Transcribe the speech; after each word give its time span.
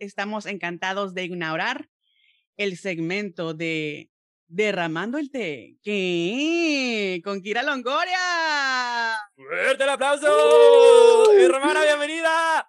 estamos 0.00 0.46
encantados 0.46 1.14
de 1.14 1.26
inaugurar 1.26 1.88
el 2.56 2.76
segmento 2.76 3.54
de 3.54 4.10
Derramando 4.48 5.16
el 5.18 5.30
té. 5.30 5.78
¿Qué? 5.80 7.22
Con 7.22 7.40
Kira 7.40 7.62
Longoria. 7.62 8.18
¡Fuerte 9.36 9.84
el 9.84 9.90
aplauso! 9.90 10.26
¡Uh! 10.26 11.30
Hermana, 11.38 11.84
bienvenida. 11.84 12.68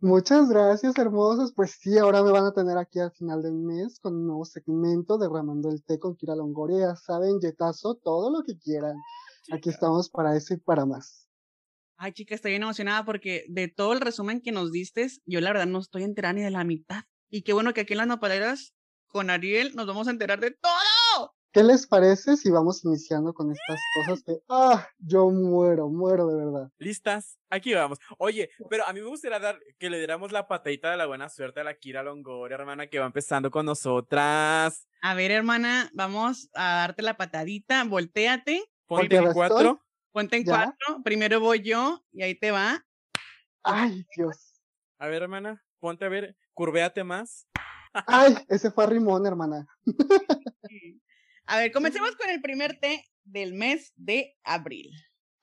Muchas 0.00 0.50
gracias, 0.50 0.98
hermosos. 0.98 1.54
Pues 1.56 1.78
sí, 1.80 1.96
ahora 1.96 2.22
me 2.22 2.30
van 2.30 2.44
a 2.44 2.52
tener 2.52 2.76
aquí 2.76 2.98
al 2.98 3.10
final 3.12 3.42
del 3.42 3.54
mes 3.54 3.98
con 4.00 4.14
un 4.16 4.26
nuevo 4.26 4.44
segmento 4.44 5.16
Derramando 5.16 5.70
el 5.70 5.82
té 5.82 5.98
con 5.98 6.14
Kira 6.14 6.36
Longoria. 6.36 6.88
Ya 6.88 6.96
saben, 6.96 7.40
yetazo, 7.40 7.94
todo 7.94 8.30
lo 8.30 8.42
que 8.42 8.58
quieran. 8.58 8.96
Aquí 9.50 9.70
estamos 9.70 10.10
para 10.10 10.36
eso 10.36 10.52
y 10.52 10.58
para 10.58 10.84
más. 10.84 11.23
Ay, 11.96 12.12
chica, 12.12 12.34
estoy 12.34 12.52
bien 12.52 12.62
emocionada 12.62 13.04
porque 13.04 13.44
de 13.48 13.68
todo 13.68 13.92
el 13.92 14.00
resumen 14.00 14.40
que 14.40 14.52
nos 14.52 14.72
diste, 14.72 15.08
yo 15.26 15.40
la 15.40 15.50
verdad 15.50 15.66
no 15.66 15.78
estoy 15.78 16.02
enterada 16.02 16.34
ni 16.34 16.42
de 16.42 16.50
la 16.50 16.64
mitad. 16.64 17.04
Y 17.30 17.42
qué 17.42 17.52
bueno 17.52 17.72
que 17.72 17.82
aquí 17.82 17.94
en 17.94 17.98
las 17.98 18.06
nopaleras 18.06 18.74
con 19.06 19.30
Ariel 19.30 19.74
nos 19.74 19.86
vamos 19.86 20.08
a 20.08 20.10
enterar 20.10 20.40
de 20.40 20.50
todo. 20.50 21.34
¿Qué 21.54 21.62
les 21.62 21.86
parece 21.86 22.36
si 22.36 22.50
vamos 22.50 22.84
iniciando 22.84 23.32
con 23.32 23.52
estas 23.52 23.78
cosas 23.94 24.24
que, 24.24 24.40
ah, 24.48 24.88
yo 24.98 25.30
muero, 25.30 25.88
muero 25.88 26.26
de 26.26 26.36
verdad? 26.36 26.68
¿Listas? 26.78 27.38
Aquí 27.48 27.72
vamos. 27.72 28.00
Oye, 28.18 28.50
pero 28.68 28.84
a 28.88 28.92
mí 28.92 29.00
me 29.00 29.06
gustaría 29.06 29.38
dar, 29.38 29.60
que 29.78 29.88
le 29.88 29.98
diéramos 29.98 30.32
la 30.32 30.48
patadita 30.48 30.90
de 30.90 30.96
la 30.96 31.06
buena 31.06 31.28
suerte 31.28 31.60
a 31.60 31.64
la 31.64 31.74
Kira 31.74 32.02
Longoria, 32.02 32.56
hermana, 32.56 32.88
que 32.88 32.98
va 32.98 33.06
empezando 33.06 33.52
con 33.52 33.66
nosotras. 33.66 34.88
A 35.00 35.14
ver, 35.14 35.30
hermana, 35.30 35.92
vamos 35.94 36.50
a 36.54 36.78
darte 36.78 37.02
la 37.02 37.16
patadita, 37.16 37.84
volteate. 37.84 38.64
Ponte 38.86 39.20
cuatro. 39.32 39.83
Ponte 40.14 40.36
en 40.36 40.44
cuatro. 40.44 41.02
Primero 41.02 41.40
voy 41.40 41.60
yo 41.60 42.00
y 42.12 42.22
ahí 42.22 42.38
te 42.38 42.52
va. 42.52 42.86
Ay, 43.64 44.06
Dios. 44.14 44.62
A 44.96 45.08
ver, 45.08 45.24
hermana, 45.24 45.60
ponte 45.80 46.04
a 46.04 46.08
ver, 46.08 46.36
curvéate 46.52 47.02
más. 47.02 47.48
Ay, 47.92 48.36
ese 48.48 48.70
fue 48.70 48.84
a 48.84 48.86
rimón, 48.86 49.26
hermana. 49.26 49.66
A 51.46 51.58
ver, 51.58 51.72
comencemos 51.72 52.14
con 52.16 52.30
el 52.30 52.40
primer 52.40 52.78
té 52.78 53.04
del 53.24 53.54
mes 53.54 53.92
de 53.96 54.38
abril. 54.44 54.92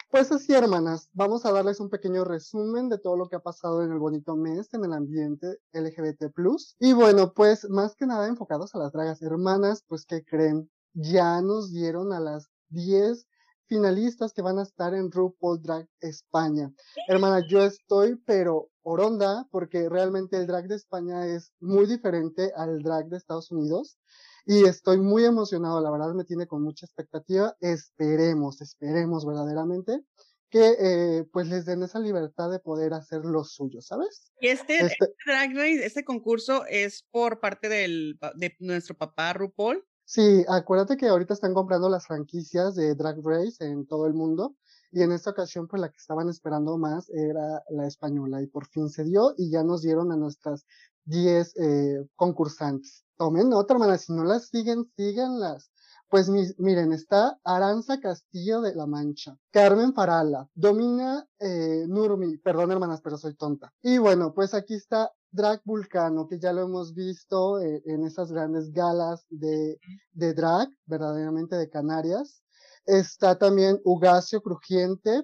Pues 0.10 0.32
así, 0.32 0.54
hermanas, 0.54 1.10
vamos 1.12 1.46
a 1.46 1.52
darles 1.52 1.82
un 1.82 1.90
pequeño 1.90 2.24
resumen 2.24 2.88
de 2.88 2.98
todo 2.98 3.18
lo 3.18 3.28
que 3.28 3.36
ha 3.36 3.42
pasado 3.42 3.84
en 3.84 3.92
el 3.92 4.00
bonito 4.00 4.38
mes 4.38 4.74
en 4.74 4.86
el 4.86 4.94
ambiente 4.94 5.60
LGBT+. 5.74 6.32
Y 6.80 6.94
bueno, 6.94 7.34
pues 7.34 7.70
más 7.70 7.98
que 7.98 8.06
nada 8.06 8.26
enfocados 8.30 8.74
a 8.74 8.80
las 8.80 8.94
dragas 8.94 9.22
hermanas, 9.22 9.84
pues 9.86 10.06
¿qué 10.06 10.24
creen? 10.24 10.72
Ya 10.94 11.42
nos 11.42 11.74
dieron 11.74 12.14
a 12.14 12.22
las 12.22 12.50
10 12.70 13.28
finalistas 13.72 14.34
que 14.34 14.42
van 14.42 14.60
a 14.60 14.64
estar 14.64 14.94
en 14.94 15.10
RuPaul 15.10 15.62
Drag 15.62 15.88
España. 16.02 16.74
Hermana, 17.08 17.42
yo 17.48 17.64
estoy 17.64 18.18
pero 18.26 18.70
oronda 18.84 19.48
porque 19.50 19.88
realmente 19.88 20.36
el 20.36 20.46
drag 20.46 20.68
de 20.68 20.76
España 20.76 21.26
es 21.26 21.54
muy 21.62 21.86
diferente 21.86 22.52
al 22.58 22.84
drag 22.84 23.08
de 23.08 23.16
Estados 23.16 23.50
Unidos 23.50 23.98
y 24.46 24.66
estoy 24.66 24.98
muy 25.00 25.24
emocionado, 25.24 25.80
la 25.80 25.90
verdad 25.90 26.14
me 26.14 26.26
tiene 26.26 26.48
con 26.48 26.64
mucha 26.64 26.86
expectativa. 26.86 27.56
Esperemos, 27.62 28.60
esperemos 28.60 29.26
verdaderamente 29.26 30.04
que 30.50 30.76
eh, 30.78 31.24
pues 31.32 31.48
les 31.48 31.66
den 31.66 31.84
esa 31.84 32.00
libertad 32.00 32.52
de 32.52 32.60
poder 32.60 32.94
hacer 32.94 33.24
lo 33.24 33.46
suyo, 33.46 33.80
¿sabes? 33.82 34.34
Y 34.42 34.50
este, 34.50 34.80
este, 34.80 34.88
este 34.88 35.14
Drag 35.26 35.56
Race, 35.56 35.86
este 35.86 36.04
concurso 36.04 36.66
es 36.66 37.06
por 37.10 37.40
parte 37.40 37.70
del, 37.70 38.20
de 38.36 38.54
nuestro 38.60 38.98
papá 38.98 39.32
RuPaul. 39.32 39.82
Sí, 40.14 40.44
acuérdate 40.50 40.98
que 40.98 41.08
ahorita 41.08 41.34
están 41.34 41.54
comprando 41.54 41.88
las 41.88 42.06
franquicias 42.06 42.76
de 42.76 42.96
Drag 42.96 43.22
Race 43.24 43.64
en 43.64 43.88
todo 43.88 44.08
el 44.08 44.14
mundo 44.14 44.58
y 44.92 45.04
en 45.04 45.14
esta 45.14 45.30
ocasión 45.30 45.70
pues 45.70 45.82
la 45.82 45.88
que 45.88 45.96
estaban 45.96 46.28
esperando 46.28 46.78
más 46.78 47.10
era 47.12 47.64
la 47.70 47.88
española 47.88 48.42
y 48.42 48.48
por 48.48 48.68
fin 48.68 48.90
se 48.90 49.06
dio 49.06 49.34
y 49.38 49.50
ya 49.50 49.64
nos 49.64 49.84
dieron 49.84 50.12
a 50.12 50.18
nuestras 50.18 50.66
10 51.06 51.54
eh, 51.56 52.06
concursantes. 52.18 53.06
Tomen 53.16 53.54
otra, 53.54 53.76
hermana, 53.76 53.98
si 53.98 54.12
no 54.12 54.26
las 54.26 54.50
siguen, 54.50 54.92
síganlas. 54.98 55.72
Pues 56.10 56.28
miren, 56.28 56.92
está 56.92 57.40
Aranza 57.46 58.02
Castillo 58.02 58.60
de 58.60 58.76
la 58.76 58.88
Mancha, 58.88 59.38
Carmen 59.50 59.94
Farala, 59.94 60.46
Domina 60.54 61.26
eh, 61.40 61.86
Nurmi, 61.88 62.38
perdón 62.40 62.74
hermanas, 62.74 63.00
pero 63.02 63.18
soy 63.18 63.34
tonta. 63.36 63.72
Y 63.82 63.98
bueno, 63.98 64.34
pues 64.34 64.54
aquí 64.54 64.74
está 64.74 65.10
Drag 65.32 65.62
Vulcano, 65.64 66.28
que 66.28 66.40
ya 66.40 66.52
lo 66.54 66.62
hemos 66.62 66.94
visto 66.94 67.60
eh, 67.60 67.82
en 67.86 68.06
esas 68.06 68.32
grandes 68.32 68.72
galas 68.72 69.26
de, 69.30 69.80
de 70.12 70.34
drag, 70.34 70.70
verdaderamente 70.86 71.56
de 71.56 71.70
Canarias. 71.70 72.44
Está 72.86 73.38
también 73.38 73.80
Ugacio 73.84 74.42
Crujiente, 74.42 75.24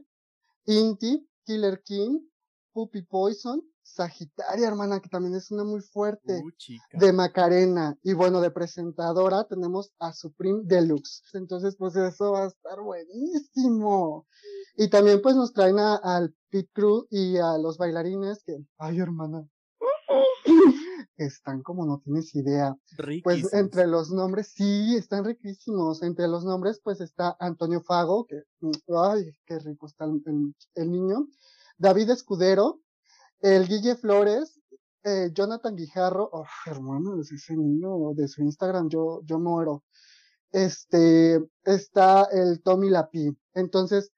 Inti, 0.65 1.27
Killer 1.45 1.81
King, 1.83 2.19
Puppy 2.73 3.01
Poison, 3.01 3.61
Sagitaria, 3.81 4.67
hermana, 4.67 4.99
que 4.99 5.09
también 5.09 5.33
es 5.35 5.49
una 5.49 5.63
muy 5.63 5.81
fuerte. 5.81 6.41
Uh, 6.43 6.97
de 6.99 7.13
Macarena. 7.13 7.97
Y 8.03 8.13
bueno, 8.13 8.41
de 8.41 8.51
presentadora 8.51 9.45
tenemos 9.45 9.91
a 9.97 10.13
Supreme 10.13 10.61
Deluxe. 10.65 11.23
Entonces, 11.33 11.75
pues 11.77 11.95
eso 11.95 12.33
va 12.33 12.43
a 12.43 12.47
estar 12.47 12.81
buenísimo. 12.81 14.27
Y 14.75 14.89
también 14.89 15.21
pues 15.21 15.35
nos 15.35 15.53
traen 15.53 15.79
al 15.79 16.35
Pit 16.49 16.69
Crew 16.73 17.07
y 17.09 17.37
a 17.37 17.57
los 17.57 17.77
bailarines 17.77 18.43
que, 18.43 18.57
ay 18.77 18.99
hermana, 18.99 19.47
están 21.17 21.61
como 21.63 21.85
no 21.85 21.99
tienes 22.03 22.33
idea. 22.35 22.75
Pues 23.23 23.53
entre 23.53 23.87
los 23.87 24.11
nombres, 24.11 24.53
sí, 24.53 24.95
están 24.95 25.25
riquísimos. 25.25 26.03
Entre 26.03 26.27
los 26.27 26.45
nombres, 26.45 26.79
pues 26.83 27.01
está 27.01 27.35
Antonio 27.39 27.81
Fago, 27.81 28.25
que, 28.25 28.43
ay, 28.95 29.31
qué 29.45 29.59
rico 29.59 29.87
está 29.87 30.05
el 30.05 30.91
niño. 30.91 31.27
David 31.77 32.09
Escudero, 32.09 32.81
el 33.39 33.67
Guille 33.67 33.95
Flores, 33.95 34.59
eh, 35.03 35.29
Jonathan 35.33 35.75
Guijarro, 35.75 36.29
oh, 36.33 36.45
hermano, 36.65 37.21
ese 37.21 37.55
niño 37.55 38.13
de 38.13 38.27
su 38.27 38.41
Instagram, 38.41 38.89
yo, 38.89 39.21
yo 39.23 39.39
muero. 39.39 39.83
Este, 40.51 41.39
está 41.63 42.27
el 42.31 42.61
Tommy 42.61 42.89
Lapi. 42.89 43.37
Entonces, 43.53 44.11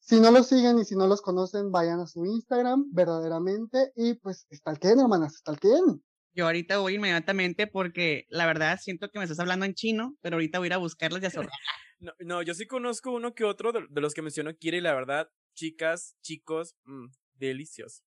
si 0.00 0.18
no 0.18 0.30
los 0.30 0.48
siguen 0.48 0.78
y 0.78 0.84
si 0.84 0.96
no 0.96 1.06
los 1.06 1.22
conocen, 1.22 1.70
vayan 1.70 2.00
a 2.00 2.06
su 2.06 2.24
Instagram, 2.24 2.86
verdaderamente, 2.92 3.92
y 3.94 4.14
pues, 4.14 4.46
estalquen, 4.50 4.98
hermanas, 4.98 5.34
estalquen. 5.34 6.02
Yo 6.32 6.46
ahorita 6.46 6.78
voy 6.78 6.94
inmediatamente 6.94 7.66
porque 7.66 8.24
la 8.28 8.46
verdad 8.46 8.78
siento 8.80 9.08
que 9.10 9.18
me 9.18 9.24
estás 9.24 9.40
hablando 9.40 9.66
en 9.66 9.74
chino, 9.74 10.16
pero 10.20 10.36
ahorita 10.36 10.58
voy 10.58 10.66
a 10.66 10.68
ir 10.68 10.72
a 10.74 10.78
buscarlos 10.78 11.22
y 11.22 11.26
a 11.26 11.30
no, 11.98 12.12
no, 12.20 12.42
yo 12.42 12.54
sí 12.54 12.66
conozco 12.66 13.12
uno 13.12 13.34
que 13.34 13.44
otro 13.44 13.72
de, 13.72 14.00
los 14.00 14.14
que 14.14 14.22
mencionó 14.22 14.56
Kira 14.56 14.76
y 14.76 14.80
la 14.80 14.94
verdad, 14.94 15.28
chicas, 15.54 16.16
chicos, 16.22 16.76
mmm, 16.84 17.06
delicioso. 17.34 18.02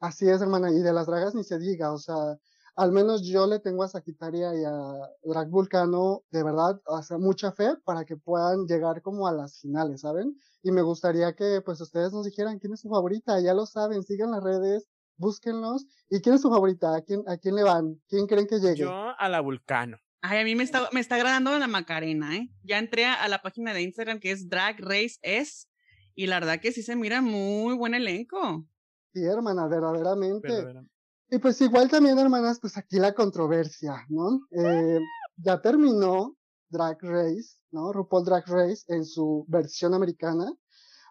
Así 0.00 0.28
es, 0.28 0.40
hermana, 0.42 0.70
y 0.70 0.80
de 0.80 0.92
las 0.92 1.06
dragas 1.06 1.34
ni 1.34 1.44
se 1.44 1.58
diga, 1.58 1.92
o 1.92 1.98
sea, 1.98 2.36
al 2.74 2.92
menos 2.92 3.22
yo 3.26 3.46
le 3.46 3.58
tengo 3.58 3.82
a 3.82 3.88
Sagitaria 3.88 4.54
y 4.54 4.64
a 4.64 4.94
Drag 5.24 5.48
Vulcano, 5.48 6.22
de 6.30 6.42
verdad, 6.42 6.80
o 6.86 7.02
sea, 7.02 7.18
mucha 7.18 7.52
fe 7.52 7.74
para 7.84 8.04
que 8.04 8.16
puedan 8.16 8.66
llegar 8.66 9.02
como 9.02 9.26
a 9.26 9.32
las 9.32 9.60
finales, 9.60 10.00
¿saben? 10.00 10.36
Y 10.62 10.72
me 10.72 10.82
gustaría 10.82 11.34
que, 11.34 11.60
pues, 11.60 11.80
ustedes 11.80 12.12
nos 12.12 12.24
dijeran 12.24 12.58
quién 12.58 12.72
es 12.72 12.80
su 12.80 12.88
favorita, 12.88 13.40
ya 13.40 13.52
lo 13.52 13.66
saben, 13.66 14.02
sigan 14.02 14.30
las 14.30 14.42
redes, 14.42 14.88
búsquenlos. 15.16 15.86
¿Y 16.08 16.20
quién 16.20 16.36
es 16.36 16.40
su 16.40 16.50
favorita? 16.50 16.94
¿A 16.94 17.02
quién, 17.02 17.22
a 17.26 17.36
quién 17.36 17.56
le 17.56 17.62
van? 17.62 18.00
¿Quién 18.08 18.26
creen 18.26 18.46
que 18.46 18.58
llegue? 18.58 18.76
Yo 18.76 18.92
a 19.18 19.28
la 19.28 19.40
Vulcano. 19.40 19.98
Ay, 20.22 20.38
a 20.38 20.44
mí 20.44 20.54
me 20.54 20.62
está, 20.62 20.88
me 20.92 21.00
está 21.00 21.16
agradando 21.16 21.58
la 21.58 21.66
Macarena, 21.66 22.36
¿eh? 22.36 22.48
Ya 22.62 22.78
entré 22.78 23.06
a 23.06 23.26
la 23.28 23.42
página 23.42 23.74
de 23.74 23.82
Instagram 23.82 24.20
que 24.20 24.30
es 24.30 24.48
Drag 24.48 24.78
Race 24.78 25.18
S 25.22 25.66
y 26.14 26.26
la 26.26 26.38
verdad 26.38 26.60
que 26.60 26.72
sí 26.72 26.82
se 26.82 26.94
mira 26.94 27.20
muy 27.20 27.74
buen 27.74 27.94
elenco. 27.94 28.64
Sí, 29.12 29.24
hermana, 29.24 29.66
verdaderamente. 29.66 30.48
Y 31.32 31.38
pues 31.38 31.58
igual 31.62 31.88
también, 31.88 32.18
hermanas, 32.18 32.60
pues 32.60 32.76
aquí 32.76 32.98
la 32.98 33.14
controversia, 33.14 34.04
¿no? 34.10 34.46
Eh, 34.50 35.00
ya 35.36 35.62
terminó 35.62 36.36
Drag 36.68 36.98
Race, 37.00 37.56
¿no? 37.70 37.90
RuPaul 37.90 38.26
Drag 38.26 38.46
Race 38.48 38.84
en 38.88 39.06
su 39.06 39.46
versión 39.48 39.94
americana, 39.94 40.52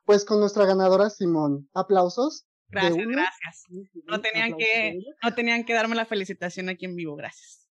pues 0.06 0.24
con 0.24 0.40
nuestra 0.40 0.68
ganadora 0.68 1.10
Simón. 1.10 1.68
Aplausos. 1.74 2.46
Gracias, 2.70 3.08
gracias. 3.08 3.66
No 4.06 4.22
tenían 4.22 4.56
que, 4.56 5.00
no 5.24 5.34
tenían 5.34 5.66
que 5.66 5.74
darme 5.74 5.96
la 5.96 6.06
felicitación 6.06 6.70
aquí 6.70 6.86
en 6.86 6.96
vivo, 6.96 7.16
gracias. 7.16 7.68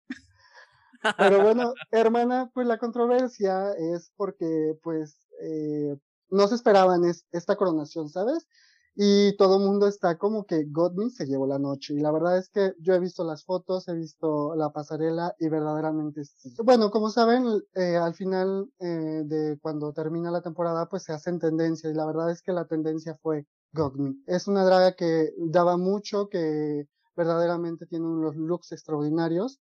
Pero 1.19 1.43
bueno, 1.44 1.73
hermana, 1.93 2.50
pues 2.53 2.67
la 2.67 2.79
controversia 2.79 3.75
es 3.79 4.12
porque, 4.17 4.75
pues, 4.82 5.25
eh, 5.41 5.96
no 6.31 6.49
se 6.49 6.56
esperaban 6.56 7.03
esta 7.31 7.55
coronación, 7.55 8.08
¿sabes? 8.08 8.49
Y 8.94 9.37
todo 9.37 9.56
el 9.56 9.64
mundo 9.64 9.87
está 9.87 10.19
como 10.19 10.44
que 10.44 10.64
Godwin 10.69 11.10
se 11.10 11.26
llevó 11.26 11.46
la 11.46 11.58
noche. 11.58 11.94
Y 11.94 12.00
la 12.00 12.10
verdad 12.10 12.38
es 12.38 12.48
que 12.48 12.75
yo 12.81 12.94
he 12.94 13.00
visto 13.00 13.25
las 13.25 13.44
fotos, 13.44 13.88
he 13.88 13.94
visto 13.94 14.54
la 14.56 14.70
pasarela 14.70 15.34
y 15.38 15.48
verdaderamente 15.48 16.25
sí. 16.25 16.54
Bueno, 16.62 16.90
como 16.90 17.10
saben, 17.10 17.46
eh, 17.75 17.96
al 17.96 18.14
final 18.14 18.69
eh, 18.81 19.22
de 19.25 19.58
cuando 19.60 19.92
termina 19.92 20.31
la 20.31 20.42
temporada, 20.42 20.88
pues 20.88 21.04
se 21.04 21.12
hacen 21.12 21.38
tendencia 21.38 21.88
y 21.90 21.94
la 21.94 22.06
verdad 22.06 22.31
es 22.31 22.42
que 22.42 22.52
la 22.52 22.66
tendencia 22.66 23.19
fue 23.22 23.46
Godwin. 23.72 24.22
Es 24.26 24.48
una 24.48 24.64
draga 24.64 24.94
que 24.96 25.32
daba 25.38 25.76
mucho, 25.76 26.28
que 26.28 26.86
verdaderamente 27.16 27.86
tiene 27.86 28.06
unos 28.06 28.36
looks 28.36 28.72
extraordinarios. 28.72 29.60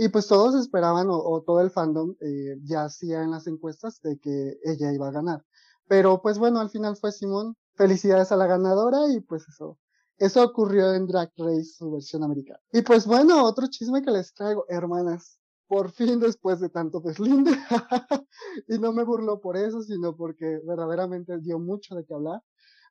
Y 0.00 0.10
pues 0.10 0.28
todos 0.28 0.54
esperaban, 0.54 1.08
o, 1.10 1.42
todo 1.44 1.60
el 1.60 1.70
fandom 1.70 2.14
eh, 2.20 2.56
ya 2.62 2.84
hacía 2.84 3.22
en 3.22 3.32
las 3.32 3.48
encuestas 3.48 4.00
de 4.00 4.16
que 4.18 4.56
ella 4.62 4.92
iba 4.92 5.08
a 5.08 5.12
ganar. 5.12 5.44
Pero 5.88 6.22
pues 6.22 6.38
bueno, 6.38 6.60
al 6.60 6.70
final 6.70 6.96
fue 6.96 7.10
Simón, 7.10 7.56
felicidades 7.78 8.32
a 8.32 8.36
la 8.36 8.46
ganadora 8.46 9.10
y 9.10 9.20
pues 9.20 9.48
eso. 9.48 9.78
Eso 10.18 10.42
ocurrió 10.42 10.92
en 10.94 11.06
Drag 11.06 11.30
Race, 11.36 11.76
su 11.78 11.92
versión 11.92 12.24
americana. 12.24 12.58
Y 12.72 12.82
pues 12.82 13.06
bueno, 13.06 13.44
otro 13.44 13.68
chisme 13.68 14.02
que 14.02 14.10
les 14.10 14.34
traigo, 14.34 14.66
hermanas. 14.68 15.38
Por 15.68 15.92
fin, 15.92 16.18
después 16.18 16.60
de 16.60 16.70
tanto 16.70 17.00
deslinde, 17.00 17.52
y 18.68 18.78
no 18.78 18.92
me 18.92 19.04
burlo 19.04 19.38
por 19.38 19.56
eso, 19.56 19.82
sino 19.82 20.16
porque 20.16 20.60
verdaderamente 20.64 21.38
dio 21.40 21.58
mucho 21.58 21.94
de 21.94 22.04
qué 22.06 22.14
hablar. 22.14 22.42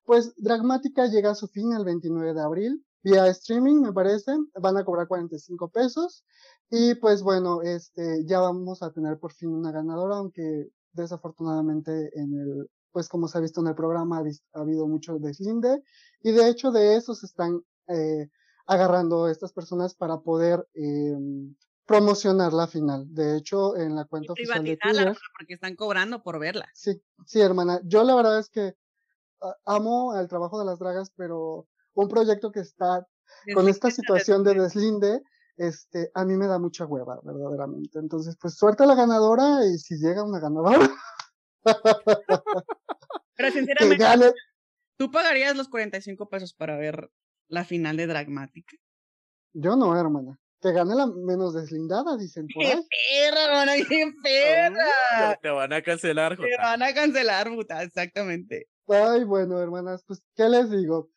Pues 0.05 0.33
Dragmática 0.37 1.07
llega 1.07 1.31
a 1.31 1.35
su 1.35 1.47
fin 1.47 1.73
el 1.73 1.83
29 1.83 2.35
de 2.35 2.41
abril, 2.41 2.85
vía 3.03 3.27
streaming, 3.27 3.81
me 3.81 3.91
parece, 3.93 4.31
van 4.61 4.77
a 4.77 4.85
cobrar 4.85 5.07
45 5.07 5.69
pesos. 5.69 6.23
Y 6.69 6.95
pues 6.95 7.23
bueno, 7.23 7.61
este, 7.63 8.23
ya 8.25 8.39
vamos 8.39 8.83
a 8.83 8.91
tener 8.91 9.17
por 9.19 9.33
fin 9.33 9.49
una 9.49 9.71
ganadora, 9.71 10.17
aunque 10.17 10.69
desafortunadamente 10.93 12.11
en 12.13 12.33
el, 12.35 12.69
pues 12.97 13.09
como 13.09 13.27
se 13.27 13.37
ha 13.37 13.41
visto 13.41 13.61
en 13.61 13.67
el 13.67 13.75
programa, 13.75 14.23
ha, 14.23 14.59
habido 14.59 14.87
mucho 14.87 15.19
deslinde. 15.19 15.83
Y 16.23 16.31
de 16.31 16.49
hecho 16.49 16.71
de 16.71 16.95
eso 16.95 17.13
se 17.13 17.27
están 17.27 17.61
eh, 17.87 18.27
agarrando 18.65 19.29
estas 19.29 19.53
personas 19.53 19.93
para 19.93 20.17
poder 20.21 20.67
eh, 20.73 21.15
promocionar 21.85 22.53
la 22.53 22.65
final. 22.65 23.05
De 23.13 23.37
hecho, 23.37 23.77
en 23.77 23.95
la 23.95 24.05
cuenta 24.05 24.33
oficial 24.33 24.63
de 24.63 24.77
Twitter. 24.77 25.15
Porque 25.37 25.53
están 25.53 25.75
cobrando 25.75 26.23
por 26.23 26.39
verla. 26.39 26.67
Sí, 26.73 26.99
sí, 27.23 27.39
hermana. 27.39 27.79
Yo 27.83 28.03
la 28.03 28.15
verdad 28.15 28.39
es 28.39 28.49
que 28.49 28.73
ah, 29.43 29.55
amo 29.65 30.19
el 30.19 30.27
trabajo 30.27 30.57
de 30.57 30.65
las 30.65 30.79
dragas, 30.79 31.11
pero 31.15 31.67
un 31.93 32.07
proyecto 32.07 32.51
que 32.51 32.61
está 32.61 33.05
con 33.53 33.69
esta 33.69 33.91
situación 33.91 34.43
de 34.43 34.55
deslinde, 34.55 35.21
este, 35.55 36.09
a 36.15 36.25
mí 36.25 36.35
me 36.35 36.47
da 36.47 36.57
mucha 36.57 36.87
hueva, 36.87 37.19
verdaderamente. 37.21 37.99
Entonces, 37.99 38.35
pues 38.41 38.55
suerte 38.55 38.85
a 38.85 38.87
la 38.87 38.95
ganadora 38.95 39.67
y 39.67 39.77
si 39.77 39.99
llega 39.99 40.23
una 40.23 40.39
ganadora. 40.39 40.89
Pero 43.53 43.65
sinceramente, 43.65 44.33
¿tú 44.97 45.11
pagarías 45.11 45.55
los 45.55 45.69
45 45.69 46.29
pesos 46.29 46.53
para 46.53 46.77
ver 46.77 47.09
la 47.47 47.65
final 47.65 47.97
de 47.97 48.07
Dragmatic? 48.07 48.65
Yo 49.53 49.75
no, 49.75 49.99
hermana. 49.99 50.39
Que 50.59 50.71
gane 50.71 50.95
la 50.95 51.05
menos 51.05 51.53
deslindada, 51.53 52.17
dicen 52.17 52.47
por 52.53 52.65
ahí. 52.65 52.71
¡Qué 52.71 53.29
perra, 53.29 53.45
hermana! 53.45 53.73
¡Qué 53.87 54.11
perra! 54.23 55.37
te 55.39 55.49
van 55.49 55.71
a 55.71 55.81
cancelar, 55.83 56.35
Jota. 56.35 56.47
Te 56.49 56.57
van 56.57 56.81
a 56.81 56.93
cancelar, 56.93 57.47
puta, 57.49 57.83
exactamente. 57.83 58.67
Ay, 58.87 59.23
bueno, 59.23 59.61
hermanas, 59.61 60.03
pues, 60.07 60.23
¿qué 60.35 60.49
les 60.49 60.71
digo? 60.71 61.11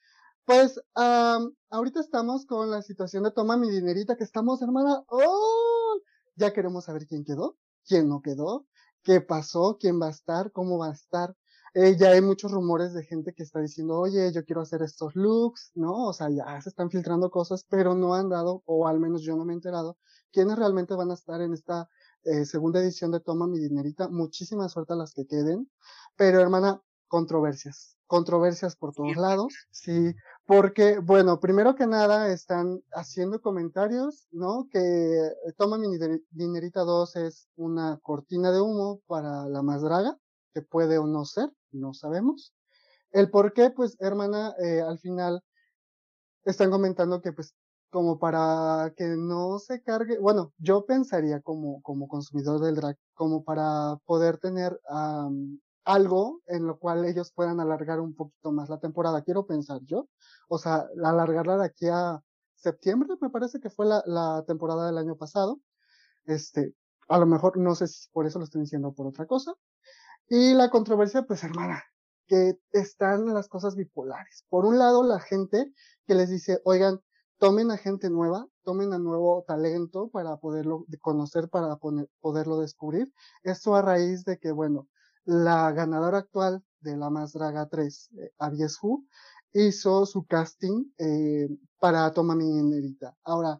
Pues 0.44 0.78
ahorita 0.94 2.00
estamos 2.00 2.44
con 2.44 2.70
la 2.70 2.82
situación 2.82 3.22
de 3.22 3.30
toma 3.30 3.56
mi 3.56 3.70
dinerita 3.70 4.16
que 4.16 4.24
estamos, 4.24 4.60
hermana. 4.60 5.02
¡Oh! 5.06 6.00
Ya 6.34 6.52
queremos 6.52 6.84
saber 6.84 7.06
quién 7.06 7.24
quedó, 7.24 7.56
quién 7.86 8.08
no 8.08 8.20
quedó, 8.20 8.66
qué 9.02 9.20
pasó, 9.20 9.78
quién 9.80 10.00
va 10.00 10.08
a 10.08 10.10
estar, 10.10 10.52
cómo 10.52 10.78
va 10.78 10.88
a 10.88 10.92
estar. 10.92 11.34
Eh, 11.74 11.96
ya 11.96 12.10
hay 12.10 12.20
muchos 12.20 12.50
rumores 12.50 12.92
de 12.94 13.04
gente 13.04 13.32
que 13.32 13.44
está 13.44 13.60
diciendo, 13.60 13.98
oye, 13.98 14.32
yo 14.32 14.44
quiero 14.44 14.62
hacer 14.62 14.82
estos 14.82 15.14
looks, 15.14 15.70
¿no? 15.74 16.08
O 16.08 16.12
sea, 16.12 16.28
ya 16.30 16.60
se 16.60 16.68
están 16.68 16.90
filtrando 16.90 17.30
cosas, 17.30 17.64
pero 17.68 17.94
no 17.94 18.14
han 18.14 18.28
dado, 18.28 18.62
o 18.66 18.88
al 18.88 18.98
menos 18.98 19.22
yo 19.22 19.36
no 19.36 19.44
me 19.44 19.52
he 19.52 19.56
enterado, 19.56 19.96
quiénes 20.32 20.58
realmente 20.58 20.94
van 20.94 21.10
a 21.10 21.14
estar 21.14 21.40
en 21.40 21.52
esta 21.54 21.88
eh, 22.24 22.44
segunda 22.44 22.80
edición 22.80 23.12
de 23.12 23.20
Toma 23.20 23.46
mi 23.46 23.58
dinerita. 23.60 24.08
Muchísima 24.08 24.68
suerte 24.68 24.94
a 24.94 24.96
las 24.96 25.12
que 25.14 25.26
queden. 25.26 25.70
Pero, 26.16 26.40
hermana, 26.40 26.82
controversias. 27.08 27.96
Controversias 28.06 28.74
por 28.74 28.92
todos 28.92 29.16
lados, 29.16 29.54
sí, 29.70 30.12
porque, 30.44 30.98
bueno, 30.98 31.38
primero 31.38 31.76
que 31.76 31.86
nada 31.86 32.32
están 32.32 32.82
haciendo 32.90 33.40
comentarios, 33.40 34.26
¿no? 34.32 34.66
Que 34.68 35.30
Toma 35.56 35.78
mi 35.78 35.86
dinerita 36.30 36.80
2 36.80 37.14
es 37.14 37.48
una 37.54 38.00
cortina 38.02 38.50
de 38.50 38.60
humo 38.60 39.00
para 39.06 39.46
la 39.46 39.62
más 39.62 39.82
draga, 39.82 40.18
que 40.52 40.62
puede 40.62 40.98
o 40.98 41.06
no 41.06 41.24
ser, 41.24 41.50
no 41.72 41.94
sabemos. 41.94 42.54
El 43.12 43.30
por 43.30 43.52
qué, 43.52 43.70
pues, 43.70 43.96
hermana, 44.00 44.54
eh, 44.62 44.80
al 44.80 44.98
final 44.98 45.42
están 46.44 46.70
comentando 46.70 47.20
que, 47.20 47.32
pues, 47.32 47.54
como 47.90 48.18
para 48.18 48.92
que 48.96 49.04
no 49.04 49.58
se 49.58 49.82
cargue, 49.82 50.18
bueno, 50.18 50.52
yo 50.58 50.86
pensaría 50.86 51.40
como, 51.40 51.82
como 51.82 52.08
consumidor 52.08 52.60
del 52.60 52.76
drag, 52.76 52.96
como 53.14 53.42
para 53.44 53.96
poder 54.06 54.38
tener 54.38 54.80
algo 55.84 56.40
en 56.46 56.66
lo 56.66 56.78
cual 56.78 57.04
ellos 57.04 57.32
puedan 57.34 57.58
alargar 57.60 58.00
un 58.00 58.14
poquito 58.14 58.52
más 58.52 58.68
la 58.68 58.78
temporada, 58.78 59.22
quiero 59.22 59.46
pensar 59.46 59.80
yo, 59.84 60.08
o 60.48 60.58
sea, 60.58 60.86
alargarla 61.04 61.58
de 61.58 61.64
aquí 61.66 61.88
a 61.88 62.20
septiembre, 62.54 63.08
me 63.20 63.30
parece 63.30 63.58
que 63.60 63.70
fue 63.70 63.86
la, 63.86 64.02
la 64.06 64.44
temporada 64.46 64.86
del 64.86 64.98
año 64.98 65.16
pasado, 65.16 65.60
este, 66.26 66.74
a 67.08 67.18
lo 67.18 67.26
mejor 67.26 67.58
no 67.58 67.74
sé 67.74 67.88
si 67.88 68.08
por 68.12 68.26
eso 68.26 68.38
lo 68.38 68.44
estoy 68.44 68.60
diciendo 68.62 68.92
por 68.92 69.08
otra 69.08 69.26
cosa, 69.26 69.54
y 70.30 70.54
la 70.54 70.70
controversia, 70.70 71.24
pues 71.24 71.42
hermana, 71.42 71.84
que 72.28 72.56
están 72.70 73.26
las 73.34 73.48
cosas 73.48 73.74
bipolares. 73.74 74.46
Por 74.48 74.64
un 74.64 74.78
lado, 74.78 75.02
la 75.02 75.18
gente 75.18 75.72
que 76.06 76.14
les 76.14 76.30
dice, 76.30 76.60
oigan, 76.64 77.00
tomen 77.38 77.72
a 77.72 77.76
gente 77.76 78.08
nueva, 78.10 78.46
tomen 78.62 78.92
a 78.92 78.98
nuevo 78.98 79.44
talento 79.46 80.08
para 80.08 80.36
poderlo 80.36 80.86
conocer, 81.00 81.48
para 81.48 81.76
poderlo 82.20 82.60
descubrir. 82.60 83.12
Esto 83.42 83.74
a 83.74 83.82
raíz 83.82 84.24
de 84.24 84.38
que, 84.38 84.52
bueno, 84.52 84.88
la 85.24 85.72
ganadora 85.72 86.18
actual 86.18 86.62
de 86.78 86.96
la 86.96 87.10
Más 87.10 87.32
Draga 87.32 87.68
3, 87.68 88.10
eh, 88.16 88.32
Abies 88.38 88.78
Hu, 88.80 89.04
hizo 89.52 90.06
su 90.06 90.26
casting 90.26 90.92
eh, 90.98 91.48
para 91.80 92.12
Toma 92.12 92.36
mi 92.36 92.62
Nerita. 92.62 93.16
Ahora, 93.24 93.58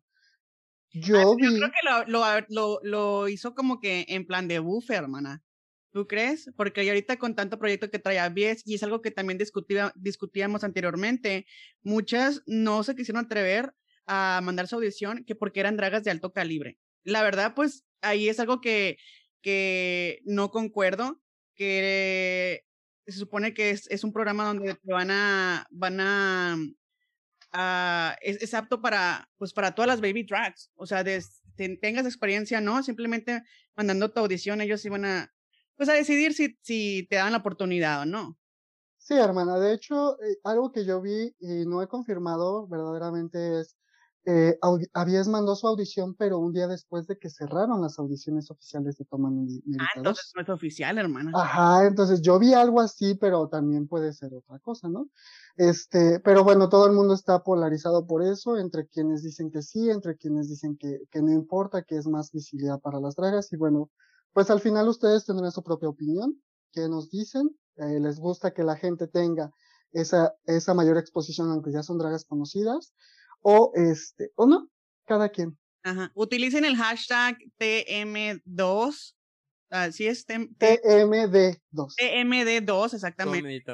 yo 0.93 1.34
vi... 1.34 1.46
Yo 1.46 1.58
creo 1.58 1.70
que 1.70 2.11
lo, 2.12 2.40
lo, 2.49 2.78
lo, 2.82 3.28
hizo 3.28 3.56
como 3.56 3.81
que 3.81 4.05
en 4.08 4.25
plan 4.25 4.46
de 4.46 4.61
buffer, 4.61 5.02
hermana. 5.02 5.43
¿Tú 5.92 6.06
crees? 6.06 6.50
Porque 6.56 6.88
ahorita 6.88 7.19
con 7.19 7.34
tanto 7.34 7.58
proyecto 7.58 7.90
que 7.90 7.98
trae 7.98 8.20
Abies, 8.20 8.62
y 8.64 8.75
es 8.75 8.82
algo 8.82 9.02
que 9.02 9.10
también 9.10 9.38
discutía, 9.38 9.92
discutíamos 9.96 10.62
anteriormente, 10.62 11.46
muchas 11.82 12.42
no 12.46 12.84
se 12.84 12.94
quisieron 12.94 13.25
atrever 13.25 13.72
a 14.06 14.40
mandar 14.42 14.69
su 14.69 14.76
audición 14.76 15.25
que 15.25 15.34
porque 15.34 15.60
eran 15.60 15.76
dragas 15.76 16.04
de 16.04 16.12
alto 16.12 16.32
calibre. 16.32 16.78
La 17.02 17.22
verdad, 17.22 17.54
pues 17.54 17.84
ahí 18.02 18.28
es 18.28 18.38
algo 18.38 18.60
que, 18.60 18.98
que 19.42 20.20
no 20.25 20.50
concuerdo, 20.50 21.20
que 21.56 22.64
se 23.06 23.19
supone 23.19 23.52
que 23.52 23.70
es, 23.70 23.90
es 23.90 24.04
un 24.04 24.12
programa 24.12 24.44
donde 24.44 24.78
van 24.84 25.10
a, 25.10 25.66
van 25.70 26.00
a, 26.00 26.56
es, 28.22 28.54
apto 28.54 28.81
para, 28.81 29.28
pues 29.38 29.52
para 29.52 29.75
todas 29.75 29.88
las 29.88 30.00
baby 30.00 30.22
drags, 30.22 30.70
o 30.75 30.87
sea, 30.87 31.02
de, 31.02 31.22
tengas 31.81 32.06
experiencia, 32.06 32.60
¿no? 32.60 32.82
Simplemente 32.82 33.42
mandando 33.76 34.12
tu 34.12 34.20
audición, 34.20 34.60
ellos 34.60 34.84
iban 34.84 35.04
a, 35.04 35.32
pues 35.80 35.88
a 35.88 35.94
decidir 35.94 36.34
si, 36.34 36.58
si 36.60 37.06
te 37.08 37.16
dan 37.16 37.32
la 37.32 37.38
oportunidad 37.38 38.02
o 38.02 38.04
no. 38.04 38.36
Sí, 38.98 39.14
hermana, 39.14 39.58
de 39.58 39.72
hecho, 39.72 40.20
eh, 40.20 40.36
algo 40.44 40.72
que 40.72 40.84
yo 40.84 41.00
vi 41.00 41.34
y 41.40 41.64
no 41.64 41.80
he 41.80 41.88
confirmado 41.88 42.68
verdaderamente 42.68 43.60
es, 43.60 43.78
eh, 44.26 44.58
Abies 44.92 45.26
mandó 45.26 45.56
su 45.56 45.66
audición, 45.66 46.14
pero 46.16 46.38
un 46.38 46.52
día 46.52 46.68
después 46.68 47.06
de 47.06 47.16
que 47.16 47.30
cerraron 47.30 47.80
las 47.80 47.99
audiciones 47.99 48.50
oficiales 48.50 48.99
de 48.99 49.06
Toma 49.06 49.30
Ah, 49.78 49.87
entonces 49.96 50.30
no 50.37 50.42
es 50.42 50.50
oficial, 50.50 50.99
hermana. 50.99 51.32
Ajá, 51.34 51.87
entonces 51.87 52.20
yo 52.20 52.38
vi 52.38 52.52
algo 52.52 52.82
así, 52.82 53.14
pero 53.14 53.49
también 53.49 53.88
puede 53.88 54.12
ser 54.12 54.34
otra 54.34 54.58
cosa, 54.58 54.90
¿no? 54.90 55.08
Este, 55.56 56.20
pero 56.20 56.44
bueno, 56.44 56.68
todo 56.68 56.87
el 56.88 56.92
mundo 56.92 57.14
está 57.14 57.42
polarizado 57.42 58.06
por 58.06 58.22
eso, 58.22 58.58
entre 58.58 58.87
quienes 58.87 59.22
dicen 59.22 59.50
que 59.50 59.62
sí, 59.62 59.88
entre 59.88 60.18
quienes 60.18 60.50
dicen 60.50 60.76
que, 60.76 60.99
que 61.10 61.22
no 61.22 61.32
importa, 61.32 61.84
que 61.84 61.96
es 61.96 62.06
más 62.06 62.32
visibilidad 62.32 62.78
para 62.80 63.00
las 63.00 63.16
dragas, 63.16 63.50
y 63.54 63.56
bueno, 63.56 63.90
pues 64.32 64.50
al 64.50 64.60
final 64.60 64.88
ustedes 64.88 65.25
tendrán 65.25 65.52
su 65.52 65.62
propia 65.62 65.88
opinión. 65.88 66.40
¿Qué 66.72 66.88
nos 66.88 67.10
dicen? 67.10 67.50
Eh, 67.76 68.00
¿Les 68.00 68.18
gusta 68.18 68.52
que 68.52 68.62
la 68.62 68.76
gente 68.76 69.08
tenga 69.08 69.50
esa, 69.92 70.34
esa 70.44 70.75
mayor 70.75 70.99
exposición, 70.99 71.50
aunque 71.50 71.72
ya 71.72 71.82
son 71.82 71.99
dragas 71.99 72.25
conocidas? 72.25 72.92
O 73.42 73.72
este, 73.75 74.30
o 74.37 74.46
no, 74.46 74.68
cada 75.06 75.30
quien. 75.30 75.58
Ajá. 75.82 76.12
Utilicen 76.14 76.64
el 76.64 76.76
hashtag 76.76 77.38
TM2. 77.58 79.14
Así 79.70 80.06
es, 80.06 80.26
TMD2. 80.26 81.58
TMD2, 81.72 82.94
exactamente. 82.94 83.64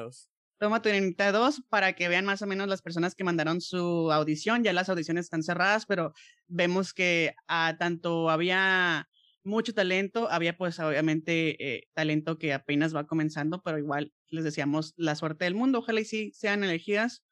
Toma 0.59 0.81
tu 0.81 0.89
2 0.89 1.61
para 1.69 1.93
que 1.93 2.07
vean 2.07 2.25
más 2.25 2.41
o 2.41 2.47
menos 2.47 2.67
las 2.67 2.81
personas 2.81 3.13
que 3.13 3.23
mandaron 3.23 3.61
su 3.61 4.11
audición. 4.11 4.63
Ya 4.63 4.73
las 4.73 4.89
audiciones 4.89 5.25
están 5.25 5.43
cerradas, 5.43 5.85
pero 5.85 6.13
vemos 6.47 6.93
que 6.93 7.35
a 7.47 7.67
ah, 7.67 7.77
tanto 7.77 8.29
había 8.29 9.07
mucho 9.47 9.73
talento. 9.73 10.29
Había 10.29 10.57
pues 10.57 10.79
obviamente 10.79 11.75
eh, 11.75 11.89
talento 11.93 12.37
que 12.37 12.53
apenas 12.53 12.95
va 12.95 13.07
comenzando, 13.07 13.61
pero 13.63 13.79
igual 13.79 14.13
les 14.29 14.43
deseamos 14.43 14.93
la 14.97 15.15
suerte 15.15 15.45
del 15.45 15.55
mundo. 15.55 15.79
Ojalá 15.79 16.01
y 16.01 16.05
sí 16.05 16.31
sean 16.33 16.63
elegidas 16.63 17.23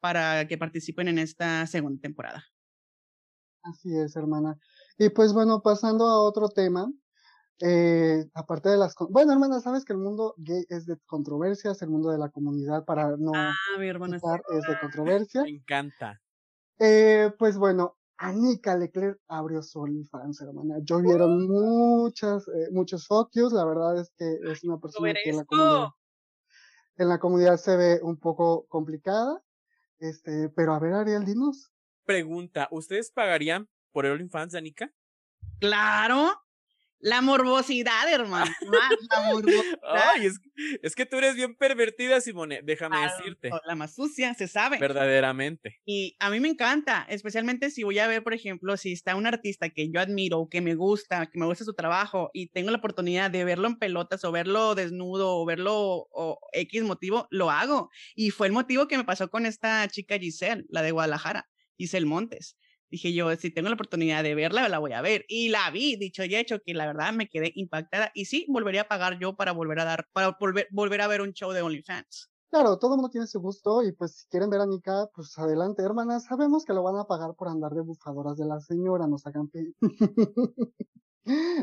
para 0.00 0.46
que 0.48 0.58
participen 0.58 1.08
en 1.08 1.18
esta 1.18 1.66
segunda 1.66 2.00
temporada. 2.00 2.44
Así 3.62 3.96
es, 3.96 4.16
hermana. 4.16 4.58
Y 4.98 5.10
pues 5.10 5.32
bueno, 5.32 5.62
pasando 5.62 6.06
a 6.06 6.20
otro 6.20 6.48
tema, 6.48 6.90
eh, 7.60 8.24
aparte 8.34 8.68
de 8.70 8.76
las... 8.76 8.94
Bueno, 9.10 9.32
hermana, 9.32 9.60
sabes 9.60 9.84
que 9.84 9.92
el 9.92 9.98
mundo 9.98 10.34
gay 10.38 10.64
es 10.68 10.86
de 10.86 10.96
controversias, 11.06 11.82
el 11.82 11.90
mundo 11.90 12.10
de 12.10 12.18
la 12.18 12.30
comunidad, 12.30 12.84
para 12.84 13.16
no... 13.16 13.32
Ah, 13.34 13.52
mi 13.78 13.88
hermana. 13.88 14.16
es 14.16 14.62
de 14.62 14.78
controversia. 14.80 15.42
Me 15.42 15.50
encanta. 15.50 16.20
Eh, 16.78 17.32
pues 17.38 17.58
bueno, 17.58 17.97
Anika 18.18 18.76
Leclerc 18.76 19.20
abrió 19.28 19.62
su 19.62 19.80
OnlyFans, 19.80 20.40
hermana. 20.40 20.76
Yo 20.82 21.00
vieron 21.00 21.46
muchas, 21.48 22.48
eh, 22.48 22.68
muchos 22.72 23.06
focus. 23.06 23.52
La 23.52 23.64
verdad 23.64 24.00
es 24.00 24.12
que 24.16 24.38
es 24.50 24.64
una 24.64 24.78
persona 24.78 25.14
que 25.14 25.30
en 25.30 25.36
la, 25.36 25.44
comunidad, 25.44 25.88
en 26.96 27.08
la 27.08 27.18
comunidad 27.18 27.56
se 27.56 27.76
ve 27.76 28.00
un 28.02 28.18
poco 28.18 28.66
complicada. 28.68 29.40
Este, 30.00 30.48
pero 30.50 30.74
a 30.74 30.80
ver, 30.80 30.94
Ariel, 30.94 31.24
dinos. 31.24 31.72
Pregunta, 32.04 32.68
¿ustedes 32.72 33.12
pagarían 33.12 33.68
por 33.92 34.04
el 34.04 34.12
OnlyFans, 34.12 34.52
Danica? 34.52 34.92
Claro, 35.60 36.32
la 37.00 37.20
morbosidad, 37.20 38.12
hermano. 38.12 38.50
la 39.10 39.20
morbosidad. 39.32 39.78
Ay, 39.82 40.26
es, 40.26 40.40
es, 40.82 40.94
que 40.94 41.06
tú 41.06 41.16
eres 41.16 41.36
bien 41.36 41.54
pervertida, 41.54 42.20
Simone. 42.20 42.60
Déjame 42.62 42.96
decirte. 43.00 43.50
La 43.66 43.74
más 43.74 43.94
sucia, 43.94 44.34
se 44.34 44.48
sabe. 44.48 44.78
Verdaderamente. 44.78 45.80
Y 45.84 46.16
a 46.18 46.30
mí 46.30 46.40
me 46.40 46.48
encanta, 46.48 47.06
especialmente 47.08 47.70
si 47.70 47.84
voy 47.84 47.98
a 47.98 48.06
ver, 48.06 48.22
por 48.22 48.34
ejemplo, 48.34 48.76
si 48.76 48.92
está 48.92 49.14
un 49.14 49.26
artista 49.26 49.70
que 49.70 49.90
yo 49.90 50.00
admiro, 50.00 50.48
que 50.50 50.60
me 50.60 50.74
gusta, 50.74 51.26
que 51.26 51.38
me 51.38 51.46
gusta 51.46 51.64
su 51.64 51.74
trabajo 51.74 52.30
y 52.32 52.48
tengo 52.48 52.70
la 52.70 52.78
oportunidad 52.78 53.30
de 53.30 53.44
verlo 53.44 53.68
en 53.68 53.78
pelotas 53.78 54.24
o 54.24 54.32
verlo 54.32 54.74
desnudo 54.74 55.36
o 55.36 55.46
verlo 55.46 56.08
o 56.10 56.38
X 56.52 56.82
motivo, 56.82 57.28
lo 57.30 57.50
hago. 57.50 57.90
Y 58.14 58.30
fue 58.30 58.48
el 58.48 58.52
motivo 58.52 58.88
que 58.88 58.96
me 58.96 59.04
pasó 59.04 59.30
con 59.30 59.46
esta 59.46 59.86
chica 59.88 60.18
Giselle, 60.18 60.64
la 60.68 60.82
de 60.82 60.90
Guadalajara, 60.90 61.48
Giselle 61.76 62.06
Montes 62.06 62.56
dije 62.90 63.12
yo, 63.12 63.34
si 63.36 63.50
tengo 63.50 63.68
la 63.68 63.74
oportunidad 63.74 64.22
de 64.22 64.34
verla, 64.34 64.68
la 64.68 64.78
voy 64.78 64.92
a 64.92 65.02
ver. 65.02 65.24
Y 65.28 65.48
la 65.48 65.70
vi, 65.70 65.96
dicho 65.96 66.24
y 66.24 66.34
hecho, 66.34 66.60
que 66.60 66.74
la 66.74 66.86
verdad 66.86 67.12
me 67.12 67.28
quedé 67.28 67.52
impactada. 67.54 68.10
Y 68.14 68.26
sí, 68.26 68.46
volvería 68.48 68.82
a 68.82 68.88
pagar 68.88 69.18
yo 69.18 69.36
para 69.36 69.52
volver 69.52 69.80
a 69.80 69.84
dar, 69.84 70.08
para 70.12 70.36
volver, 70.38 70.68
volver 70.70 71.00
a 71.00 71.08
ver 71.08 71.20
un 71.20 71.32
show 71.32 71.52
de 71.52 71.62
OnlyFans. 71.62 72.30
Claro, 72.50 72.78
todo 72.78 72.94
el 72.94 72.96
mundo 72.96 73.10
tiene 73.10 73.26
su 73.26 73.40
gusto 73.40 73.82
y 73.82 73.92
pues 73.92 74.20
si 74.20 74.28
quieren 74.28 74.48
ver 74.48 74.60
a 74.60 74.66
Nika, 74.66 75.10
pues 75.14 75.36
adelante, 75.38 75.82
hermanas. 75.82 76.24
Sabemos 76.24 76.64
que 76.64 76.72
lo 76.72 76.82
van 76.82 76.96
a 76.96 77.04
pagar 77.04 77.34
por 77.34 77.48
andar 77.48 77.72
de 77.72 77.82
bufadoras 77.82 78.38
de 78.38 78.46
la 78.46 78.58
señora, 78.60 79.06
nos 79.06 79.26
hagan 79.26 79.50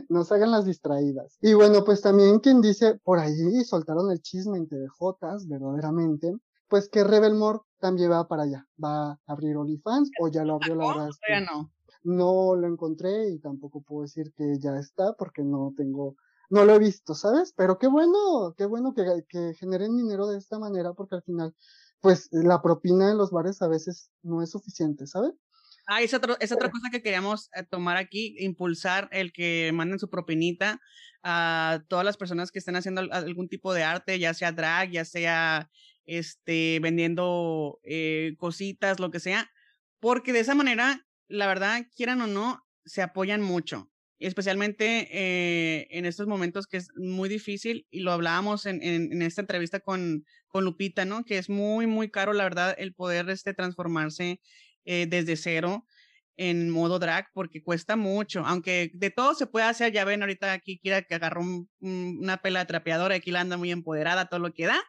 nos 0.10 0.32
hagan 0.32 0.51
las 0.51 0.65
distraídas. 0.65 1.39
Y 1.41 1.55
bueno, 1.55 1.84
pues 1.84 2.01
también 2.01 2.39
quien 2.39 2.62
dice, 2.62 3.00
por 3.03 3.17
ahí 3.17 3.63
soltaron 3.63 4.12
el 4.12 4.22
chisme 4.22 4.60
entre 4.60 4.88
Jotas, 4.88 5.48
verdaderamente, 5.48 6.36
pues 6.67 6.88
que 6.88 7.03
Rebelmore 7.03 7.62
también 7.86 8.10
va 8.10 8.27
para 8.27 8.44
allá, 8.44 8.68
va 8.84 9.12
a 9.12 9.20
abrir 9.27 9.56
OnlyFans 9.56 10.10
o 10.20 10.27
ya 10.27 10.44
lo 10.44 10.56
abrió 10.56 10.74
la 10.74 10.88
verdad. 10.88 11.10
no. 11.46 11.72
no 12.04 12.56
lo 12.56 12.68
encontré 12.68 13.30
y 13.30 13.38
tampoco 13.38 13.84
puedo 13.84 14.01
decir 14.01 14.34
que 14.36 14.58
ya 14.60 14.75
está 14.75 15.13
porque 15.13 15.44
no 15.44 15.72
tengo, 15.77 16.15
no 16.50 16.65
lo 16.65 16.74
he 16.74 16.80
visto, 16.80 17.13
¿sabes? 17.13 17.54
Pero 17.56 17.77
qué 17.77 17.86
bueno, 17.86 18.56
qué 18.58 18.65
bueno 18.65 18.96
que, 18.96 19.04
que 19.30 19.54
generen 19.54 19.96
dinero 19.96 20.25
de 20.25 20.39
esta 20.39 20.58
manera 20.58 20.94
porque 20.94 21.18
al 21.18 21.22
final, 21.22 21.54
pues 22.01 22.27
la 22.32 22.60
propina 22.63 23.12
en 23.12 23.20
los 23.20 23.30
bares 23.30 23.62
a 23.62 23.68
veces 23.68 24.10
no 24.24 24.42
es 24.42 24.50
suficiente, 24.50 25.06
¿sabes? 25.06 25.34
Ah, 25.86 26.01
es, 26.01 26.15
otro, 26.15 26.36
es 26.39 26.51
otra 26.51 26.72
cosa 26.72 26.89
que 26.92 27.04
queríamos 27.04 27.51
eh, 27.54 27.62
tomar 27.70 27.98
aquí, 27.98 28.36
impulsar 28.39 29.08
el 29.12 29.32
que 29.32 29.70
manden 29.72 30.00
su 30.00 30.10
propinita 30.10 30.82
a 31.22 31.84
todas 31.88 32.04
las 32.04 32.18
personas 32.18 32.51
que 32.51 32.58
estén 32.58 32.75
haciendo 32.75 33.01
algún 33.12 33.48
tipo 33.48 33.75
de 33.75 33.84
arte, 33.84 34.18
ya 34.18 34.34
sea 34.34 34.51
drag, 34.51 34.89
ya 34.89 35.06
sea 35.06 35.70
este, 36.05 36.79
vendiendo 36.81 37.79
eh, 37.83 38.35
cositas, 38.38 39.00
lo 39.00 39.12
que 39.12 39.19
sea, 39.19 39.51
porque 40.00 40.33
de 40.33 40.39
esa 40.39 40.55
manera, 40.55 41.05
la 41.27 41.47
verdad, 41.47 41.85
quieran 41.95 42.21
o 42.21 42.27
no, 42.27 42.63
se 42.85 43.01
apoyan 43.01 43.41
mucho, 43.41 43.91
especialmente 44.19 45.07
eh, 45.12 45.88
en 45.89 46.05
estos 46.05 46.27
momentos 46.27 46.67
que 46.67 46.77
es 46.77 46.89
muy 46.95 47.29
difícil, 47.29 47.88
y 47.89 48.01
lo 48.01 48.12
hablábamos 48.12 48.65
en, 48.65 49.21
esta 49.21 49.41
entrevista 49.41 49.79
con, 49.79 50.25
con 50.47 50.63
Lupita, 50.63 51.05
¿no? 51.05 51.24
Que 51.25 51.38
es 51.38 51.50
muy, 51.50 51.88
muy 51.88 52.09
caro, 52.09 52.33
la 52.33 52.43
verdad, 52.43 52.75
el 52.77 52.93
poder 52.93 53.29
este, 53.29 53.53
transformarse 53.53 54.39
eh, 54.85 55.07
desde 55.09 55.35
cero 55.35 55.85
en 56.38 56.69
modo 56.69 57.00
drag 57.00 57.27
porque 57.33 57.63
cuesta 57.63 57.95
mucho, 57.95 58.43
aunque 58.45 58.91
de 58.93 59.09
todo 59.09 59.33
se 59.35 59.47
puede 59.47 59.65
hacer, 59.65 59.93
ya 59.93 60.05
ven 60.05 60.21
ahorita 60.21 60.51
aquí 60.53 60.79
quiera 60.79 61.01
que 61.01 61.15
agarró 61.15 61.41
una 61.79 62.38
pela 62.38 62.65
trapeadora, 62.65 63.15
aquí 63.15 63.31
la 63.31 63.41
anda 63.41 63.57
muy 63.57 63.71
empoderada, 63.71 64.27
todo 64.27 64.39
lo 64.39 64.53
que 64.53 64.65
da. 64.65 64.83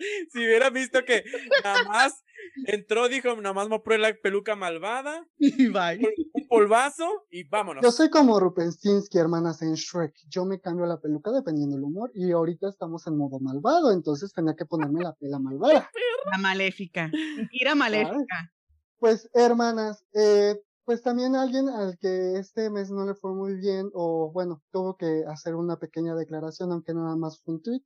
si 0.32 0.38
hubiera 0.38 0.70
visto 0.70 1.04
que 1.04 1.24
nada 1.64 1.84
más 1.84 2.24
entró, 2.66 3.08
dijo, 3.08 3.34
nada 3.36 3.52
más 3.52 3.68
me 3.68 3.98
la 3.98 4.14
peluca 4.14 4.56
malvada. 4.56 5.26
Y 5.38 5.68
bye. 5.68 6.00
Un 6.32 6.48
polvazo 6.48 7.26
y 7.30 7.44
vámonos. 7.44 7.82
Yo 7.82 7.90
soy 7.90 8.10
como 8.10 8.40
Rupenstinsky, 8.40 9.18
hermanas, 9.18 9.62
en 9.62 9.74
Shrek. 9.74 10.14
Yo 10.28 10.44
me 10.44 10.60
cambio 10.60 10.86
la 10.86 11.00
peluca 11.00 11.30
dependiendo 11.30 11.76
del 11.76 11.84
humor 11.84 12.10
y 12.14 12.30
ahorita 12.32 12.68
estamos 12.68 13.06
en 13.06 13.16
modo 13.16 13.38
malvado, 13.40 13.92
entonces 13.92 14.32
tenía 14.32 14.54
que 14.54 14.66
ponerme 14.66 15.02
la 15.02 15.14
pela 15.14 15.38
malvada. 15.38 15.90
La 16.30 16.38
maléfica. 16.38 17.10
Ira 17.52 17.74
maléfica. 17.74 18.52
Pues, 18.98 19.30
hermanas, 19.32 20.04
eh, 20.12 20.60
pues 20.90 21.02
también 21.02 21.36
alguien 21.36 21.68
al 21.68 21.96
que 21.98 22.36
este 22.36 22.68
mes 22.68 22.90
no 22.90 23.06
le 23.06 23.14
fue 23.14 23.32
muy 23.32 23.54
bien 23.54 23.88
o 23.94 24.32
bueno, 24.32 24.60
tuvo 24.72 24.96
que 24.96 25.22
hacer 25.28 25.54
una 25.54 25.78
pequeña 25.78 26.16
declaración, 26.16 26.72
aunque 26.72 26.92
nada 26.92 27.14
más 27.14 27.40
fue 27.40 27.54
un 27.54 27.62
tweet, 27.62 27.82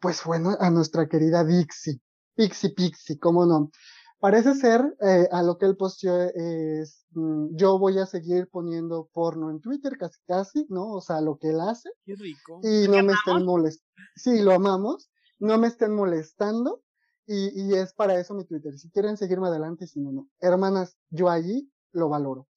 pues 0.00 0.22
bueno, 0.24 0.56
a 0.60 0.70
nuestra 0.70 1.08
querida 1.08 1.42
Dixie, 1.42 2.00
Pixie 2.36 2.70
Pixie, 2.70 3.18
cómo 3.18 3.46
no. 3.46 3.72
Parece 4.20 4.54
ser, 4.54 4.96
eh, 5.00 5.28
a 5.32 5.42
lo 5.42 5.58
que 5.58 5.66
él 5.66 5.76
posteó 5.76 6.20
es, 6.36 7.04
mm, 7.10 7.56
yo 7.56 7.80
voy 7.80 7.98
a 7.98 8.06
seguir 8.06 8.48
poniendo 8.48 9.10
porno 9.12 9.50
en 9.50 9.60
Twitter 9.60 9.98
casi 9.98 10.20
casi, 10.28 10.66
¿no? 10.68 10.92
O 10.92 11.00
sea, 11.00 11.20
lo 11.20 11.38
que 11.38 11.50
él 11.50 11.58
hace. 11.58 11.90
Qué 12.04 12.14
rico. 12.14 12.60
Y 12.62 12.86
no 12.86 13.02
me 13.02 13.14
estén 13.14 13.44
molestando. 13.44 13.90
Sí, 14.14 14.40
lo 14.40 14.52
amamos. 14.52 15.10
No 15.40 15.58
me 15.58 15.66
estén 15.66 15.96
molestando. 15.96 16.80
Y, 17.26 17.60
y 17.60 17.74
es 17.74 17.92
para 17.92 18.20
eso 18.20 18.34
mi 18.34 18.44
Twitter. 18.44 18.78
Si 18.78 18.88
quieren 18.88 19.16
seguirme 19.16 19.48
adelante, 19.48 19.88
si 19.88 19.98
no, 19.98 20.12
no. 20.12 20.28
Hermanas, 20.38 20.96
yo 21.10 21.28
allí 21.28 21.68
lo 21.96 22.08
valoro. 22.08 22.48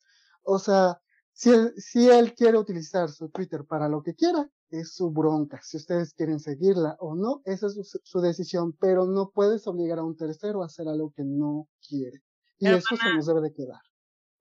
O 0.43 0.59
sea, 0.59 0.99
si 1.33 1.51
él, 1.51 1.73
si 1.77 2.09
él 2.09 2.33
quiere 2.33 2.57
utilizar 2.57 3.09
su 3.09 3.29
Twitter 3.29 3.65
para 3.65 3.87
lo 3.87 4.03
que 4.03 4.15
quiera, 4.15 4.49
es 4.71 4.93
su 4.93 5.09
bronca. 5.11 5.59
Si 5.63 5.77
ustedes 5.77 6.13
quieren 6.13 6.39
seguirla 6.39 6.95
o 6.99 7.15
no, 7.15 7.41
esa 7.45 7.67
es 7.67 7.99
su, 8.03 8.21
decisión, 8.21 8.73
pero 8.73 9.05
no 9.05 9.31
puedes 9.31 9.65
obligar 9.67 9.99
a 9.99 10.03
un 10.03 10.15
tercero 10.15 10.61
a 10.61 10.67
hacer 10.67 10.87
algo 10.87 11.11
que 11.15 11.23
no 11.23 11.67
quiere. 11.87 12.21
Y 12.59 12.67
eso 12.67 12.95
se 12.95 13.13
nos 13.15 13.25
debe 13.25 13.41
de 13.41 13.53
quedar. 13.53 13.79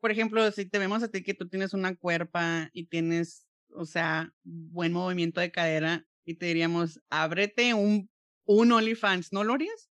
Por 0.00 0.10
ejemplo, 0.10 0.50
si 0.52 0.68
te 0.68 0.78
vemos 0.78 1.02
a 1.02 1.08
ti 1.08 1.22
que 1.22 1.34
tú 1.34 1.48
tienes 1.48 1.72
una 1.72 1.96
cuerpa 1.96 2.68
y 2.72 2.86
tienes, 2.86 3.46
o 3.74 3.84
sea, 3.84 4.32
buen 4.42 4.92
movimiento 4.92 5.40
de 5.40 5.50
cadera 5.50 6.06
y 6.24 6.34
te 6.34 6.46
diríamos, 6.46 7.00
ábrete 7.10 7.74
un, 7.74 8.10
un 8.44 8.72
OnlyFans, 8.72 9.32
¿no 9.32 9.44
lo 9.44 9.54
harías? 9.54 9.88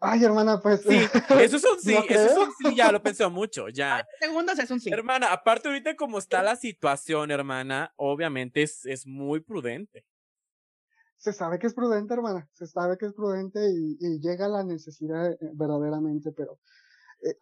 Ay, 0.00 0.24
hermana, 0.24 0.60
pues. 0.60 0.82
Sí, 0.82 0.96
eso 1.40 1.56
es 1.56 1.64
un 1.64 1.80
sí, 1.80 1.96
eso 2.08 2.26
es 2.26 2.36
un 2.36 2.52
sí, 2.52 2.76
ya 2.76 2.92
lo 2.92 3.02
pensé 3.02 3.26
mucho, 3.28 3.68
ya. 3.68 4.06
Segundos 4.20 4.58
es 4.58 4.70
un 4.70 4.80
sí. 4.80 4.90
Hermana, 4.90 5.32
aparte 5.32 5.68
ahorita 5.68 5.96
como 5.96 6.18
está 6.18 6.42
la 6.42 6.56
situación, 6.56 7.30
hermana, 7.30 7.92
obviamente 7.96 8.62
es, 8.62 8.86
es 8.86 9.06
muy 9.06 9.40
prudente. 9.40 10.04
Se 11.16 11.32
sabe 11.32 11.58
que 11.58 11.66
es 11.66 11.74
prudente, 11.74 12.14
hermana, 12.14 12.48
se 12.52 12.68
sabe 12.68 12.96
que 12.96 13.06
es 13.06 13.12
prudente 13.12 13.58
y, 13.70 13.96
y 13.98 14.20
llega 14.20 14.46
la 14.46 14.62
necesidad 14.62 15.32
eh, 15.32 15.38
verdaderamente, 15.52 16.30
pero 16.30 16.60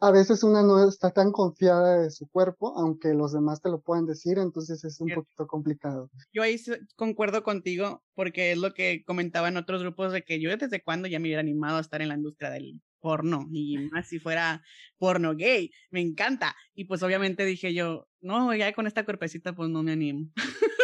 a 0.00 0.10
veces 0.10 0.42
una 0.42 0.62
no 0.62 0.88
está 0.88 1.10
tan 1.10 1.32
confiada 1.32 2.00
de 2.00 2.10
su 2.10 2.28
cuerpo, 2.28 2.74
aunque 2.76 3.14
los 3.14 3.32
demás 3.32 3.60
te 3.60 3.68
lo 3.68 3.80
puedan 3.80 4.06
decir, 4.06 4.38
entonces 4.38 4.84
es 4.84 5.00
un 5.00 5.10
poquito 5.10 5.46
complicado. 5.46 6.10
Yo 6.32 6.42
ahí 6.42 6.56
concuerdo 6.96 7.42
contigo, 7.42 8.02
porque 8.14 8.52
es 8.52 8.58
lo 8.58 8.72
que 8.72 9.04
comentaba 9.04 9.48
en 9.48 9.56
otros 9.56 9.82
grupos 9.82 10.12
de 10.12 10.22
que 10.22 10.40
yo 10.40 10.54
desde 10.56 10.82
cuando 10.82 11.08
ya 11.08 11.18
me 11.18 11.28
hubiera 11.28 11.40
animado 11.40 11.78
a 11.78 11.80
estar 11.80 12.02
en 12.02 12.08
la 12.08 12.14
industria 12.14 12.50
del 12.50 12.80
porno, 13.00 13.46
y 13.52 13.78
más 13.90 14.08
si 14.08 14.18
fuera 14.18 14.62
porno 14.98 15.36
gay, 15.36 15.70
me 15.90 16.00
encanta. 16.00 16.56
Y 16.74 16.86
pues 16.86 17.02
obviamente 17.02 17.44
dije 17.44 17.72
yo, 17.74 18.08
no, 18.20 18.54
ya 18.54 18.72
con 18.72 18.86
esta 18.86 19.04
cuerpecita 19.04 19.54
pues 19.54 19.68
no 19.68 19.82
me 19.82 19.92
animo. 19.92 20.28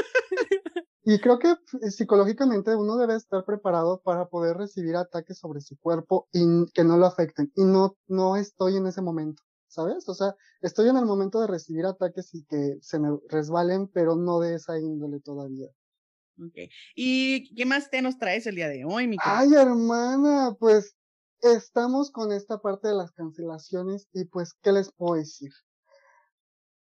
Y 1.04 1.18
creo 1.18 1.38
que 1.38 1.50
eh, 1.50 1.90
psicológicamente 1.90 2.76
uno 2.76 2.96
debe 2.96 3.16
estar 3.16 3.44
preparado 3.44 4.00
para 4.02 4.28
poder 4.28 4.56
recibir 4.56 4.94
ataques 4.94 5.38
sobre 5.38 5.60
su 5.60 5.76
cuerpo 5.78 6.28
y 6.32 6.70
que 6.72 6.84
no 6.84 6.96
lo 6.96 7.06
afecten. 7.06 7.50
Y 7.56 7.64
no, 7.64 7.96
no 8.06 8.36
estoy 8.36 8.76
en 8.76 8.86
ese 8.86 9.02
momento, 9.02 9.42
¿sabes? 9.66 10.08
O 10.08 10.14
sea, 10.14 10.34
estoy 10.60 10.88
en 10.88 10.96
el 10.96 11.04
momento 11.04 11.40
de 11.40 11.48
recibir 11.48 11.86
ataques 11.86 12.32
y 12.34 12.44
que 12.44 12.76
se 12.80 13.00
me 13.00 13.08
resbalen, 13.28 13.88
pero 13.88 14.14
no 14.14 14.38
de 14.38 14.54
esa 14.54 14.78
índole 14.78 15.18
todavía. 15.20 15.66
Ok. 16.38 16.70
¿Y 16.94 17.52
qué 17.54 17.66
más 17.66 17.90
te 17.90 18.00
nos 18.00 18.18
traes 18.18 18.46
el 18.46 18.54
día 18.54 18.68
de 18.68 18.84
hoy, 18.84 19.08
mi 19.08 19.16
Ay, 19.22 19.54
hermana, 19.54 20.54
pues 20.58 20.96
estamos 21.40 22.12
con 22.12 22.32
esta 22.32 22.58
parte 22.58 22.88
de 22.88 22.94
las 22.94 23.10
cancelaciones 23.10 24.08
y 24.12 24.24
pues, 24.26 24.54
¿qué 24.62 24.70
les 24.70 24.92
puedo 24.92 25.16
decir? 25.16 25.50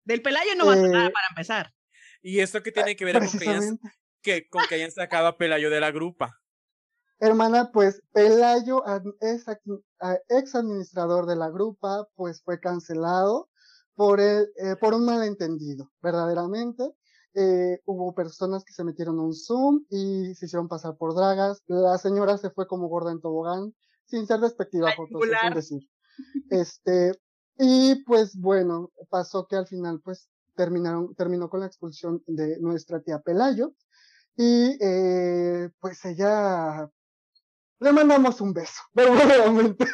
Del 0.05 0.23
Pelayo 0.23 0.55
no 0.57 0.65
va 0.65 0.73
a 0.73 0.75
nada 0.75 1.07
eh, 1.07 1.11
para 1.11 1.27
empezar. 1.29 1.73
¿Y 2.21 2.39
esto 2.39 2.63
qué 2.63 2.71
tiene 2.71 2.95
que 2.95 3.05
ver 3.05 3.19
con 3.19 3.27
que 3.39 3.77
que 4.27 4.49
con 4.49 4.63
que 4.67 4.75
hayan 4.75 4.91
sacado 4.91 5.27
a 5.27 5.37
Pelayo 5.37 5.69
de 5.69 5.79
la 5.79 5.91
grupa. 5.91 6.37
Hermana, 7.19 7.71
pues 7.71 8.03
Pelayo 8.11 8.83
es 9.21 9.45
ex 10.27 10.53
administrador 10.53 11.25
de 11.27 11.37
la 11.37 11.49
grupa, 11.49 12.05
pues 12.15 12.43
fue 12.43 12.59
cancelado 12.59 13.49
por, 13.95 14.19
el, 14.19 14.49
eh, 14.57 14.75
por 14.81 14.93
un 14.93 15.05
malentendido, 15.05 15.89
verdaderamente. 16.01 16.83
Eh, 17.35 17.79
hubo 17.85 18.13
personas 18.13 18.65
que 18.65 18.73
se 18.73 18.83
metieron 18.83 19.17
a 19.19 19.23
un 19.23 19.33
Zoom 19.33 19.85
y 19.89 20.35
se 20.35 20.47
hicieron 20.47 20.67
pasar 20.67 20.97
por 20.97 21.15
dragas. 21.15 21.63
La 21.67 21.97
señora 21.97 22.37
se 22.37 22.49
fue 22.49 22.67
como 22.67 22.89
gorda 22.89 23.13
en 23.13 23.21
tobogán, 23.21 23.73
sin 24.07 24.27
ser 24.27 24.41
despectiva, 24.41 24.89
por 24.97 25.55
decir. 25.55 25.89
Este, 26.49 27.13
y 27.57 28.03
pues 28.03 28.35
bueno, 28.35 28.91
pasó 29.09 29.47
que 29.47 29.55
al 29.55 29.67
final 29.67 30.01
pues 30.03 30.29
terminaron, 30.55 31.15
terminó 31.15 31.49
con 31.49 31.61
la 31.61 31.67
expulsión 31.67 32.21
de 32.27 32.59
nuestra 32.59 33.01
tía 33.01 33.19
Pelayo. 33.19 33.73
Y 34.37 34.77
eh, 34.79 35.69
pues 35.79 36.05
ella 36.05 36.89
Le 37.79 37.91
mandamos 37.91 38.39
un 38.39 38.53
beso, 38.53 38.81
verdaderamente. 38.93 39.85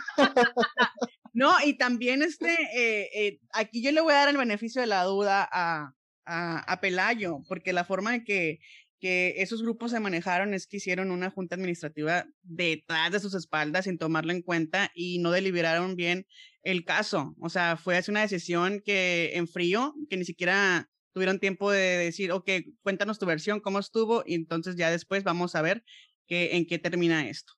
No, 1.34 1.54
y 1.66 1.78
también 1.78 2.22
este, 2.22 2.52
eh, 2.52 3.10
eh, 3.16 3.40
aquí 3.54 3.82
yo 3.82 3.92
le 3.92 4.02
voy 4.02 4.14
a 4.14 4.18
dar 4.18 4.30
el 4.30 4.38
beneficio 4.38 4.82
de 4.82 4.88
la 4.88 5.04
duda 5.04 5.48
a, 5.52 5.94
a, 6.26 6.60
a 6.60 6.82
Pelayo, 6.82 7.40
porque 7.48 7.74
la 7.74 7.86
forma 7.86 8.16
en 8.16 8.24
que, 8.24 8.60
que 9.00 9.36
esos 9.42 9.64
grupos 9.64 9.92
se 9.92 10.00
manejaron 10.00 10.54
es 10.54 10.68
que 10.68 10.78
hicieron 10.78 11.12
una 11.12 11.32
junta 11.32 11.56
administrativa 11.56 12.26
detrás 12.44 13.12
de 13.12 13.20
sus 13.20 13.34
espaldas 13.34 13.86
sin 13.86 13.98
tomarlo 13.98 14.32
en 14.32 14.42
cuenta 14.44 14.92
y 14.94 15.20
no 15.20 15.32
deliberaron 15.32 15.96
bien 15.96 16.28
el 16.62 16.86
caso. 16.86 17.36
O 17.42 17.50
sea, 17.50 17.78
fue 17.78 17.98
así 17.98 18.12
una 18.12 18.22
decisión 18.22 18.82
que 18.86 19.32
en 19.34 19.48
frío, 19.48 19.94
que 20.10 20.18
ni 20.18 20.26
siquiera 20.26 20.90
tuvieron 21.13 21.39
tiempo 21.39 21.72
de 21.72 21.98
decir, 21.98 22.32
ok, 22.32 22.50
cuéntanos 22.82 23.20
tu 23.20 23.25
versión, 23.25 23.60
cómo 23.60 23.79
estuvo, 23.79 24.24
y 24.25 24.34
entonces 24.34 24.75
ya 24.75 24.91
después 24.91 25.24
vamos 25.24 25.55
a 25.55 25.62
ver 25.62 25.86
que, 26.27 26.58
en 26.58 26.65
qué 26.65 26.79
termina 26.79 27.29
esto. 27.29 27.53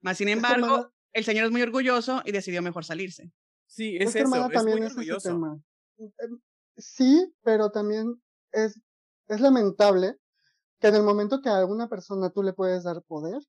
Más 0.00 0.18
sin 0.18 0.28
embargo, 0.28 0.92
el 1.12 1.24
señor 1.24 1.46
es 1.46 1.50
muy 1.50 1.62
orgulloso 1.62 2.22
y 2.24 2.32
decidió 2.32 2.62
mejor 2.62 2.84
salirse. 2.84 3.32
Sí, 3.66 3.96
es, 3.96 4.14
eso, 4.14 4.50
es 4.50 4.64
muy 4.64 4.82
orgulloso. 4.82 5.62
Em, 5.98 6.40
sí, 6.76 7.32
pero 7.42 7.70
también 7.70 8.20
es, 8.52 8.80
es 9.28 9.40
lamentable 9.40 10.16
que 10.80 10.88
en 10.88 10.96
el 10.96 11.02
momento 11.02 11.40
que 11.42 11.48
a 11.48 11.58
alguna 11.58 11.88
persona 11.88 12.30
tú 12.30 12.42
le 12.42 12.52
puedes 12.52 12.84
dar 12.84 13.02
poder, 13.02 13.40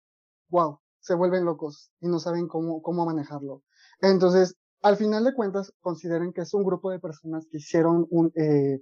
wow, 0.50 0.80
se 1.00 1.16
vuelven 1.16 1.46
locos 1.46 1.92
y 2.00 2.08
no 2.08 2.20
saben 2.20 2.48
cómo, 2.48 2.82
cómo 2.82 3.06
manejarlo. 3.06 3.64
Entonces, 4.02 4.56
al 4.82 4.98
final 4.98 5.24
de 5.24 5.34
cuentas, 5.34 5.74
consideren 5.80 6.34
que 6.34 6.42
es 6.42 6.54
un 6.54 6.64
grupo 6.64 6.92
de 6.92 7.00
personas 7.00 7.48
que 7.50 7.58
hicieron 7.58 8.06
un, 8.10 8.32
eh, 8.36 8.82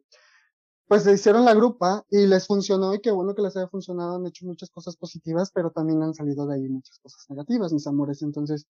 pues 0.90 1.04
se 1.04 1.14
hicieron 1.14 1.46
la 1.46 1.54
grupa 1.54 2.04
y 2.10 2.26
les 2.26 2.48
funcionó 2.48 2.96
y 2.96 3.00
qué 3.00 3.12
bueno 3.12 3.36
que 3.36 3.44
les 3.44 3.56
haya 3.56 3.68
funcionado, 3.68 4.16
han 4.16 4.26
hecho 4.26 4.48
muchas 4.48 4.72
cosas 4.72 4.98
positivas, 4.98 5.52
pero 5.54 5.70
también 5.70 6.02
han 6.02 6.16
salido 6.16 6.48
de 6.48 6.56
ahí 6.56 6.68
muchas 6.68 6.98
cosas 6.98 7.30
negativas, 7.30 7.72
mis 7.72 7.86
amores. 7.86 8.24
Entonces, 8.24 8.68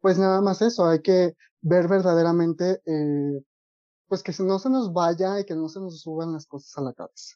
pues 0.00 0.16
nada 0.16 0.40
más 0.40 0.62
eso, 0.62 0.86
hay 0.86 1.02
que 1.02 1.34
ver 1.62 1.88
verdaderamente, 1.88 2.80
eh, 2.86 3.42
pues 4.06 4.22
que 4.22 4.32
no 4.44 4.60
se 4.60 4.70
nos 4.70 4.92
vaya 4.92 5.40
y 5.40 5.44
que 5.44 5.56
no 5.56 5.68
se 5.68 5.80
nos 5.80 6.00
suban 6.00 6.32
las 6.32 6.46
cosas 6.46 6.78
a 6.78 6.82
la 6.82 6.92
cabeza. 6.92 7.34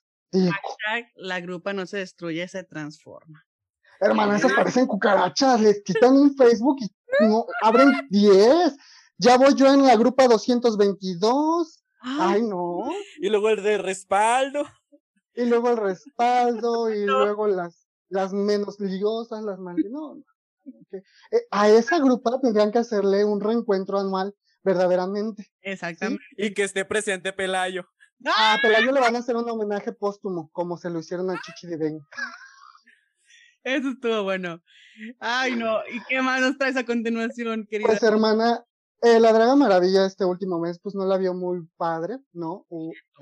la 1.17 1.41
grupa 1.41 1.73
no 1.73 1.85
se 1.87 1.97
destruye, 1.97 2.47
se 2.47 2.63
transforma. 2.63 3.45
Hermanas, 3.99 4.45
esas 4.45 4.53
parecen 4.53 4.87
cucarachas, 4.87 5.61
les 5.61 5.83
quitan 5.83 6.17
un 6.17 6.37
Facebook 6.37 6.77
y 6.81 7.27
no, 7.27 7.47
abren 7.63 8.07
10. 8.11 8.77
Ya 9.19 9.37
voy 9.37 9.57
yo 9.57 9.67
en 9.75 9.83
la 9.83 9.97
grupa 9.97 10.29
222. 10.29 11.80
Ay, 12.01 12.43
no. 12.43 12.91
Y 13.19 13.29
luego 13.29 13.51
el 13.51 13.63
de 13.63 13.79
respaldo. 13.79 14.65
Y 15.35 15.45
luego 15.47 15.71
el 15.71 15.77
respaldo, 15.77 16.93
y 16.93 17.05
luego 17.05 17.47
las, 17.47 17.87
las 18.09 18.33
menos 18.33 18.81
liosas, 18.81 19.43
las 19.45 19.59
más. 19.59 19.77
No, 19.91 20.23
eh, 20.93 21.47
a 21.51 21.69
esa 21.69 21.99
grupa 21.99 22.41
tendrían 22.41 22.73
que 22.73 22.79
hacerle 22.79 23.25
un 23.25 23.41
reencuentro 23.41 23.99
anual, 23.99 24.35
verdaderamente. 24.63 25.51
Exactamente. 25.63 26.23
Y 26.37 26.53
que 26.53 26.65
esté 26.65 26.85
presente 26.85 27.33
Pelayo. 27.33 27.87
A 28.27 28.59
Pelayo 28.61 28.93
le 28.93 29.01
van 29.01 29.17
a 29.17 29.21
hacer 29.21 29.37
un 29.37 29.49
homenaje 29.49 29.93
póstumo, 29.93 30.51
como 30.53 30.77
se 30.77 30.91
lo 30.91 30.99
hicieron 30.99 31.31
a 31.31 31.41
Chichi 31.41 31.67
de 31.69 31.77
Ben. 31.77 32.01
Eso 33.63 33.91
estuvo 33.91 34.23
bueno. 34.23 34.61
Ay, 35.19 35.57
no. 35.57 35.81
¿Y 35.87 36.03
qué 36.09 36.21
más 36.21 36.41
nos 36.41 36.59
traes 36.59 36.77
a 36.77 36.85
continuación, 36.85 37.67
querida? 37.69 37.89
Pues, 37.89 38.03
hermana, 38.03 38.65
eh, 39.03 39.21
la 39.21 39.33
Draga 39.33 39.57
Maravilla 39.57 40.07
este 40.07 40.25
último 40.25 40.59
mes, 40.59 40.79
pues 40.83 40.95
no 40.95 41.05
la 41.07 41.17
vio 41.19 41.35
muy 41.35 41.67
padre, 41.77 42.19
¿no? 42.33 42.67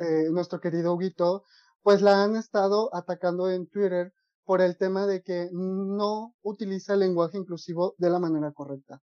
eh, 0.00 0.28
nuestro 0.30 0.60
querido 0.60 0.94
Huguito, 0.94 1.44
pues 1.82 2.02
la 2.02 2.22
han 2.22 2.36
estado 2.36 2.94
atacando 2.94 3.50
en 3.50 3.66
Twitter 3.68 4.12
por 4.44 4.60
el 4.60 4.76
tema 4.76 5.06
de 5.06 5.22
que 5.22 5.50
no 5.52 6.34
utiliza 6.42 6.94
el 6.94 7.00
lenguaje 7.00 7.36
inclusivo 7.36 7.94
de 7.98 8.10
la 8.10 8.18
manera 8.18 8.50
correcta. 8.52 9.00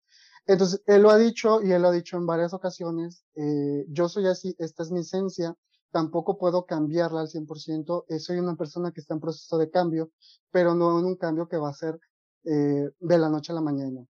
Entonces, 0.46 0.82
él 0.86 1.02
lo 1.02 1.10
ha 1.10 1.18
dicho 1.18 1.62
y 1.62 1.72
él 1.72 1.82
lo 1.82 1.88
ha 1.88 1.92
dicho 1.92 2.16
en 2.16 2.26
varias 2.26 2.52
ocasiones, 2.52 3.24
eh, 3.34 3.84
yo 3.88 4.08
soy 4.08 4.26
así, 4.26 4.54
esta 4.58 4.82
es 4.82 4.90
mi 4.90 5.00
esencia, 5.00 5.54
tampoco 5.90 6.38
puedo 6.38 6.66
cambiarla 6.66 7.20
al 7.20 7.28
100%, 7.28 8.04
eh, 8.08 8.18
soy 8.18 8.38
una 8.38 8.56
persona 8.56 8.90
que 8.90 9.00
está 9.00 9.14
en 9.14 9.20
proceso 9.20 9.56
de 9.58 9.70
cambio, 9.70 10.10
pero 10.50 10.74
no 10.74 10.98
en 10.98 11.06
un 11.06 11.16
cambio 11.16 11.48
que 11.48 11.56
va 11.56 11.70
a 11.70 11.74
ser 11.74 11.98
eh, 12.44 12.90
de 12.98 13.18
la 13.18 13.28
noche 13.28 13.52
a 13.52 13.54
la 13.54 13.60
mañana. 13.62 14.04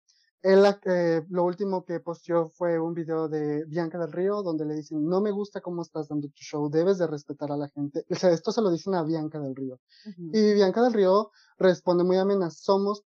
Él, 0.45 0.63
eh, 0.85 1.25
lo 1.31 1.45
último 1.45 1.87
que 1.87 2.01
posteó 2.01 2.51
fue 2.51 2.79
un 2.79 2.93
video 2.93 3.31
de 3.31 3.65
Bianca 3.65 3.97
del 3.97 4.13
Río 4.13 4.43
donde 4.43 4.67
le 4.67 4.75
dicen, 4.75 5.03
no 5.03 5.23
me 5.23 5.31
gusta 5.31 5.63
cómo 5.63 5.81
estás 5.81 6.09
dando 6.09 6.29
tu 6.29 6.43
show, 6.43 6.69
debes 6.69 6.99
de 6.99 7.07
respetar 7.07 7.51
a 7.51 7.57
la 7.57 7.71
gente. 7.71 8.05
O 8.11 8.15
sea, 8.15 8.31
esto 8.31 8.53
se 8.53 8.61
lo 8.61 8.71
dicen 8.71 8.95
a 8.95 9.03
Bianca 9.03 9.41
del 9.41 9.57
Río. 9.57 9.81
Y 10.05 10.53
Bianca 10.53 10.83
del 10.83 10.93
Río 10.93 11.31
responde 11.57 12.05
muy 12.05 12.19
amena, 12.19 12.51
somos 12.51 13.05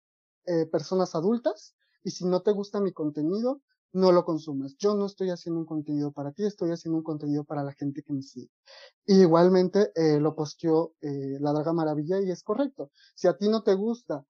eh, 0.47 0.65
personas 0.65 1.15
adultas 1.15 1.75
y 2.03 2.11
si 2.13 2.25
no 2.25 2.41
te 2.41 2.53
gusta 2.53 2.81
mi 2.81 2.95
contenido, 2.95 3.61
no 3.93 4.13
lo 4.13 4.25
consumas. 4.25 4.75
Yo 4.79 4.95
no 4.95 5.05
estoy 5.05 5.29
haciendo 5.29 5.61
un 5.61 5.67
contenido 5.67 6.13
para 6.13 6.33
ti, 6.33 6.45
estoy 6.45 6.71
haciendo 6.71 6.97
un 6.97 7.05
contenido 7.05 7.45
para 7.45 7.63
la 7.65 7.75
gente 7.75 8.03
que 8.03 8.15
me 8.15 8.23
sigue. 8.23 8.49
Y 9.05 9.21
igualmente 9.21 9.93
eh, 9.95 10.21
lo 10.21 10.35
posteó 10.35 10.95
eh, 11.03 11.37
La 11.41 11.53
Draga 11.53 11.75
Maravilla 11.75 12.19
y 12.23 12.31
es 12.31 12.43
correcto. 12.43 12.91
Si 13.15 13.29
a 13.29 13.37
ti 13.37 13.51
no 13.51 13.63
te 13.63 13.75
gusta 13.75 14.25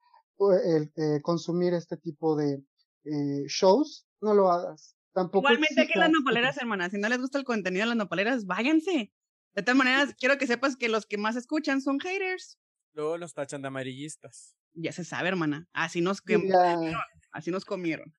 el, 0.64 0.92
eh, 0.96 1.20
consumir 1.22 1.72
este 1.74 1.96
tipo 1.96 2.34
de, 2.34 2.62
eh, 3.06 3.44
shows, 3.46 4.06
no 4.20 4.34
lo 4.34 4.50
hagas. 4.50 4.96
Tampoco 5.12 5.48
Igualmente 5.48 5.86
que 5.86 5.98
las 5.98 6.10
nopaleras, 6.10 6.58
hermanas, 6.58 6.90
si 6.92 6.98
no 6.98 7.08
les 7.08 7.18
gusta 7.18 7.38
el 7.38 7.44
contenido 7.44 7.84
de 7.84 7.88
las 7.88 7.96
nopaleras, 7.96 8.44
váyanse. 8.44 9.12
De 9.54 9.62
todas 9.62 9.76
maneras, 9.76 10.14
quiero 10.18 10.36
que 10.38 10.46
sepas 10.46 10.76
que 10.76 10.88
los 10.88 11.06
que 11.06 11.16
más 11.16 11.36
escuchan 11.36 11.80
son 11.80 12.00
haters. 12.00 12.58
Luego 12.92 13.16
los 13.16 13.32
tachan 13.32 13.62
de 13.62 13.68
amarillistas. 13.68 14.56
Ya 14.74 14.92
se 14.92 15.04
sabe, 15.04 15.28
hermana. 15.28 15.68
Así 15.72 16.00
nos, 16.02 16.20
comieron, 16.20 16.94
así 17.32 17.50
nos 17.50 17.64
comieron. 17.64 18.14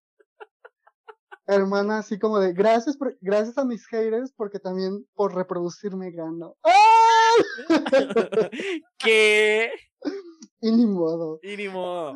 Hermana, 1.45 1.99
así 1.99 2.17
como 2.19 2.39
de 2.39 2.53
gracias, 2.53 2.97
gracias 3.21 3.57
a 3.57 3.65
mis 3.65 3.85
haters 3.87 4.33
porque 4.35 4.59
también 4.59 5.07
por 5.13 5.35
reproducirme 5.35 6.11
gano. 6.11 6.57
¿Qué? 8.97 9.71
Y 10.59 10.71
ni 10.71 10.87
modo. 10.87 11.39
Y 11.43 11.55
ni 11.55 11.69
modo 11.69 12.15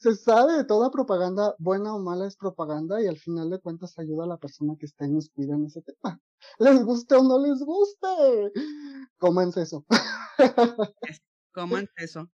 se 0.00 0.16
sabe, 0.16 0.64
toda 0.64 0.90
propaganda, 0.90 1.54
buena 1.58 1.94
o 1.94 1.98
mala, 1.98 2.26
es 2.26 2.34
propaganda 2.34 3.02
y 3.02 3.06
al 3.06 3.18
final 3.18 3.50
de 3.50 3.60
cuentas 3.60 3.98
ayuda 3.98 4.24
a 4.24 4.28
la 4.28 4.38
persona 4.38 4.74
que 4.78 4.86
está 4.86 5.04
inmiscuida 5.04 5.54
en 5.54 5.66
ese 5.66 5.82
tema. 5.82 6.18
Les 6.58 6.82
guste 6.82 7.16
o 7.16 7.22
no 7.22 7.38
les 7.38 7.60
guste. 7.60 8.08
Cómanse 9.18 9.62
eso. 9.62 9.84
Cómanse 11.52 11.92
eso. 11.98 12.30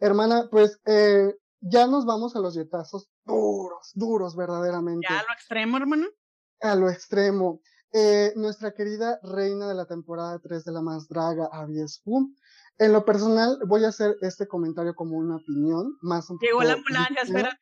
Hermana, 0.00 0.48
pues 0.50 0.80
eh, 0.84 1.32
ya 1.60 1.86
nos 1.86 2.04
vamos 2.04 2.34
a 2.34 2.40
los 2.40 2.54
yetazos 2.54 3.08
duros, 3.24 3.92
duros 3.94 4.34
verdaderamente. 4.34 5.06
¿Ya 5.08 5.20
a 5.20 5.22
lo 5.22 5.32
extremo, 5.32 5.76
hermana? 5.76 6.08
A 6.62 6.74
lo 6.74 6.90
extremo. 6.90 7.60
Eh, 7.92 8.32
nuestra 8.34 8.72
querida 8.72 9.20
reina 9.22 9.68
de 9.68 9.74
la 9.74 9.86
temporada 9.86 10.40
3 10.40 10.64
de 10.64 10.72
La 10.72 10.80
Más 10.80 11.06
Draga, 11.06 11.48
Avies 11.52 12.02
en 12.78 12.92
lo 12.92 13.04
personal, 13.04 13.58
voy 13.66 13.84
a 13.84 13.88
hacer 13.88 14.16
este 14.22 14.48
comentario 14.48 14.94
como 14.94 15.16
una 15.16 15.36
opinión, 15.36 15.98
más 16.00 16.30
un 16.30 16.38
Llegó 16.38 16.62
la 16.62 16.72
ambulancia, 16.74 17.22
espérate. 17.22 17.58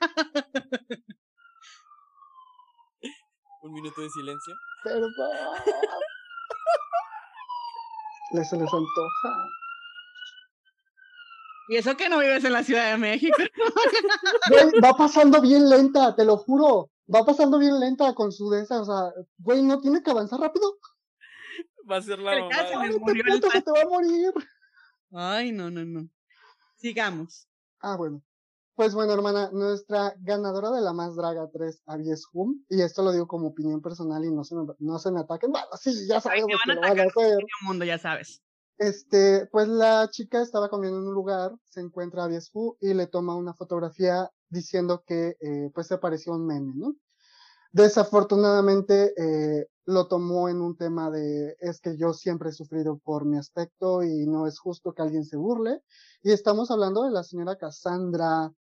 un 3.62 3.72
minuto 3.72 4.00
de 4.00 4.10
silencio. 4.10 4.54
Perdón. 4.84 5.12
les 8.32 8.48
se 8.48 8.56
les 8.56 8.72
antoja. 8.72 9.48
Y 11.68 11.76
eso 11.76 11.96
que 11.96 12.08
no 12.08 12.18
vives 12.18 12.44
en 12.44 12.52
la 12.52 12.64
Ciudad 12.64 12.90
de 12.90 12.98
México. 12.98 13.36
va 14.84 14.92
pasando 14.94 15.40
bien 15.40 15.68
lenta, 15.68 16.16
te 16.16 16.24
lo 16.24 16.36
juro. 16.36 16.90
Va 17.12 17.24
pasando 17.24 17.58
bien 17.58 17.78
lenta 17.78 18.14
con 18.14 18.32
su 18.32 18.50
de 18.50 18.62
esa, 18.62 18.80
o 18.80 18.84
sea, 18.84 19.12
güey, 19.38 19.62
no 19.62 19.80
tiene 19.80 20.02
que 20.02 20.10
avanzar 20.10 20.40
rápido. 20.40 20.78
Va 21.90 21.96
a 21.96 22.02
ser 22.02 22.18
la 22.20 22.38
mamá. 22.38 22.54
Se 22.68 22.76
me 22.78 22.98
murió 22.98 23.24
el 23.26 23.42
se 23.42 23.62
te 23.62 23.70
va 23.70 23.80
a 23.82 23.88
morir. 23.88 24.32
Ay, 25.12 25.52
no, 25.52 25.70
no, 25.70 25.84
no. 25.84 26.08
Sigamos. 26.76 27.48
Ah, 27.80 27.96
bueno. 27.96 28.22
Pues 28.76 28.94
bueno, 28.94 29.12
hermana, 29.12 29.50
nuestra 29.52 30.14
ganadora 30.20 30.70
de 30.70 30.80
la 30.80 30.92
más 30.94 31.14
draga 31.14 31.50
3, 31.52 31.82
Aries 31.86 32.26
Hum, 32.32 32.64
y 32.70 32.80
esto 32.80 33.02
lo 33.02 33.12
digo 33.12 33.26
como 33.26 33.48
opinión 33.48 33.82
personal 33.82 34.24
y 34.24 34.30
no 34.30 34.42
se 34.42 34.54
me, 34.54 34.62
no 34.78 34.98
se 34.98 35.10
me 35.10 35.20
ataquen. 35.20 35.50
Bueno, 35.50 35.66
sí, 35.78 36.06
ya 36.08 36.20
sabemos 36.20 36.48
que 36.64 36.74
lo 36.74 36.80
van 36.80 37.00
a 37.00 37.02
hacer. 37.02 37.38
mundo, 37.62 37.84
ya 37.84 37.98
sabes. 37.98 38.42
Este, 38.78 39.46
pues 39.52 39.68
la 39.68 40.08
chica 40.10 40.40
estaba 40.40 40.70
comiendo 40.70 40.98
en 40.98 41.08
un 41.08 41.12
lugar, 41.12 41.52
se 41.64 41.80
encuentra 41.80 42.22
a 42.22 42.24
Aries 42.26 42.48
Hu 42.54 42.78
y 42.80 42.94
le 42.94 43.06
toma 43.06 43.36
una 43.36 43.52
fotografía 43.52 44.30
diciendo 44.48 45.04
que 45.06 45.36
eh, 45.40 45.70
pues 45.74 45.86
se 45.86 45.98
pareció 45.98 46.32
un 46.32 46.46
meme, 46.46 46.72
¿no? 46.74 46.94
Desafortunadamente 47.72 49.12
eh, 49.16 49.68
lo 49.86 50.08
tomó 50.08 50.48
en 50.48 50.60
un 50.60 50.76
tema 50.76 51.10
de 51.10 51.56
es 51.60 51.80
que 51.80 51.96
yo 51.96 52.12
siempre 52.12 52.50
he 52.50 52.52
sufrido 52.52 52.98
por 52.98 53.24
mi 53.24 53.38
aspecto 53.38 54.02
y 54.02 54.26
no 54.26 54.46
es 54.46 54.58
justo 54.58 54.92
que 54.92 55.02
alguien 55.02 55.24
se 55.24 55.36
burle. 55.36 55.82
Y 56.22 56.32
estamos 56.32 56.70
hablando 56.70 57.04
de 57.04 57.12
la 57.12 57.22
señora 57.22 57.56
Cassandra, 57.56 58.52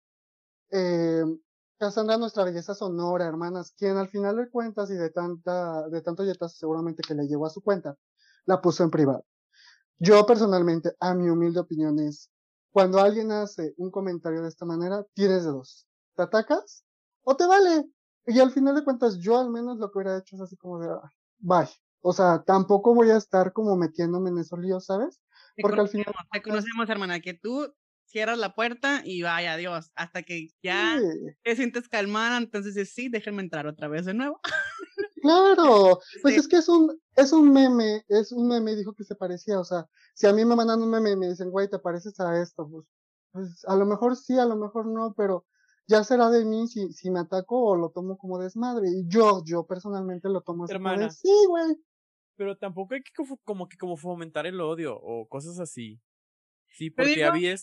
eh, 0.72 1.24
Cassandra, 1.80 2.18
nuestra 2.18 2.44
belleza 2.44 2.76
sonora, 2.76 3.26
hermanas, 3.26 3.74
quien 3.78 3.98
al 3.98 4.10
final 4.10 4.36
de 4.38 4.50
cuentas 4.50 4.92
y 4.92 4.96
de 4.96 5.10
tanta, 5.10 5.88
de 5.90 6.02
tanto 6.02 6.26
yetas 6.26 6.56
seguramente 6.58 7.04
que 7.08 7.16
le 7.16 7.28
llevó 7.28 7.46
a 7.46 7.50
su 7.50 7.62
cuenta, 7.62 7.96
la 8.46 8.62
puso 8.62 8.84
en 8.84 8.92
privado. 8.92 9.26
Yo 9.98 10.26
personalmente, 10.26 10.96
a 11.00 11.16
mi 11.16 11.30
humilde 11.30 11.62
opinión 11.62 12.00
es, 12.00 12.30
cuando 12.72 13.00
alguien 13.00 13.32
hace 13.32 13.74
un 13.78 13.92
comentario 13.92 14.42
de 14.42 14.50
esta 14.50 14.66
manera, 14.66 15.06
tienes 15.14 15.46
de 15.46 15.52
dos. 15.52 15.88
¿Te 16.16 16.24
atacas 16.24 16.84
o 17.24 17.36
te 17.36 17.48
vale? 17.48 17.90
Y 18.26 18.40
al 18.40 18.52
final 18.52 18.76
de 18.76 18.84
cuentas, 18.84 19.18
yo 19.20 19.40
al 19.40 19.50
menos 19.50 19.78
lo 19.78 19.92
que 19.92 19.98
hubiera 20.00 20.18
hecho 20.18 20.36
es 20.36 20.42
así 20.42 20.56
como 20.58 20.80
de, 20.80 20.90
bye. 21.40 21.70
O 22.02 22.14
sea, 22.14 22.44
tampoco 22.46 22.94
voy 22.94 23.10
a 23.10 23.18
estar 23.18 23.52
como 23.52 23.76
metiéndome 23.76 24.30
en 24.30 24.38
esos 24.38 24.60
líos, 24.60 24.86
¿sabes? 24.86 25.22
Porque 25.62 25.82
al 25.82 25.90
final. 25.90 26.14
Te 26.32 26.42
conocemos, 26.42 26.90
hermana, 26.90 27.20
que 27.20 27.34
tú 27.34 27.74
cierras 28.06 28.38
la 28.38 28.56
puerta 28.56 29.02
y 29.06 29.22
vaya, 29.22 29.54
adiós, 29.54 29.92
hasta 29.96 30.24
que 30.24 30.50
ya 30.64 31.00
te 31.44 31.56
sientes 31.56 31.88
calmada, 31.88 32.38
entonces 32.38 32.92
sí, 32.92 33.08
déjenme 33.10 33.44
entrar 33.44 33.68
otra 33.68 33.88
vez 33.88 34.06
de 34.06 34.14
nuevo. 34.14 34.40
Claro, 35.22 36.00
pues 36.24 36.38
es 36.38 36.48
que 36.48 36.58
es 36.58 36.70
un, 36.70 37.00
es 37.16 37.32
un 37.32 37.52
meme, 37.52 38.04
es 38.08 38.32
un 38.32 38.48
meme, 38.48 38.76
dijo 38.76 38.94
que 38.94 39.04
se 39.04 39.16
parecía, 39.16 39.60
o 39.60 39.64
sea, 39.64 39.86
si 40.14 40.28
a 40.28 40.34
mí 40.34 40.44
me 40.44 40.56
mandan 40.56 40.82
un 40.82 40.90
meme 40.90 41.12
y 41.12 41.16
me 41.18 41.30
dicen, 41.30 41.52
güey, 41.52 41.70
te 41.70 41.80
pareces 41.80 42.20
a 42.20 42.42
esto, 42.42 42.68
pues, 42.68 42.86
pues 43.32 43.66
a 43.66 43.76
lo 43.76 43.86
mejor 43.86 44.16
sí, 44.16 44.38
a 44.40 44.46
lo 44.46 44.56
mejor 44.56 44.88
no, 44.88 45.14
pero 45.16 45.46
ya 45.90 46.04
será 46.04 46.30
de 46.30 46.46
mí 46.46 46.68
si, 46.68 46.94
si 46.94 47.10
me 47.10 47.20
ataco 47.20 47.62
o 47.62 47.76
lo 47.76 47.90
tomo 47.90 48.18
como 48.18 48.40
desmadre. 48.40 48.90
Y 48.90 49.08
yo, 49.08 49.44
yo 49.44 49.66
personalmente 49.66 50.30
lo 50.30 50.42
tomo 50.42 50.66
así 50.66 50.74
Hermana, 50.74 51.10
sí, 51.10 51.32
güey. 51.48 51.76
Pero 52.36 52.56
tampoco 52.56 52.94
hay 52.94 53.02
que 53.02 53.12
como, 53.44 53.68
que 53.68 53.78
como 53.78 53.98
fomentar 53.98 54.46
el 54.46 54.62
odio 54.62 54.96
o 54.96 55.28
cosas 55.28 55.60
así. 55.60 56.00
Sí, 56.70 56.90
porque 56.90 57.26
había 57.26 57.56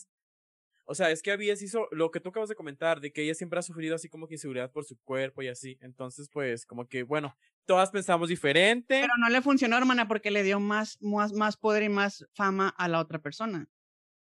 o 0.89 0.95
sea, 0.95 1.11
es 1.11 1.21
que 1.21 1.33
Abies 1.33 1.61
hizo 1.61 1.89
lo 1.91 2.11
que 2.11 2.21
tú 2.21 2.29
acabas 2.29 2.47
de 2.47 2.55
comentar, 2.55 3.01
de 3.01 3.11
que 3.11 3.21
ella 3.21 3.35
siempre 3.35 3.59
ha 3.59 3.61
sufrido 3.61 3.93
así 3.93 4.07
como 4.07 4.25
que 4.25 4.35
inseguridad 4.35 4.71
por 4.71 4.85
su 4.85 4.97
cuerpo 5.01 5.41
y 5.41 5.49
así. 5.49 5.77
Entonces, 5.81 6.29
pues, 6.31 6.65
como 6.65 6.87
que, 6.87 7.03
bueno, 7.03 7.35
todas 7.65 7.91
pensamos 7.91 8.29
diferente. 8.29 9.01
Pero 9.01 9.13
no 9.19 9.27
le 9.27 9.41
funcionó, 9.41 9.77
hermana, 9.77 10.07
porque 10.07 10.31
le 10.31 10.43
dio 10.43 10.61
más, 10.61 10.97
más, 11.01 11.33
más 11.33 11.57
poder 11.57 11.83
y 11.83 11.89
más 11.89 12.25
fama 12.33 12.69
a 12.69 12.87
la 12.87 13.01
otra 13.01 13.19
persona. 13.19 13.67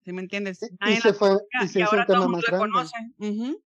¿Sí 0.04 0.12
me 0.12 0.22
entiendes? 0.22 0.58
Y, 0.88 0.96
se 0.96 1.12
fue, 1.12 1.38
y 1.62 1.68
se 1.68 1.82
hizo 1.82 1.96
un 1.96 2.04
tema 2.04 2.26
más 2.26 2.42
grande. 2.42 3.60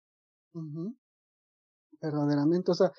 Verdaderamente, 2.01 2.71
o 2.71 2.75
sea, 2.75 2.93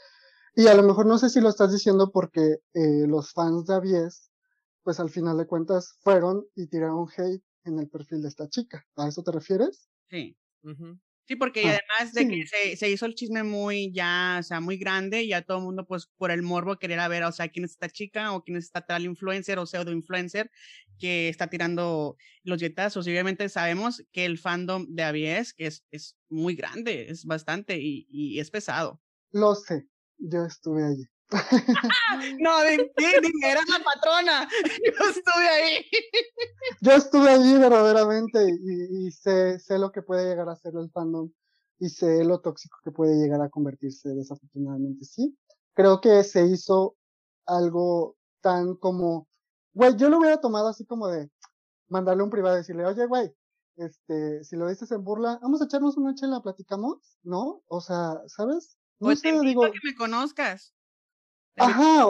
y 0.55 0.67
a 0.67 0.73
lo 0.73 0.83
mejor 0.83 1.05
no 1.05 1.17
sé 1.17 1.29
si 1.29 1.39
lo 1.41 1.49
estás 1.49 1.71
diciendo 1.71 2.11
porque 2.11 2.57
eh, 2.73 3.07
los 3.07 3.31
fans 3.31 3.65
de 3.65 3.75
Abies, 3.75 4.31
pues 4.83 4.99
al 4.99 5.09
final 5.09 5.37
de 5.37 5.47
cuentas 5.47 5.97
fueron 6.01 6.45
y 6.55 6.67
tiraron 6.67 7.07
hate 7.15 7.43
en 7.63 7.79
el 7.79 7.89
perfil 7.89 8.21
de 8.21 8.29
esta 8.29 8.47
chica. 8.49 8.85
¿A 8.95 9.07
eso 9.07 9.23
te 9.23 9.31
refieres? 9.31 9.89
Sí. 10.09 10.35
Sí, 11.29 11.35
porque 11.35 11.63
ah, 11.63 11.77
además 11.77 12.15
de 12.15 12.27
que 12.27 12.47
se, 12.47 12.75
se, 12.75 12.89
hizo 12.89 13.05
el 13.05 13.13
chisme 13.13 13.43
muy 13.43 13.91
ya, 13.93 14.37
o 14.39 14.43
sea, 14.43 14.59
muy 14.61 14.77
grande, 14.77 15.21
y 15.21 15.27
ya 15.27 15.43
todo 15.43 15.59
el 15.59 15.63
mundo, 15.63 15.85
pues, 15.85 16.07
por 16.17 16.31
el 16.31 16.41
morbo 16.41 16.79
quería 16.79 17.07
ver, 17.07 17.23
o 17.23 17.31
sea, 17.31 17.49
quién 17.49 17.65
es 17.65 17.71
esta 17.73 17.87
chica 17.87 18.33
o 18.33 18.43
quién 18.43 18.57
es 18.57 18.63
esta 18.63 18.81
tal 18.81 19.05
influencer 19.05 19.59
o 19.59 19.67
pseudo 19.67 19.91
influencer 19.91 20.49
que 20.97 21.29
está 21.29 21.45
tirando 21.45 22.17
los 22.41 22.59
yetazos. 22.59 23.05
Y 23.05 23.11
obviamente 23.11 23.47
sabemos 23.47 24.03
que 24.11 24.25
el 24.25 24.39
fandom 24.39 24.87
de 24.89 25.03
ABS 25.03 25.53
que 25.53 25.67
es, 25.67 25.85
es 25.91 26.17
muy 26.29 26.55
grande, 26.55 27.11
es 27.11 27.25
bastante 27.25 27.77
y, 27.79 28.07
y 28.09 28.39
es 28.39 28.49
pesado. 28.49 28.99
Lo 29.31 29.53
sé, 29.53 29.87
yo 30.17 30.45
estuve 30.45 30.83
allí. 30.83 31.05
no, 32.39 32.63
eras 32.63 33.69
la 33.69 33.83
patrona. 33.83 34.49
Yo 34.85 35.09
estuve 35.09 35.49
ahí. 35.49 35.85
Yo 36.81 36.91
estuve 36.93 37.29
allí 37.29 37.57
verdaderamente 37.57 38.47
y, 38.49 39.11
sé, 39.11 39.59
sé 39.59 39.77
lo 39.77 39.91
que 39.91 40.01
puede 40.01 40.27
llegar 40.27 40.49
a 40.49 40.55
ser 40.55 40.73
el 40.75 40.89
fandom 40.89 41.31
y 41.79 41.89
sé 41.89 42.23
lo 42.23 42.39
tóxico 42.41 42.77
que 42.83 42.91
puede 42.91 43.15
llegar 43.15 43.41
a 43.41 43.49
convertirse 43.49 44.09
desafortunadamente, 44.09 45.05
sí. 45.05 45.37
Creo 45.73 46.01
que 46.01 46.23
se 46.23 46.45
hizo 46.45 46.97
algo 47.45 48.17
tan 48.41 48.75
como, 48.75 49.27
güey, 49.73 49.95
yo 49.95 50.09
lo 50.09 50.17
hubiera 50.17 50.41
tomado 50.41 50.67
así 50.67 50.85
como 50.85 51.07
de 51.07 51.29
mandarle 51.87 52.23
un 52.23 52.29
privado 52.29 52.55
y 52.55 52.59
decirle, 52.59 52.85
oye, 52.85 53.05
güey, 53.05 53.31
este, 53.77 54.43
si 54.43 54.55
lo 54.55 54.67
dices 54.67 54.91
en 54.91 55.03
burla, 55.03 55.39
vamos 55.41 55.61
a 55.61 55.65
echarnos 55.65 55.95
una 55.95 56.15
chela, 56.15 56.41
platicamos, 56.41 57.17
¿no? 57.23 57.61
O 57.67 57.81
sea, 57.81 58.19
¿sabes? 58.27 58.77
No 58.99 59.07
pues 59.07 59.19
sé, 59.19 59.39
digo, 59.39 59.61
que 59.61 59.79
me 59.83 59.95
conozcas. 59.95 60.73
Ajá, 61.59 62.07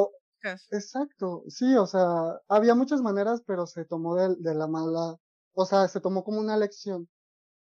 exacto, 0.71 1.43
sí, 1.47 1.75
o 1.75 1.85
sea, 1.85 2.39
había 2.47 2.75
muchas 2.75 3.01
maneras, 3.01 3.41
pero 3.45 3.65
se 3.67 3.85
tomó 3.85 4.15
de, 4.15 4.35
de, 4.37 4.55
la 4.55 4.67
mala, 4.67 5.17
o 5.53 5.65
sea, 5.65 5.87
se 5.87 5.99
tomó 5.99 6.23
como 6.23 6.39
una 6.39 6.57
lección. 6.57 7.09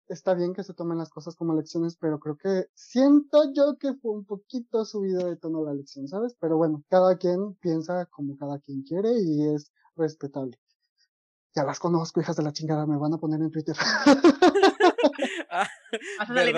Está 0.08 0.34
bien 0.34 0.54
que 0.54 0.64
se 0.64 0.74
tomen 0.74 0.98
las 0.98 1.10
cosas 1.10 1.36
como 1.36 1.54
lecciones, 1.54 1.96
pero 1.96 2.20
creo 2.20 2.36
que 2.36 2.66
siento 2.74 3.54
yo 3.54 3.78
que 3.78 3.94
fue 3.94 4.12
un 4.12 4.26
poquito 4.26 4.84
subido 4.84 5.28
de 5.28 5.36
tono 5.36 5.64
la 5.64 5.74
lección, 5.76 6.08
¿sabes? 6.08 6.36
Pero 6.40 6.58
bueno, 6.58 6.84
cada 6.90 7.18
quien 7.18 7.54
piensa 7.56 8.08
como 8.08 8.36
cada 8.36 8.60
quien 8.60 8.82
quiere 8.82 9.20
y 9.22 9.54
es 9.54 9.72
respetable. 9.96 10.60
Ya 11.56 11.64
las 11.64 11.80
conozco, 11.80 12.22
hijas 12.22 12.36
de 12.38 12.44
la 12.44 12.54
chingada, 12.54 12.88
me 12.88 12.98
van 12.98 13.14
a 13.14 13.18
poner 13.20 13.40
en 13.42 13.52
Twitter. 13.52 13.76
Ah, 15.52 15.68
Vas 16.20 16.30
a 16.30 16.34
salir 16.36 16.56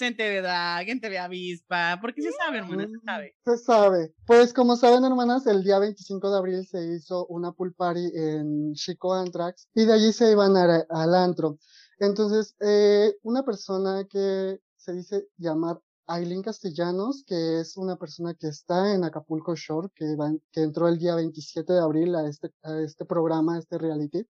en 0.00 0.16
TV 0.16 0.90
en 0.90 1.00
TV 1.00 1.18
Avispa, 1.18 1.98
porque 2.00 2.22
se 2.22 2.32
sabe, 2.32 2.58
hermana, 2.58 2.86
se 2.86 3.04
sabe. 3.04 3.36
Se 3.44 3.58
sabe. 3.58 4.14
Pues 4.26 4.54
como 4.54 4.76
saben, 4.76 5.04
hermanas, 5.04 5.46
el 5.46 5.62
día 5.62 5.78
25 5.78 6.30
de 6.30 6.38
abril 6.38 6.66
se 6.66 6.82
hizo 6.94 7.26
una 7.26 7.52
pool 7.52 7.74
party 7.74 8.10
en 8.14 8.72
Chico 8.74 9.12
Antrax 9.12 9.68
y 9.74 9.84
de 9.84 9.92
allí 9.92 10.12
se 10.12 10.30
iban 10.32 10.56
al 10.56 11.14
antro. 11.14 11.58
Entonces, 11.98 12.54
eh, 12.60 13.14
una 13.22 13.44
persona 13.44 14.04
que 14.08 14.58
se 14.76 14.92
dice 14.92 15.28
llamar 15.36 15.80
Aileen 16.06 16.42
Castellanos, 16.42 17.24
que 17.26 17.60
es 17.60 17.76
una 17.76 17.96
persona 17.96 18.34
que 18.34 18.48
está 18.48 18.94
en 18.94 19.04
Acapulco 19.04 19.54
Shore, 19.56 19.88
que, 19.94 20.16
que 20.52 20.62
entró 20.62 20.88
el 20.88 20.98
día 20.98 21.14
27 21.14 21.72
de 21.72 21.80
abril 21.80 22.14
a 22.14 22.28
este, 22.28 22.50
a 22.62 22.80
este 22.80 23.04
programa, 23.04 23.56
a 23.56 23.58
este 23.58 23.76
reality, 23.76 24.24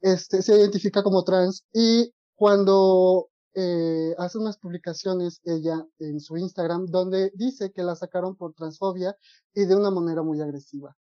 este, 0.00 0.42
se 0.42 0.56
identifica 0.56 1.02
como 1.02 1.22
trans 1.22 1.64
y 1.72 2.12
cuando 2.34 3.28
eh, 3.54 4.14
hace 4.18 4.38
unas 4.38 4.58
publicaciones 4.58 5.40
ella 5.44 5.86
en 5.98 6.20
su 6.20 6.36
Instagram 6.36 6.86
donde 6.86 7.30
dice 7.34 7.72
que 7.72 7.82
la 7.82 7.94
sacaron 7.96 8.36
por 8.36 8.54
transfobia 8.54 9.16
y 9.54 9.64
de 9.64 9.76
una 9.76 9.90
manera 9.90 10.22
muy 10.22 10.40
agresiva. 10.40 10.96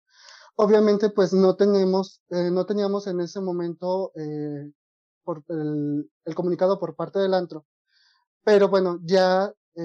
Obviamente, 0.56 1.10
pues 1.10 1.34
no 1.34 1.56
tenemos, 1.56 2.22
eh, 2.30 2.52
no 2.52 2.66
teníamos 2.66 3.08
en 3.08 3.22
ese 3.22 3.40
momento 3.40 4.12
eh, 4.16 4.72
por 5.24 5.44
el, 5.48 6.10
el, 6.26 6.36
comunicado 6.36 6.80
por 6.80 6.96
parte 6.96 7.20
del 7.20 7.34
antro, 7.34 7.66
pero 8.44 8.70
bueno, 8.70 9.00
ya 9.04 9.54
eh, 9.76 9.82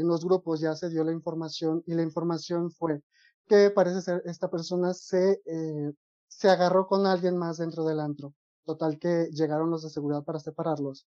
en 0.00 0.08
los 0.08 0.24
grupos 0.24 0.60
ya 0.60 0.74
se 0.74 0.88
dio 0.88 1.04
la 1.04 1.12
información 1.12 1.82
y 1.86 1.94
la 1.94 2.02
información 2.02 2.70
fue 2.70 3.02
que 3.46 3.70
parece 3.70 4.00
ser 4.02 4.22
esta 4.24 4.50
persona 4.50 4.94
se, 4.94 5.42
eh, 5.44 5.92
se 6.28 6.48
agarró 6.48 6.86
con 6.86 7.06
alguien 7.06 7.36
más 7.36 7.58
dentro 7.58 7.84
del 7.84 8.00
antro. 8.00 8.34
Total 8.68 8.98
que 8.98 9.30
llegaron 9.32 9.70
los 9.70 9.82
de 9.82 9.88
seguridad 9.88 10.24
para 10.24 10.40
separarlos. 10.40 11.06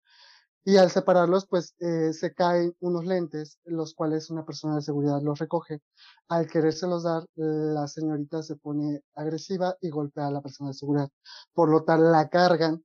Y 0.63 0.78
al 0.78 0.89
separarlos, 0.91 1.45
pues 1.45 1.76
eh, 1.80 2.13
se 2.13 2.34
caen 2.34 2.74
unos 2.80 3.06
lentes, 3.06 3.60
los 3.65 3.93
cuales 3.93 4.30
una 4.30 4.45
persona 4.45 4.76
de 4.76 4.82
seguridad 4.82 5.22
los 5.22 5.39
recoge. 5.39 5.82
Al 6.30 6.48
querérselos 6.48 7.04
dar, 7.04 7.26
la 7.36 7.86
señorita 7.89 8.43
se 8.43 8.56
pone 8.56 9.02
agresiva 9.13 9.76
y 9.82 9.89
golpea 9.89 10.28
a 10.28 10.32
la 10.32 10.41
persona 10.41 10.69
de 10.69 10.76
seguridad. 10.76 11.10
Por 11.54 11.69
lo 11.69 11.84
tal, 11.84 12.13
la 12.13 12.30
cargan 12.30 12.82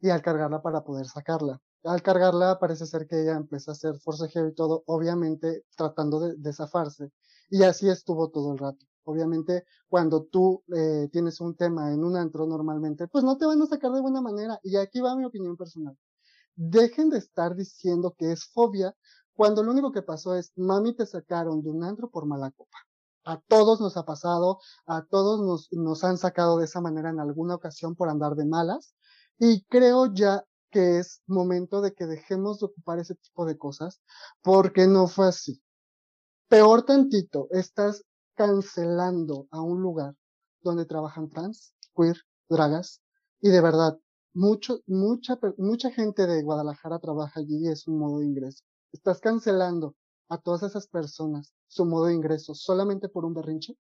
y 0.00 0.10
al 0.10 0.22
cargarla 0.22 0.62
para 0.62 0.82
poder 0.84 1.06
sacarla. 1.06 1.60
Al 1.84 2.02
cargarla, 2.02 2.58
parece 2.58 2.86
ser 2.86 3.06
que 3.06 3.22
ella 3.22 3.36
empezó 3.36 3.70
a 3.70 3.74
hacer 3.74 4.00
forcejeo 4.00 4.48
y 4.48 4.54
todo, 4.54 4.82
obviamente 4.86 5.64
tratando 5.76 6.20
de, 6.20 6.34
de 6.36 6.52
zafarse. 6.52 7.12
Y 7.50 7.62
así 7.62 7.88
estuvo 7.88 8.30
todo 8.30 8.52
el 8.52 8.58
rato. 8.58 8.84
Obviamente, 9.04 9.64
cuando 9.88 10.24
tú 10.24 10.62
eh, 10.74 11.08
tienes 11.12 11.40
un 11.40 11.56
tema 11.56 11.92
en 11.92 12.04
un 12.04 12.16
antro 12.16 12.46
normalmente, 12.46 13.08
pues 13.08 13.24
no 13.24 13.36
te 13.36 13.46
van 13.46 13.62
a 13.62 13.66
sacar 13.66 13.92
de 13.92 14.00
buena 14.00 14.20
manera. 14.20 14.58
Y 14.62 14.76
aquí 14.76 15.00
va 15.00 15.16
mi 15.16 15.24
opinión 15.24 15.56
personal. 15.56 15.96
Dejen 16.56 17.10
de 17.10 17.18
estar 17.18 17.54
diciendo 17.54 18.14
que 18.18 18.32
es 18.32 18.44
fobia 18.46 18.94
cuando 19.34 19.62
lo 19.62 19.70
único 19.70 19.92
que 19.92 20.02
pasó 20.02 20.34
es, 20.34 20.52
mami, 20.56 20.94
te 20.94 21.06
sacaron 21.06 21.62
de 21.62 21.70
un 21.70 21.84
antro 21.84 22.10
por 22.10 22.26
mala 22.26 22.50
copa. 22.50 22.76
A 23.24 23.40
todos 23.46 23.80
nos 23.80 23.96
ha 23.96 24.04
pasado, 24.04 24.58
a 24.86 25.04
todos 25.04 25.40
nos, 25.40 25.68
nos 25.70 26.02
han 26.02 26.18
sacado 26.18 26.58
de 26.58 26.64
esa 26.64 26.80
manera 26.80 27.10
en 27.10 27.20
alguna 27.20 27.54
ocasión 27.54 27.94
por 27.94 28.08
andar 28.08 28.34
de 28.34 28.46
malas. 28.46 28.94
Y 29.38 29.62
creo 29.66 30.12
ya 30.12 30.44
que 30.70 30.98
es 30.98 31.22
momento 31.26 31.80
de 31.80 31.94
que 31.94 32.06
dejemos 32.06 32.58
de 32.58 32.66
ocupar 32.66 32.98
ese 32.98 33.14
tipo 33.14 33.46
de 33.46 33.56
cosas 33.56 34.00
porque 34.42 34.86
no 34.86 35.06
fue 35.06 35.28
así. 35.28 35.62
Peor 36.48 36.82
tantito, 36.82 37.46
estás 37.50 38.04
cancelando 38.38 39.48
a 39.50 39.60
un 39.60 39.82
lugar 39.82 40.14
donde 40.62 40.86
trabajan 40.86 41.28
trans, 41.28 41.74
queer, 41.94 42.16
dragas, 42.48 43.02
y 43.40 43.48
de 43.48 43.60
verdad, 43.60 43.98
mucho, 44.32 44.80
mucha, 44.86 45.38
mucha 45.56 45.90
gente 45.90 46.24
de 46.24 46.42
Guadalajara 46.42 47.00
trabaja 47.00 47.40
allí 47.40 47.66
y 47.66 47.68
es 47.68 47.88
un 47.88 47.98
modo 47.98 48.20
de 48.20 48.26
ingreso. 48.26 48.62
Estás 48.92 49.20
cancelando 49.20 49.96
a 50.28 50.38
todas 50.38 50.62
esas 50.62 50.86
personas 50.86 51.52
su 51.66 51.84
modo 51.84 52.06
de 52.06 52.14
ingreso 52.14 52.54
solamente 52.54 53.08
por 53.08 53.24
un 53.24 53.34
berrinche. 53.34 53.74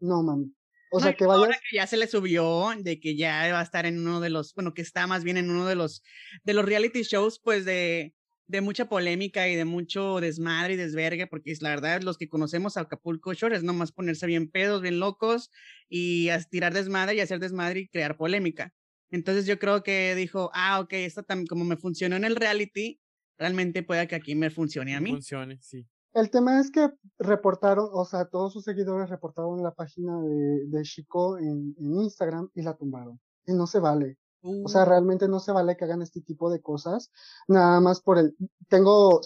No, 0.00 0.22
mami. 0.24 0.52
O 0.90 0.98
sea, 1.00 1.14
que 1.14 1.24
vayas. 1.24 1.60
que 1.70 1.76
ya 1.76 1.86
se 1.86 1.96
le 1.96 2.08
subió, 2.08 2.70
de 2.78 2.98
que 2.98 3.16
ya 3.16 3.52
va 3.52 3.60
a 3.60 3.64
estar 3.64 3.86
en 3.86 3.98
uno 3.98 4.20
de 4.20 4.30
los, 4.30 4.52
bueno, 4.54 4.74
que 4.74 4.82
está 4.82 5.06
más 5.06 5.22
bien 5.22 5.36
en 5.36 5.50
uno 5.50 5.66
de 5.66 5.76
los, 5.76 6.02
de 6.42 6.54
los 6.54 6.64
reality 6.64 7.02
shows, 7.02 7.40
pues 7.40 7.64
de, 7.64 8.14
de 8.46 8.60
mucha 8.60 8.88
polémica 8.88 9.48
y 9.48 9.56
de 9.56 9.64
mucho 9.64 10.20
desmadre 10.20 10.74
y 10.74 10.76
desvergue, 10.76 11.26
porque 11.26 11.50
es 11.50 11.62
la 11.62 11.70
verdad, 11.70 12.02
los 12.02 12.18
que 12.18 12.28
conocemos 12.28 12.76
a 12.76 12.82
Acapulco 12.82 13.32
Shore 13.32 13.56
es 13.56 13.62
nomás 13.62 13.92
ponerse 13.92 14.26
bien 14.26 14.50
pedos, 14.50 14.82
bien 14.82 15.00
locos 15.00 15.50
y 15.88 16.28
tirar 16.50 16.74
desmadre 16.74 17.14
y 17.14 17.20
hacer 17.20 17.40
desmadre 17.40 17.80
y 17.80 17.88
crear 17.88 18.16
polémica. 18.16 18.72
Entonces 19.10 19.46
yo 19.46 19.58
creo 19.58 19.82
que 19.82 20.14
dijo, 20.14 20.50
ah, 20.54 20.80
ok, 20.80 20.92
esto 20.92 21.22
también, 21.22 21.46
como 21.46 21.64
me 21.64 21.76
funcionó 21.76 22.16
en 22.16 22.24
el 22.24 22.36
reality, 22.36 23.00
realmente 23.38 23.82
puede 23.82 24.06
que 24.08 24.16
aquí 24.16 24.34
me 24.34 24.50
funcione 24.50 24.94
a 24.94 25.00
mí. 25.00 25.10
Funcione, 25.10 25.58
sí. 25.60 25.86
El 26.12 26.30
tema 26.30 26.60
es 26.60 26.70
que 26.70 26.90
reportaron, 27.18 27.88
o 27.92 28.04
sea, 28.04 28.26
todos 28.26 28.52
sus 28.52 28.64
seguidores 28.64 29.10
reportaron 29.10 29.62
la 29.62 29.74
página 29.74 30.20
de, 30.20 30.66
de 30.66 30.82
Chico 30.82 31.38
en, 31.38 31.74
en 31.78 31.94
Instagram 32.00 32.50
y 32.54 32.62
la 32.62 32.76
tumbaron. 32.76 33.20
Y 33.46 33.52
no 33.52 33.66
se 33.66 33.80
vale. 33.80 34.16
O 34.46 34.68
sea, 34.68 34.84
realmente 34.84 35.26
no 35.26 35.40
se 35.40 35.52
vale 35.52 35.76
que 35.76 35.84
hagan 35.84 36.02
este 36.02 36.20
tipo 36.20 36.50
de 36.50 36.60
cosas. 36.60 37.10
Nada 37.48 37.80
más 37.80 38.00
por 38.02 38.18
el, 38.18 38.36
tengo 38.68 39.20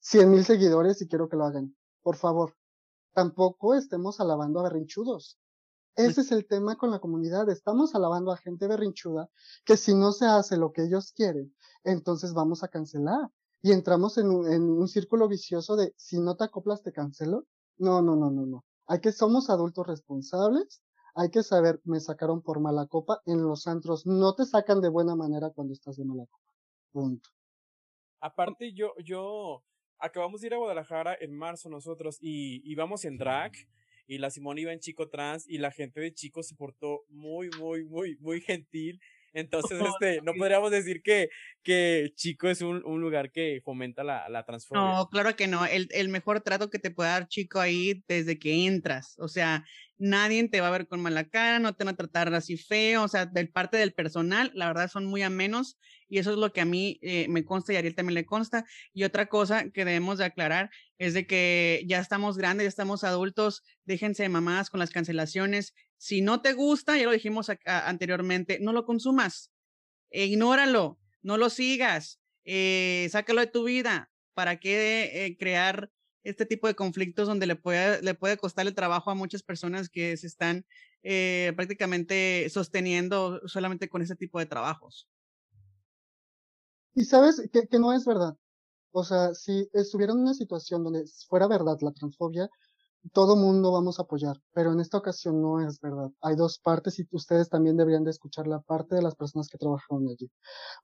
cien 0.00 0.30
mil 0.30 0.44
seguidores 0.44 1.00
y 1.00 1.08
quiero 1.08 1.28
que 1.28 1.36
lo 1.36 1.44
hagan. 1.44 1.76
Por 2.02 2.16
favor. 2.16 2.56
Tampoco 3.14 3.74
estemos 3.74 4.20
alabando 4.20 4.60
a 4.60 4.64
berrinchudos. 4.64 5.38
Ese 5.94 6.20
es 6.20 6.32
el 6.32 6.46
tema 6.46 6.76
con 6.76 6.90
la 6.90 6.98
comunidad. 6.98 7.48
Estamos 7.48 7.94
alabando 7.94 8.32
a 8.32 8.36
gente 8.36 8.66
berrinchuda 8.66 9.30
que 9.64 9.76
si 9.76 9.94
no 9.94 10.12
se 10.12 10.26
hace 10.26 10.56
lo 10.56 10.72
que 10.72 10.82
ellos 10.82 11.12
quieren, 11.12 11.54
entonces 11.84 12.34
vamos 12.34 12.62
a 12.62 12.68
cancelar. 12.68 13.30
Y 13.62 13.72
entramos 13.72 14.18
en 14.18 14.30
un, 14.30 14.52
en 14.52 14.62
un 14.62 14.88
círculo 14.88 15.28
vicioso 15.28 15.76
de 15.76 15.94
si 15.96 16.18
no 16.18 16.36
te 16.36 16.44
acoplas 16.44 16.82
te 16.82 16.92
cancelo. 16.92 17.46
No, 17.78 18.02
no, 18.02 18.16
no, 18.16 18.30
no, 18.30 18.44
no. 18.44 18.64
Hay 18.86 19.00
que 19.00 19.12
somos 19.12 19.48
adultos 19.48 19.86
responsables. 19.86 20.82
Hay 21.18 21.30
que 21.30 21.42
saber, 21.42 21.80
me 21.84 21.98
sacaron 21.98 22.42
por 22.42 22.60
mala 22.60 22.86
copa. 22.86 23.22
En 23.24 23.42
los 23.42 23.66
antros 23.66 24.04
no 24.04 24.34
te 24.34 24.44
sacan 24.44 24.82
de 24.82 24.90
buena 24.90 25.16
manera 25.16 25.48
cuando 25.48 25.72
estás 25.72 25.96
de 25.96 26.04
mala 26.04 26.26
copa. 26.26 26.52
Punto. 26.92 27.30
Aparte, 28.20 28.74
yo, 28.74 28.92
yo, 29.02 29.64
acabamos 29.98 30.42
de 30.42 30.48
ir 30.48 30.54
a 30.54 30.58
Guadalajara 30.58 31.16
en 31.18 31.34
marzo 31.34 31.70
nosotros 31.70 32.18
y 32.20 32.60
íbamos 32.70 33.06
en 33.06 33.16
drag 33.16 33.52
y 34.06 34.18
la 34.18 34.28
Simón 34.28 34.58
iba 34.58 34.74
en 34.74 34.80
chico 34.80 35.08
trans 35.08 35.48
y 35.48 35.56
la 35.56 35.70
gente 35.70 36.00
de 36.00 36.12
chico 36.12 36.42
se 36.42 36.54
portó 36.54 37.06
muy, 37.08 37.48
muy, 37.58 37.86
muy, 37.86 38.18
muy 38.18 38.42
gentil. 38.42 39.00
Entonces, 39.36 39.78
este, 40.00 40.22
no 40.22 40.32
podríamos 40.34 40.70
decir 40.70 41.02
que, 41.02 41.28
que 41.62 42.10
Chico 42.14 42.48
es 42.48 42.62
un, 42.62 42.82
un 42.84 43.00
lugar 43.00 43.30
que 43.30 43.60
fomenta 43.62 44.02
la, 44.02 44.28
la 44.30 44.44
transfobia. 44.44 44.82
No, 44.82 45.08
claro 45.10 45.36
que 45.36 45.46
no. 45.46 45.66
El, 45.66 45.88
el 45.92 46.08
mejor 46.08 46.40
trato 46.40 46.70
que 46.70 46.78
te 46.78 46.90
puede 46.90 47.10
dar 47.10 47.28
Chico 47.28 47.60
ahí 47.60 48.02
desde 48.08 48.38
que 48.38 48.66
entras. 48.66 49.14
O 49.18 49.28
sea, 49.28 49.64
nadie 49.98 50.48
te 50.48 50.60
va 50.60 50.68
a 50.68 50.70
ver 50.70 50.88
con 50.88 51.02
mala 51.02 51.28
cara, 51.28 51.58
no 51.58 51.74
te 51.74 51.84
van 51.84 51.94
a 51.94 51.96
tratar 51.96 52.32
así 52.34 52.56
feo, 52.56 53.02
o 53.02 53.08
sea, 53.08 53.26
del 53.26 53.50
parte 53.50 53.76
del 53.76 53.92
personal, 53.92 54.50
la 54.54 54.66
verdad 54.66 54.90
son 54.90 55.06
muy 55.06 55.22
amenos 55.22 55.78
y 56.08 56.18
eso 56.18 56.30
es 56.30 56.36
lo 56.36 56.52
que 56.52 56.60
a 56.60 56.64
mí 56.64 56.98
eh, 57.02 57.26
me 57.28 57.44
consta 57.44 57.72
y 57.72 57.76
a 57.76 57.80
Ariel 57.80 57.94
también 57.94 58.14
le 58.14 58.26
consta. 58.26 58.64
Y 58.92 59.04
otra 59.04 59.26
cosa 59.26 59.70
que 59.70 59.84
debemos 59.84 60.18
de 60.18 60.24
aclarar 60.24 60.70
es 60.98 61.14
de 61.14 61.26
que 61.26 61.84
ya 61.86 61.98
estamos 61.98 62.38
grandes, 62.38 62.64
ya 62.64 62.68
estamos 62.68 63.04
adultos, 63.04 63.62
déjense 63.84 64.22
de 64.22 64.28
mamadas 64.28 64.70
con 64.70 64.80
las 64.80 64.90
cancelaciones. 64.90 65.74
Si 65.98 66.20
no 66.20 66.42
te 66.42 66.52
gusta, 66.52 66.96
ya 66.96 67.04
lo 67.04 67.12
dijimos 67.12 67.50
anteriormente, 67.64 68.58
no 68.60 68.72
lo 68.72 68.84
consumas, 68.84 69.52
ignóralo, 70.10 70.98
no 71.22 71.36
lo 71.36 71.50
sigas, 71.50 72.20
eh, 72.44 73.08
sácalo 73.10 73.40
de 73.40 73.46
tu 73.48 73.64
vida. 73.64 74.10
¿Para 74.34 74.60
qué 74.60 75.26
eh, 75.26 75.36
crear 75.38 75.90
este 76.22 76.44
tipo 76.44 76.66
de 76.66 76.74
conflictos 76.74 77.26
donde 77.26 77.46
le 77.46 77.56
puede, 77.56 78.02
le 78.02 78.14
puede 78.14 78.36
costar 78.36 78.66
el 78.66 78.74
trabajo 78.74 79.10
a 79.10 79.14
muchas 79.14 79.42
personas 79.42 79.88
que 79.88 80.16
se 80.16 80.26
están 80.26 80.66
eh, 81.02 81.52
prácticamente 81.56 82.48
sosteniendo 82.50 83.40
solamente 83.48 83.88
con 83.88 84.02
ese 84.02 84.16
tipo 84.16 84.38
de 84.38 84.46
trabajos. 84.46 85.08
Y 86.94 87.04
sabes 87.04 87.48
que, 87.52 87.66
que 87.66 87.78
no 87.78 87.92
es 87.92 88.04
verdad. 88.04 88.36
O 88.90 89.04
sea, 89.04 89.34
si 89.34 89.68
estuviera 89.72 90.12
en 90.12 90.20
una 90.20 90.34
situación 90.34 90.82
donde 90.82 91.04
fuera 91.28 91.46
verdad 91.46 91.76
la 91.80 91.92
transfobia, 91.92 92.48
todo 93.12 93.36
mundo 93.36 93.72
vamos 93.72 93.98
a 93.98 94.02
apoyar, 94.02 94.40
pero 94.52 94.72
en 94.72 94.80
esta 94.80 94.98
ocasión 94.98 95.40
no 95.40 95.66
es 95.66 95.80
verdad. 95.80 96.10
Hay 96.20 96.36
dos 96.36 96.58
partes 96.58 96.98
y 96.98 97.06
ustedes 97.10 97.48
también 97.48 97.76
deberían 97.76 98.04
de 98.04 98.10
escuchar 98.10 98.46
la 98.46 98.60
parte 98.60 98.94
de 98.94 99.02
las 99.02 99.14
personas 99.14 99.48
que 99.48 99.58
trabajaron 99.58 100.08
allí. 100.08 100.30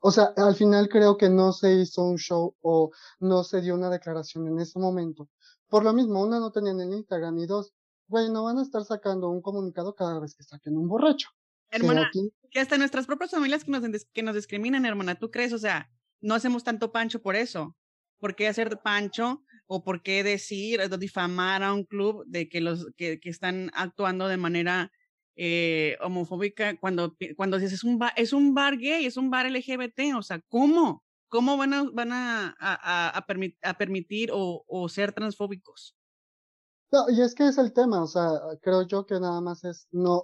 O 0.01 0.11
sea, 0.11 0.33
al 0.37 0.55
final 0.55 0.89
creo 0.89 1.17
que 1.17 1.29
no 1.29 1.53
se 1.53 1.75
hizo 1.75 2.03
un 2.03 2.19
show 2.19 2.55
o 2.61 2.91
no 3.21 3.45
se 3.45 3.61
dio 3.61 3.75
una 3.75 3.91
declaración 3.91 4.47
en 4.49 4.59
ese 4.59 4.79
momento. 4.79 5.29
Por 5.69 5.85
lo 5.85 5.93
mismo, 5.93 6.23
una 6.23 6.39
no 6.39 6.53
tenían 6.53 6.81
en 6.81 6.93
Instagram 6.93 7.39
y 7.39 7.47
dos, 7.47 7.73
güey, 8.09 8.31
no 8.31 8.45
van 8.45 8.59
a 8.59 8.63
estar 8.63 8.85
sacando 8.85 9.29
un 9.31 9.41
comunicado 9.41 9.95
cada 9.95 10.21
vez 10.21 10.35
que 10.35 10.45
saquen 10.45 10.77
un 10.77 10.89
borracho. 10.89 11.29
Hermana, 11.71 12.11
que 12.51 12.61
hasta 12.61 12.77
nuestras 12.77 13.07
propias 13.07 13.31
familias 13.31 13.65
que 13.65 13.71
nos, 13.71 14.05
que 14.13 14.23
nos 14.23 14.35
discriminan, 14.35 14.85
hermana, 14.85 15.15
¿tú 15.15 15.31
crees? 15.31 15.55
O 15.55 15.59
sea, 15.59 15.91
no 16.21 16.35
hacemos 16.35 16.65
tanto 16.65 16.93
pancho 16.93 17.23
por 17.23 17.35
eso. 17.35 17.75
¿Por 18.19 18.37
qué 18.37 18.47
hacer 18.47 18.79
pancho 18.83 19.43
o 19.75 19.83
por 19.83 20.03
qué 20.03 20.23
decir, 20.23 20.81
difamar 20.99 21.63
a 21.63 21.73
un 21.73 21.85
club 21.85 22.25
de 22.27 22.47
que 22.47 22.61
los 22.61 22.89
que, 22.95 23.19
están 23.25 23.71
actuando 23.73 24.29
de 24.29 24.37
manera 24.37 24.93
eh, 25.35 25.97
homofóbica 26.03 26.79
cuando, 26.79 27.17
cuando 27.39 27.57
dices 27.57 27.73
es 27.73 27.85
un, 27.85 27.99
bar, 27.99 28.13
es 28.17 28.35
un 28.35 28.53
bar 28.53 28.77
gay, 28.77 29.07
es 29.07 29.17
un 29.17 29.31
bar 29.31 29.51
LGBT? 29.51 30.15
O 30.15 30.23
sea, 30.23 30.43
¿cómo? 30.51 31.03
¿Cómo 31.29 31.57
van 31.57 31.73
a, 31.73 31.85
van 31.91 32.13
a, 32.13 32.55
a, 32.61 33.77
permitir 33.79 34.29
o, 34.31 34.63
o 34.67 34.89
ser 34.91 35.13
transfóbicos? 35.13 35.97
No, 36.93 37.09
y 37.09 37.23
es 37.23 37.35
que 37.35 37.49
es 37.49 37.57
el 37.57 37.73
tema, 37.73 38.03
o 38.03 38.07
sea, 38.07 38.29
creo 38.61 38.83
yo 38.87 39.07
que 39.07 39.19
nada 39.19 39.41
más 39.41 39.65
es, 39.65 39.89
no, 39.91 40.23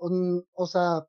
o 0.52 0.66
sea, 0.66 1.06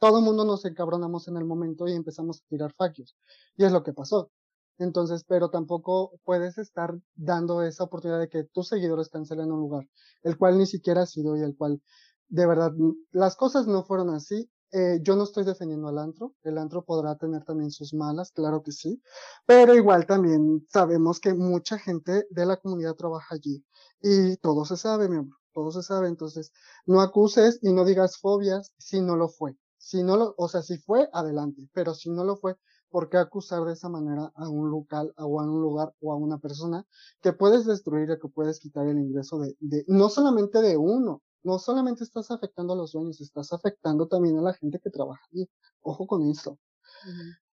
todo 0.00 0.18
el 0.18 0.24
mundo 0.24 0.44
nos 0.44 0.64
encabronamos 0.64 1.28
en 1.28 1.36
el 1.36 1.44
momento 1.44 1.86
y 1.86 1.92
empezamos 1.92 2.40
a 2.40 2.48
tirar 2.48 2.72
faquios. 2.72 3.16
Y 3.56 3.64
es 3.64 3.70
lo 3.70 3.84
que 3.84 3.92
pasó. 3.92 4.32
Entonces, 4.78 5.24
pero 5.24 5.50
tampoco 5.50 6.12
puedes 6.24 6.58
estar 6.58 6.94
dando 7.14 7.62
esa 7.62 7.84
oportunidad 7.84 8.20
de 8.20 8.28
que 8.28 8.44
tus 8.44 8.68
seguidores 8.68 9.08
cancelen 9.08 9.52
un 9.52 9.60
lugar, 9.60 9.88
el 10.22 10.38
cual 10.38 10.58
ni 10.58 10.66
siquiera 10.66 11.02
ha 11.02 11.06
sido 11.06 11.36
y 11.36 11.42
el 11.42 11.56
cual, 11.56 11.82
de 12.28 12.46
verdad, 12.46 12.72
las 13.10 13.36
cosas 13.36 13.66
no 13.66 13.84
fueron 13.84 14.10
así 14.10 14.50
eh, 14.70 14.98
yo 15.02 15.16
no 15.16 15.24
estoy 15.24 15.44
defendiendo 15.44 15.88
al 15.88 15.98
antro, 15.98 16.34
el 16.42 16.58
antro 16.58 16.84
podrá 16.84 17.16
tener 17.16 17.42
también 17.42 17.70
sus 17.70 17.94
malas, 17.94 18.32
claro 18.32 18.62
que 18.62 18.72
sí, 18.72 19.02
pero 19.46 19.74
igual 19.74 20.06
también 20.06 20.66
sabemos 20.68 21.20
que 21.20 21.32
mucha 21.32 21.78
gente 21.78 22.26
de 22.28 22.46
la 22.46 22.58
comunidad 22.58 22.94
trabaja 22.94 23.36
allí 23.36 23.64
y 24.02 24.36
todo 24.36 24.66
se 24.66 24.76
sabe, 24.76 25.08
mi 25.08 25.16
amor, 25.16 25.38
todo 25.54 25.72
se 25.72 25.82
sabe, 25.82 26.08
entonces 26.08 26.52
no 26.84 27.00
acuses 27.00 27.58
y 27.62 27.72
no 27.72 27.86
digas 27.86 28.18
fobias 28.18 28.74
si 28.76 29.00
no 29.00 29.16
lo 29.16 29.30
fue, 29.30 29.56
si 29.78 30.02
no 30.02 30.18
lo, 30.18 30.34
o 30.36 30.48
sea, 30.48 30.60
si 30.62 30.76
fue, 30.76 31.08
adelante, 31.14 31.66
pero 31.72 31.94
si 31.94 32.10
no 32.10 32.22
lo 32.24 32.36
fue, 32.36 32.56
¿por 32.90 33.08
qué 33.08 33.18
acusar 33.18 33.64
de 33.64 33.72
esa 33.72 33.88
manera 33.88 34.32
a 34.34 34.48
un 34.48 34.70
local 34.70 35.12
o 35.16 35.40
a 35.40 35.44
un 35.44 35.60
lugar 35.60 35.94
o 36.00 36.12
a 36.12 36.16
una 36.16 36.38
persona 36.38 36.84
que 37.20 37.32
puedes 37.32 37.66
destruir 37.66 38.10
y 38.10 38.18
que 38.18 38.28
puedes 38.28 38.60
quitar 38.60 38.86
el 38.86 38.98
ingreso 38.98 39.38
de, 39.38 39.56
de 39.60 39.84
no 39.88 40.08
solamente 40.08 40.60
de 40.60 40.76
uno, 40.76 41.22
no 41.42 41.58
solamente 41.58 42.04
estás 42.04 42.30
afectando 42.30 42.72
a 42.72 42.76
los 42.76 42.92
dueños, 42.92 43.20
estás 43.20 43.52
afectando 43.52 44.06
también 44.06 44.38
a 44.38 44.42
la 44.42 44.54
gente 44.54 44.80
que 44.82 44.90
trabaja 44.90 45.22
ahí. 45.32 45.48
Ojo 45.82 46.06
con 46.06 46.28
eso. 46.28 46.58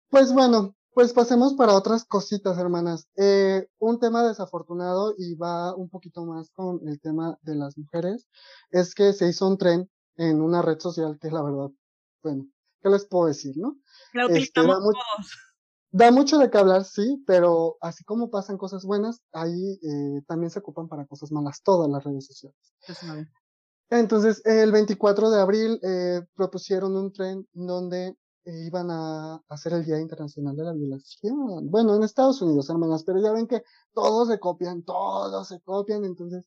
Pues 0.08 0.32
bueno, 0.32 0.74
pues 0.92 1.12
pasemos 1.12 1.54
para 1.54 1.74
otras 1.74 2.04
cositas, 2.04 2.58
hermanas. 2.58 3.08
Eh, 3.16 3.68
un 3.78 3.98
tema 3.98 4.26
desafortunado 4.26 5.14
y 5.18 5.34
va 5.34 5.74
un 5.74 5.88
poquito 5.88 6.24
más 6.24 6.50
con 6.50 6.80
el 6.88 7.00
tema 7.00 7.38
de 7.42 7.56
las 7.56 7.76
mujeres, 7.76 8.28
es 8.70 8.94
que 8.94 9.12
se 9.12 9.28
hizo 9.28 9.48
un 9.48 9.58
tren 9.58 9.90
en 10.16 10.40
una 10.40 10.62
red 10.62 10.78
social 10.78 11.18
que 11.20 11.30
la 11.30 11.42
verdad, 11.42 11.70
bueno, 12.22 12.46
¿qué 12.84 12.90
les 12.90 13.06
puedo 13.06 13.26
decir, 13.26 13.56
no? 13.56 13.78
Lo 14.12 14.28
este, 14.28 14.60
da, 14.60 14.78
mucho, 14.78 15.00
da 15.90 16.10
mucho 16.10 16.38
de 16.38 16.50
qué 16.50 16.58
hablar, 16.58 16.84
sí, 16.84 17.24
pero 17.26 17.78
así 17.80 18.04
como 18.04 18.30
pasan 18.30 18.58
cosas 18.58 18.84
buenas, 18.84 19.22
ahí 19.32 19.80
eh, 19.82 20.22
también 20.28 20.50
se 20.50 20.58
ocupan 20.58 20.86
para 20.86 21.06
cosas 21.06 21.32
malas 21.32 21.62
todas 21.62 21.90
las 21.90 22.04
redes 22.04 22.26
sociales. 22.26 22.58
Entonces, 23.88 24.44
el 24.44 24.70
24 24.70 25.30
de 25.30 25.40
abril 25.40 25.80
eh, 25.82 26.20
propusieron 26.34 26.94
un 26.96 27.12
tren 27.12 27.48
donde 27.52 28.14
eh, 28.44 28.66
iban 28.66 28.90
a 28.90 29.42
hacer 29.48 29.72
el 29.72 29.84
Día 29.84 29.98
Internacional 29.98 30.54
de 30.54 30.64
la 30.64 30.72
Violación. 30.72 31.70
Bueno, 31.70 31.96
en 31.96 32.02
Estados 32.02 32.42
Unidos, 32.42 32.68
hermanas, 32.68 33.02
pero 33.04 33.20
ya 33.20 33.32
ven 33.32 33.46
que 33.46 33.62
todos 33.92 34.28
se 34.28 34.38
copian, 34.38 34.82
todos 34.82 35.48
se 35.48 35.60
copian, 35.60 36.04
entonces 36.04 36.46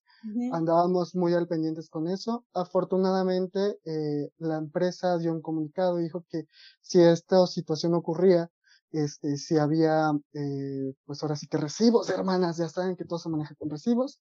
andábamos 0.51 1.15
muy 1.15 1.33
al 1.33 1.47
pendientes 1.47 1.89
con 1.89 2.07
eso. 2.07 2.45
Afortunadamente, 2.53 3.79
eh, 3.85 4.29
la 4.37 4.57
empresa 4.57 5.17
dio 5.17 5.31
un 5.31 5.41
comunicado, 5.41 5.97
dijo 5.97 6.25
que 6.29 6.47
si 6.81 7.01
esta 7.01 7.45
situación 7.47 7.93
ocurría, 7.93 8.51
este, 8.91 9.37
si 9.37 9.57
había, 9.57 10.11
eh, 10.33 10.93
pues 11.05 11.21
ahora 11.23 11.35
sí 11.35 11.47
que 11.47 11.57
recibos, 11.57 12.09
hermanas, 12.09 12.57
ya 12.57 12.69
saben 12.69 12.95
que 12.95 13.05
todo 13.05 13.19
se 13.19 13.29
maneja 13.29 13.55
con 13.55 13.69
recibos. 13.69 14.19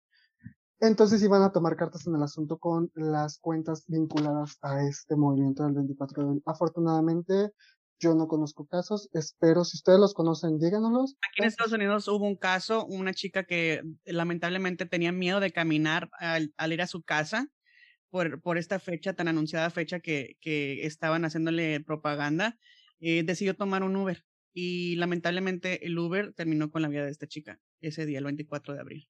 Entonces 0.80 1.22
iban 1.22 1.42
a 1.42 1.52
tomar 1.52 1.76
cartas 1.76 2.06
en 2.06 2.14
el 2.14 2.22
asunto 2.22 2.58
con 2.58 2.90
las 2.94 3.38
cuentas 3.38 3.84
vinculadas 3.86 4.58
a 4.60 4.86
este 4.86 5.16
movimiento 5.16 5.64
del 5.64 5.72
24 5.72 6.22
de 6.22 6.28
abril. 6.28 6.42
Afortunadamente, 6.44 7.52
yo 7.98 8.14
no 8.14 8.28
conozco 8.28 8.66
casos, 8.66 9.08
espero, 9.14 9.64
si 9.64 9.78
ustedes 9.78 9.98
los 9.98 10.12
conocen, 10.12 10.58
díganoslos. 10.58 11.16
Aquí 11.22 11.40
en 11.40 11.48
Estados 11.48 11.72
Unidos 11.72 12.06
hubo 12.08 12.26
un 12.26 12.36
caso, 12.36 12.84
una 12.84 13.14
chica 13.14 13.44
que 13.44 13.82
lamentablemente 14.04 14.84
tenía 14.84 15.12
miedo 15.12 15.40
de 15.40 15.50
caminar 15.50 16.10
al, 16.18 16.52
ir 16.70 16.82
a 16.82 16.86
su 16.86 17.02
casa 17.02 17.48
por, 18.10 18.42
por 18.42 18.58
esta 18.58 18.78
fecha, 18.78 19.14
tan 19.14 19.28
anunciada 19.28 19.70
fecha 19.70 20.00
que, 20.00 20.36
que 20.42 20.84
estaban 20.84 21.24
haciéndole 21.24 21.80
propaganda, 21.80 22.58
eh, 23.00 23.22
decidió 23.24 23.56
tomar 23.56 23.82
un 23.82 23.96
Uber 23.96 24.24
y 24.52 24.96
lamentablemente 24.96 25.86
el 25.86 25.98
Uber 25.98 26.34
terminó 26.34 26.70
con 26.70 26.82
la 26.82 26.88
vida 26.88 27.04
de 27.06 27.10
esta 27.10 27.26
chica 27.26 27.60
ese 27.80 28.04
día, 28.04 28.18
el 28.18 28.24
24 28.24 28.74
de 28.74 28.80
abril 28.80 29.08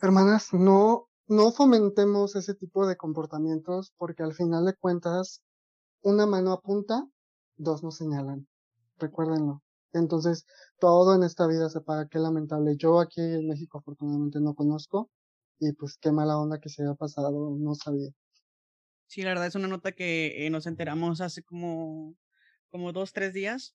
hermanas, 0.00 0.52
no, 0.52 1.08
no 1.28 1.52
fomentemos 1.52 2.36
ese 2.36 2.54
tipo 2.54 2.86
de 2.86 2.96
comportamientos 2.96 3.92
porque 3.96 4.22
al 4.22 4.34
final 4.34 4.64
de 4.66 4.74
cuentas 4.74 5.42
una 6.02 6.26
mano 6.26 6.52
apunta, 6.52 7.06
dos 7.56 7.82
nos 7.82 7.96
señalan. 7.96 8.46
Recuérdenlo. 8.98 9.62
Entonces, 9.92 10.46
todo 10.78 11.14
en 11.14 11.22
esta 11.22 11.46
vida 11.46 11.68
se 11.68 11.80
paga, 11.80 12.08
qué 12.08 12.18
lamentable. 12.18 12.76
Yo 12.76 13.00
aquí 13.00 13.20
en 13.20 13.48
México 13.48 13.78
afortunadamente 13.78 14.40
no 14.40 14.54
conozco 14.54 15.10
y 15.58 15.72
pues 15.72 15.96
qué 16.00 16.12
mala 16.12 16.38
onda 16.38 16.60
que 16.60 16.68
se 16.68 16.82
haya 16.82 16.94
pasado, 16.94 17.56
no 17.58 17.74
sabía. 17.74 18.10
Sí, 19.06 19.22
la 19.22 19.30
verdad 19.30 19.46
es 19.46 19.54
una 19.54 19.68
nota 19.68 19.92
que 19.92 20.46
eh, 20.46 20.50
nos 20.50 20.66
enteramos 20.66 21.20
hace 21.20 21.42
como, 21.42 22.14
como 22.70 22.92
dos, 22.92 23.12
tres 23.12 23.32
días 23.32 23.74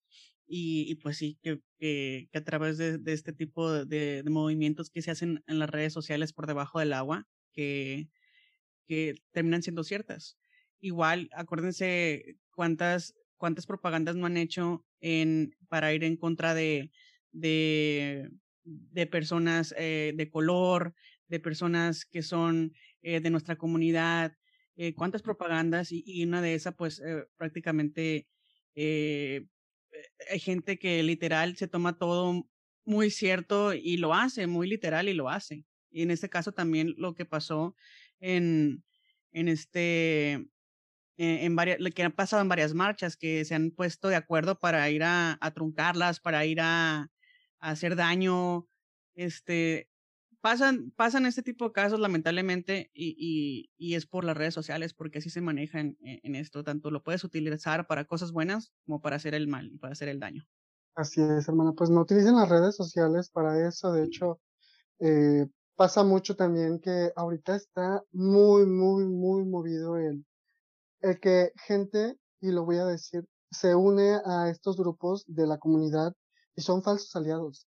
y, 0.53 0.91
y 0.91 0.95
pues 0.95 1.17
sí, 1.17 1.39
que, 1.41 1.61
que, 1.79 2.27
a 2.33 2.43
través 2.43 2.77
de, 2.77 2.97
de 2.97 3.13
este 3.13 3.31
tipo 3.31 3.71
de, 3.71 4.21
de, 4.21 4.29
movimientos 4.29 4.89
que 4.89 5.01
se 5.01 5.09
hacen 5.09 5.41
en 5.47 5.59
las 5.59 5.69
redes 5.69 5.93
sociales 5.93 6.33
por 6.33 6.45
debajo 6.45 6.79
del 6.79 6.91
agua, 6.91 7.25
que, 7.53 8.09
que 8.85 9.15
terminan 9.31 9.63
siendo 9.63 9.85
ciertas. 9.85 10.37
Igual, 10.81 11.29
acuérdense 11.33 12.35
cuántas, 12.53 13.15
cuántas 13.37 13.65
propagandas 13.65 14.17
no 14.17 14.25
han 14.25 14.35
hecho 14.35 14.85
en, 14.99 15.55
para 15.69 15.93
ir 15.93 16.03
en 16.03 16.17
contra 16.17 16.53
de, 16.53 16.91
de, 17.31 18.29
de 18.65 19.07
personas 19.07 19.73
eh, 19.77 20.11
de 20.17 20.29
color, 20.29 20.93
de 21.29 21.39
personas 21.39 22.03
que 22.03 22.23
son 22.23 22.73
eh, 23.03 23.21
de 23.21 23.29
nuestra 23.29 23.55
comunidad, 23.55 24.33
eh, 24.75 24.95
cuántas 24.95 25.21
propagandas 25.21 25.93
y, 25.93 26.03
y, 26.05 26.25
una 26.25 26.41
de 26.41 26.55
esas, 26.55 26.75
pues 26.75 26.99
eh, 26.99 27.25
prácticamente 27.37 28.27
eh, 28.75 29.45
hay 30.30 30.39
gente 30.39 30.77
que 30.77 31.04
literal 31.04 31.56
se 31.58 31.67
toma 31.67 31.97
todo 31.97 32.47
muy 32.86 33.12
cierto 33.12 33.73
y 33.73 33.97
lo 33.97 34.13
hace, 34.13 34.47
muy 34.47 34.67
literal 34.67 35.10
y 35.10 35.13
lo 35.13 35.30
hace. 35.30 35.65
Y 35.91 36.04
en 36.04 36.12
este 36.12 36.30
caso 36.30 36.54
también 36.54 36.93
lo 36.97 37.15
que 37.15 37.25
pasó 37.25 37.75
en, 38.19 38.84
en 39.32 39.47
este, 39.47 40.47
en, 41.17 41.56
varias, 41.56 41.80
lo 41.80 41.89
que 41.91 42.04
ha 42.04 42.10
pasado 42.10 42.41
en 42.41 42.49
varias 42.49 42.73
marchas, 42.73 43.17
que 43.17 43.45
se 43.45 43.56
han 43.56 43.71
puesto 43.71 44.08
de 44.08 44.15
acuerdo 44.15 44.60
para 44.60 44.89
ir 44.89 45.04
a, 45.04 45.38
a 45.41 45.51
truncarlas, 45.51 46.19
para 46.19 46.45
ir 46.45 46.62
a, 46.62 47.10
a 47.60 47.69
hacer 47.69 47.95
daño, 47.95 48.67
este, 49.15 49.90
pasan, 50.41 50.91
pasan 50.91 51.25
este 51.25 51.43
tipo 51.43 51.65
de 51.65 51.71
casos 51.71 51.99
lamentablemente 51.99 52.91
y, 52.93 53.15
y, 53.17 53.71
y, 53.77 53.95
es 53.95 54.06
por 54.06 54.25
las 54.25 54.36
redes 54.36 54.54
sociales 54.54 54.93
porque 54.93 55.19
así 55.19 55.30
se 55.30 55.41
maneja 55.41 55.80
en, 55.80 55.97
en, 56.01 56.36
esto. 56.36 56.63
Tanto 56.63 56.91
lo 56.91 57.04
puedes 57.04 57.23
utilizar 57.23 57.88
para 57.88 58.06
cosas 58.06 58.32
buenas 58.32 58.73
como 58.86 59.01
para 59.01 59.15
hacer 59.15 59.36
el 59.36 59.47
mal 59.47 59.71
y 59.71 59.77
para 59.77 59.93
hacer 59.93 60.10
el 60.10 60.19
daño. 60.19 60.45
Así 60.95 61.21
es, 61.21 61.47
hermana. 61.47 61.73
Pues 61.73 61.89
no 61.89 62.01
utilicen 62.01 62.36
las 62.36 62.49
redes 62.49 62.75
sociales 62.75 63.30
para 63.30 63.67
eso. 63.67 63.93
De 63.93 64.04
hecho, 64.04 64.41
eh, 64.99 65.47
pasa 65.75 66.04
mucho 66.04 66.36
también 66.36 66.80
que 66.80 67.12
ahorita 67.15 67.56
está 67.56 68.04
muy, 68.12 68.65
muy, 68.65 69.06
muy 69.06 69.45
movido 69.45 69.97
el, 69.97 70.25
el 71.01 71.19
que 71.19 71.54
gente, 71.56 72.17
y 72.41 72.51
lo 72.51 72.65
voy 72.65 72.77
a 72.77 72.86
decir, 72.86 73.25
se 73.51 73.75
une 73.75 74.19
a 74.25 74.49
estos 74.49 74.77
grupos 74.77 75.23
de 75.27 75.45
la 75.45 75.58
comunidad 75.58 76.13
y 76.56 76.62
son 76.62 76.84
falsos 76.84 77.15
aliados 77.15 77.67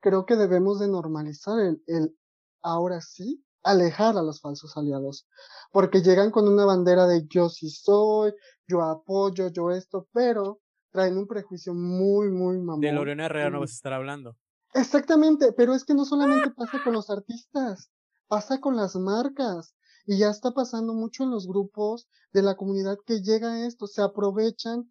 creo 0.00 0.26
que 0.26 0.36
debemos 0.36 0.80
de 0.80 0.88
normalizar 0.88 1.58
el, 1.60 1.82
el 1.86 2.16
ahora 2.62 3.00
sí 3.00 3.44
alejar 3.62 4.16
a 4.16 4.22
los 4.22 4.40
falsos 4.40 4.76
aliados, 4.76 5.26
porque 5.72 6.02
llegan 6.02 6.30
con 6.30 6.48
una 6.48 6.64
bandera 6.64 7.06
de 7.06 7.26
yo 7.26 7.48
sí 7.48 7.70
soy, 7.70 8.32
yo 8.66 8.82
apoyo, 8.82 9.48
yo 9.48 9.70
esto, 9.70 10.08
pero 10.12 10.60
traen 10.90 11.18
un 11.18 11.26
prejuicio 11.26 11.74
muy, 11.74 12.30
muy 12.30 12.58
mamón. 12.58 12.80
De 12.80 12.92
Lorena 12.92 13.26
Herrera 13.26 13.50
no 13.50 13.60
vas 13.60 13.70
a 13.72 13.74
estar 13.74 13.92
hablando. 13.92 14.36
Exactamente, 14.74 15.52
pero 15.52 15.74
es 15.74 15.84
que 15.84 15.94
no 15.94 16.04
solamente 16.04 16.50
pasa 16.50 16.82
con 16.82 16.94
los 16.94 17.10
artistas, 17.10 17.90
pasa 18.26 18.60
con 18.60 18.76
las 18.76 18.96
marcas. 18.96 19.74
Y 20.06 20.16
ya 20.16 20.30
está 20.30 20.52
pasando 20.52 20.94
mucho 20.94 21.24
en 21.24 21.30
los 21.30 21.46
grupos 21.46 22.08
de 22.32 22.40
la 22.40 22.56
comunidad 22.56 22.96
que 23.04 23.20
llega 23.20 23.52
a 23.52 23.66
esto, 23.66 23.86
se 23.86 24.00
aprovechan 24.00 24.88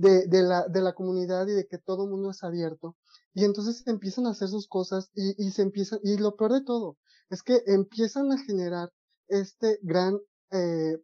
de, 0.00 0.26
de, 0.26 0.42
la, 0.42 0.66
de 0.66 0.80
la 0.80 0.94
comunidad 0.94 1.46
y 1.46 1.52
de 1.52 1.66
que 1.66 1.78
todo 1.78 2.04
el 2.04 2.10
mundo 2.10 2.30
es 2.30 2.42
abierto 2.42 2.96
y 3.34 3.44
entonces 3.44 3.86
empiezan 3.86 4.26
a 4.26 4.30
hacer 4.30 4.48
sus 4.48 4.66
cosas 4.66 5.10
y, 5.14 5.34
y 5.44 5.50
se 5.50 5.62
empiezan, 5.62 6.00
y 6.02 6.16
lo 6.16 6.36
peor 6.36 6.52
de 6.52 6.62
todo 6.62 6.96
es 7.28 7.42
que 7.42 7.62
empiezan 7.66 8.32
a 8.32 8.38
generar 8.38 8.90
este 9.28 9.78
gran, 9.82 10.18
eh, 10.50 10.96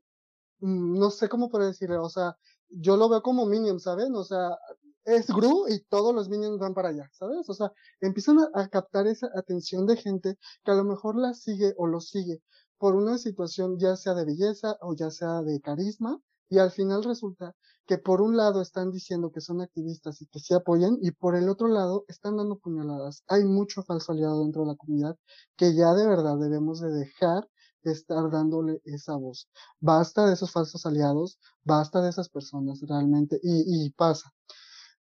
mm, 0.61 0.99
no 0.99 1.11
sé 1.11 1.29
cómo 1.29 1.51
puedo 1.51 1.67
decirlo, 1.67 2.03
o 2.03 2.09
sea, 2.09 2.37
yo 2.69 2.97
lo 2.97 3.09
veo 3.09 3.23
como 3.23 3.47
Minions, 3.47 3.85
¿saben? 3.85 4.15
O 4.15 4.25
sea, 4.25 4.59
es 5.05 5.29
Gru 5.29 5.67
y 5.69 5.81
todos 5.85 6.15
los 6.15 6.29
Minions 6.29 6.59
van 6.59 6.75
para 6.75 6.89
allá, 6.89 7.09
¿sabes? 7.13 7.49
O 7.49 7.55
sea, 7.55 7.71
empiezan 8.01 8.39
a 8.55 8.69
captar 8.69 9.07
esa 9.07 9.29
atención 9.37 9.87
de 9.87 9.97
gente 9.97 10.39
que 10.65 10.71
a 10.73 10.75
lo 10.75 10.85
mejor 10.85 11.17
la 11.17 11.35
sigue 11.35 11.75
o 11.77 11.87
lo 11.87 12.01
sigue 12.01 12.43
por 12.79 12.95
una 12.97 13.19
situación 13.19 13.79
ya 13.79 13.97
sea 13.97 14.15
de 14.15 14.25
belleza 14.25 14.77
o 14.81 14.95
ya 14.95 15.11
sea 15.11 15.43
de 15.43 15.61
carisma 15.61 16.21
y 16.49 16.59
al 16.59 16.71
final 16.71 17.05
resulta 17.05 17.55
que 17.87 17.99
por 17.99 18.21
un 18.21 18.37
lado 18.37 18.61
están 18.61 18.91
diciendo 18.91 19.31
que 19.31 19.41
son 19.41 19.61
activistas 19.61 20.21
y 20.21 20.27
que 20.27 20.41
sí 20.41 20.55
apoyan, 20.55 20.99
y 21.01 21.13
por 21.13 21.37
el 21.37 21.49
otro 21.49 21.69
lado 21.69 22.05
están 22.09 22.37
dando 22.37 22.59
puñaladas. 22.59 23.23
Hay 23.29 23.45
mucho 23.45 23.83
falso 23.83 24.13
aliado 24.13 24.43
dentro 24.43 24.63
de 24.63 24.69
la 24.69 24.77
comunidad 24.77 25.17
que 25.57 25.75
ya 25.75 25.95
de 25.95 26.07
verdad 26.07 26.39
debemos 26.39 26.81
de 26.81 26.91
dejar 26.91 27.49
de 27.83 27.93
estar 27.93 28.31
dándole 28.31 28.81
esa 28.85 29.15
voz. 29.15 29.49
Basta 29.79 30.27
de 30.27 30.35
esos 30.35 30.51
falsos 30.51 30.85
aliados, 30.87 31.39
basta 31.63 32.03
de 32.03 32.11
esas 32.11 32.29
personas 32.29 32.81
realmente, 32.83 33.39
y, 33.43 33.87
y 33.87 33.91
pasa. 33.91 34.33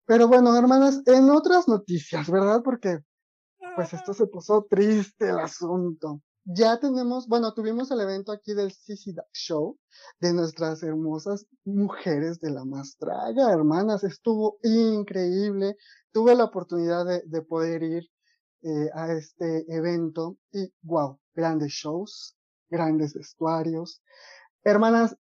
Pero 0.06 0.28
bueno, 0.28 0.56
hermanas, 0.58 1.02
en 1.06 1.30
otras 1.30 1.68
noticias, 1.68 2.30
¿verdad? 2.30 2.62
Porque 2.64 3.00
pues 3.76 3.94
esto 3.94 4.14
se 4.14 4.28
puso 4.28 4.66
triste 4.70 5.30
el 5.30 5.40
asunto 5.40 6.22
ya 6.44 6.80
tenemos, 6.80 7.28
bueno, 7.28 7.54
tuvimos 7.54 7.92
el 7.92 8.02
evento 8.02 8.32
aquí 8.32 8.54
del 8.54 8.72
CC 8.72 9.14
Show 9.34 9.78
de 10.20 10.34
nuestras 10.34 10.84
hermosas 10.84 11.46
mujeres 11.66 12.40
de 12.40 12.52
la 12.52 12.66
Mastraga, 12.66 13.52
hermanas, 13.52 14.04
estuvo 14.04 14.58
increíble. 14.64 15.78
Tuve 16.12 16.36
la 16.36 16.46
oportunidad 16.46 17.06
de, 17.06 17.24
de 17.26 17.42
poder 17.42 17.84
ir 17.84 18.04
eh, 18.64 18.90
a 18.94 19.12
este 19.12 19.66
evento 19.74 20.38
y 20.52 20.72
wow, 20.84 21.20
grandes 21.34 21.72
shows, 21.72 22.38
grandes 22.70 23.16
vestuarios. 23.16 24.04
Hermanas, 24.64 25.18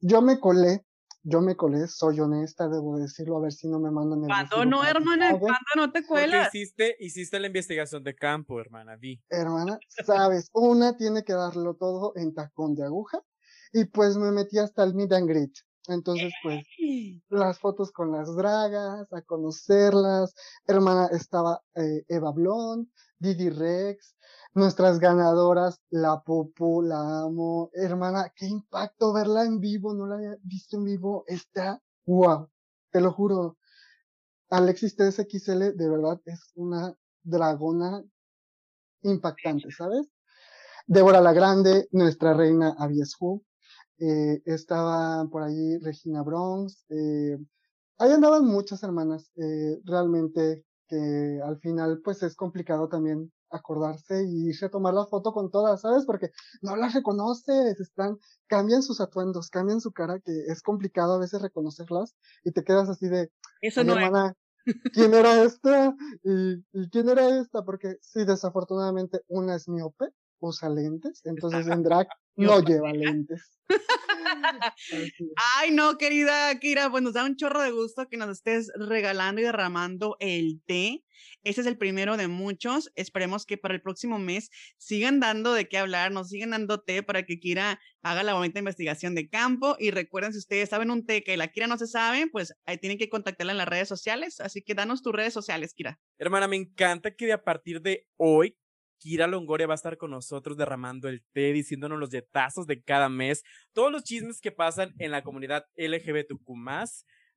yo 0.00 0.22
me 0.22 0.38
colé 0.38 0.85
yo 1.28 1.40
me 1.40 1.56
colé, 1.56 1.88
soy 1.88 2.20
honesta, 2.20 2.68
debo 2.68 2.98
decirlo, 2.98 3.36
a 3.36 3.40
ver 3.40 3.52
si 3.52 3.66
no 3.66 3.80
me 3.80 3.90
mandan 3.90 4.20
el 4.20 4.26
¿Cuándo 4.28 4.64
no, 4.64 4.84
hermana? 4.84 5.36
¿Cuándo 5.36 5.66
no 5.74 5.90
te 5.90 6.06
cuelas? 6.06 6.46
Porque 6.46 6.58
hiciste, 6.58 6.96
hiciste 7.00 7.40
la 7.40 7.48
investigación 7.48 8.04
de 8.04 8.14
campo, 8.14 8.60
hermana, 8.60 8.96
di. 8.96 9.20
Hermana, 9.28 9.76
sabes, 10.06 10.50
una 10.52 10.96
tiene 10.96 11.24
que 11.24 11.32
darlo 11.32 11.74
todo 11.74 12.12
en 12.14 12.32
tacón 12.32 12.76
de 12.76 12.84
aguja, 12.84 13.20
y 13.72 13.86
pues 13.86 14.16
me 14.16 14.30
metí 14.30 14.58
hasta 14.58 14.84
el 14.84 14.94
meet 14.94 15.12
and 15.12 15.28
greet. 15.28 15.52
Entonces, 15.88 16.32
pues, 16.42 16.64
las 17.28 17.58
fotos 17.58 17.90
con 17.90 18.12
las 18.12 18.34
dragas, 18.34 19.12
a 19.12 19.22
conocerlas. 19.22 20.34
Hermana, 20.66 21.08
estaba 21.12 21.60
eh, 21.74 22.04
Eva 22.08 22.32
Blond, 22.32 22.88
Didi 23.18 23.50
Rex, 23.50 24.16
nuestras 24.56 24.98
ganadoras, 24.98 25.82
la 25.90 26.22
Popo, 26.22 26.82
la 26.82 27.20
amo. 27.24 27.70
Hermana, 27.74 28.32
qué 28.34 28.46
impacto 28.46 29.12
verla 29.12 29.44
en 29.44 29.60
vivo, 29.60 29.92
no 29.92 30.06
la 30.06 30.16
había 30.16 30.36
visto 30.42 30.78
en 30.78 30.84
vivo. 30.84 31.24
Está 31.26 31.80
wow, 32.06 32.48
te 32.90 33.00
lo 33.00 33.12
juro. 33.12 33.58
Alexis 34.48 34.96
TSXL 34.96 35.76
de 35.76 35.90
verdad 35.90 36.20
es 36.24 36.52
una 36.54 36.96
dragona 37.22 38.02
impactante, 39.02 39.70
¿sabes? 39.70 40.06
Débora 40.86 41.20
la 41.20 41.32
Grande, 41.34 41.88
nuestra 41.92 42.32
reina 42.32 42.74
Abies 42.78 43.16
eh, 43.98 44.40
estaba 44.46 45.26
por 45.28 45.42
ahí 45.42 45.78
Regina 45.78 46.22
Bronx, 46.22 46.86
eh, 46.88 47.36
ahí 47.98 48.10
andaban 48.10 48.46
muchas 48.46 48.82
hermanas, 48.82 49.30
eh, 49.36 49.80
realmente 49.84 50.64
que 50.88 51.40
al 51.44 51.58
final 51.58 52.00
pues 52.02 52.22
es 52.22 52.36
complicado 52.36 52.88
también 52.88 53.32
acordarse 53.50 54.24
y 54.24 54.48
irse 54.48 54.66
a 54.66 54.70
tomar 54.70 54.94
la 54.94 55.06
foto 55.06 55.32
con 55.32 55.50
todas, 55.50 55.80
¿sabes? 55.80 56.04
Porque 56.04 56.30
no 56.62 56.76
las 56.76 56.94
reconoces, 56.94 57.80
están, 57.80 58.18
cambian 58.46 58.82
sus 58.82 59.00
atuendos, 59.00 59.50
cambian 59.50 59.80
su 59.80 59.92
cara, 59.92 60.20
que 60.20 60.32
es 60.48 60.62
complicado 60.62 61.14
a 61.14 61.18
veces 61.18 61.42
reconocerlas 61.42 62.16
y 62.44 62.52
te 62.52 62.64
quedas 62.64 62.88
así 62.88 63.08
de, 63.08 63.30
eso 63.60 63.84
no 63.84 63.94
hermana, 63.94 64.34
¿quién 64.92 65.14
era 65.14 65.42
esta? 65.42 65.94
¿Y, 66.24 66.64
¿Y 66.72 66.90
quién 66.90 67.08
era 67.08 67.40
esta? 67.40 67.62
Porque 67.64 67.96
sí, 68.00 68.24
desafortunadamente 68.24 69.20
una 69.28 69.56
es 69.56 69.68
miope, 69.68 70.06
usa 70.40 70.68
lentes, 70.68 71.22
entonces 71.24 71.66
en 71.68 71.82
drag 71.82 72.08
no 72.36 72.60
lleva 72.60 72.92
lentes. 72.92 73.58
Ay, 75.56 75.70
no, 75.70 75.98
querida 75.98 76.58
Kira, 76.58 76.90
pues 76.90 77.02
nos 77.02 77.14
da 77.14 77.24
un 77.24 77.36
chorro 77.36 77.62
de 77.62 77.70
gusto 77.70 78.08
que 78.08 78.16
nos 78.16 78.30
estés 78.30 78.70
regalando 78.76 79.40
y 79.40 79.44
derramando 79.44 80.16
el 80.20 80.60
té. 80.66 81.04
Este 81.42 81.60
es 81.60 81.66
el 81.66 81.78
primero 81.78 82.16
de 82.16 82.28
muchos. 82.28 82.90
Esperemos 82.94 83.46
que 83.46 83.56
para 83.56 83.74
el 83.74 83.82
próximo 83.82 84.18
mes 84.18 84.50
sigan 84.78 85.20
dando 85.20 85.54
de 85.54 85.68
qué 85.68 85.78
hablar, 85.78 86.12
nos 86.12 86.28
sigan 86.28 86.50
dando 86.50 86.80
té 86.80 87.02
para 87.02 87.24
que 87.24 87.38
Kira 87.38 87.80
haga 88.02 88.22
la 88.22 88.34
bonita 88.34 88.58
investigación 88.58 89.14
de 89.14 89.28
campo. 89.28 89.76
Y 89.78 89.90
recuerden, 89.90 90.32
si 90.32 90.38
ustedes 90.38 90.68
saben 90.68 90.90
un 90.90 91.06
té 91.06 91.22
que 91.22 91.36
la 91.36 91.48
Kira 91.48 91.66
no 91.66 91.78
se 91.78 91.86
sabe, 91.86 92.26
pues 92.30 92.54
ahí 92.66 92.78
tienen 92.78 92.98
que 92.98 93.08
contactarla 93.08 93.52
en 93.52 93.58
las 93.58 93.68
redes 93.68 93.88
sociales. 93.88 94.40
Así 94.40 94.62
que 94.62 94.74
danos 94.74 95.02
tus 95.02 95.12
redes 95.12 95.32
sociales, 95.32 95.72
Kira. 95.74 95.98
Hermana, 96.18 96.48
me 96.48 96.56
encanta 96.56 97.14
que 97.14 97.32
a 97.32 97.42
partir 97.42 97.80
de 97.80 98.06
hoy 98.16 98.56
Kira 98.98 99.26
Longoria 99.26 99.66
va 99.66 99.74
a 99.74 99.76
estar 99.76 99.96
con 99.96 100.10
nosotros 100.10 100.56
derramando 100.56 101.08
el 101.08 101.22
té, 101.32 101.52
diciéndonos 101.52 101.98
los 101.98 102.10
detazos 102.10 102.66
de 102.66 102.82
cada 102.82 103.08
mes, 103.08 103.42
todos 103.72 103.92
los 103.92 104.04
chismes 104.04 104.40
que 104.40 104.52
pasan 104.52 104.94
en 104.98 105.10
la 105.10 105.22
comunidad 105.22 105.64
LGBTQ+. 105.76 106.46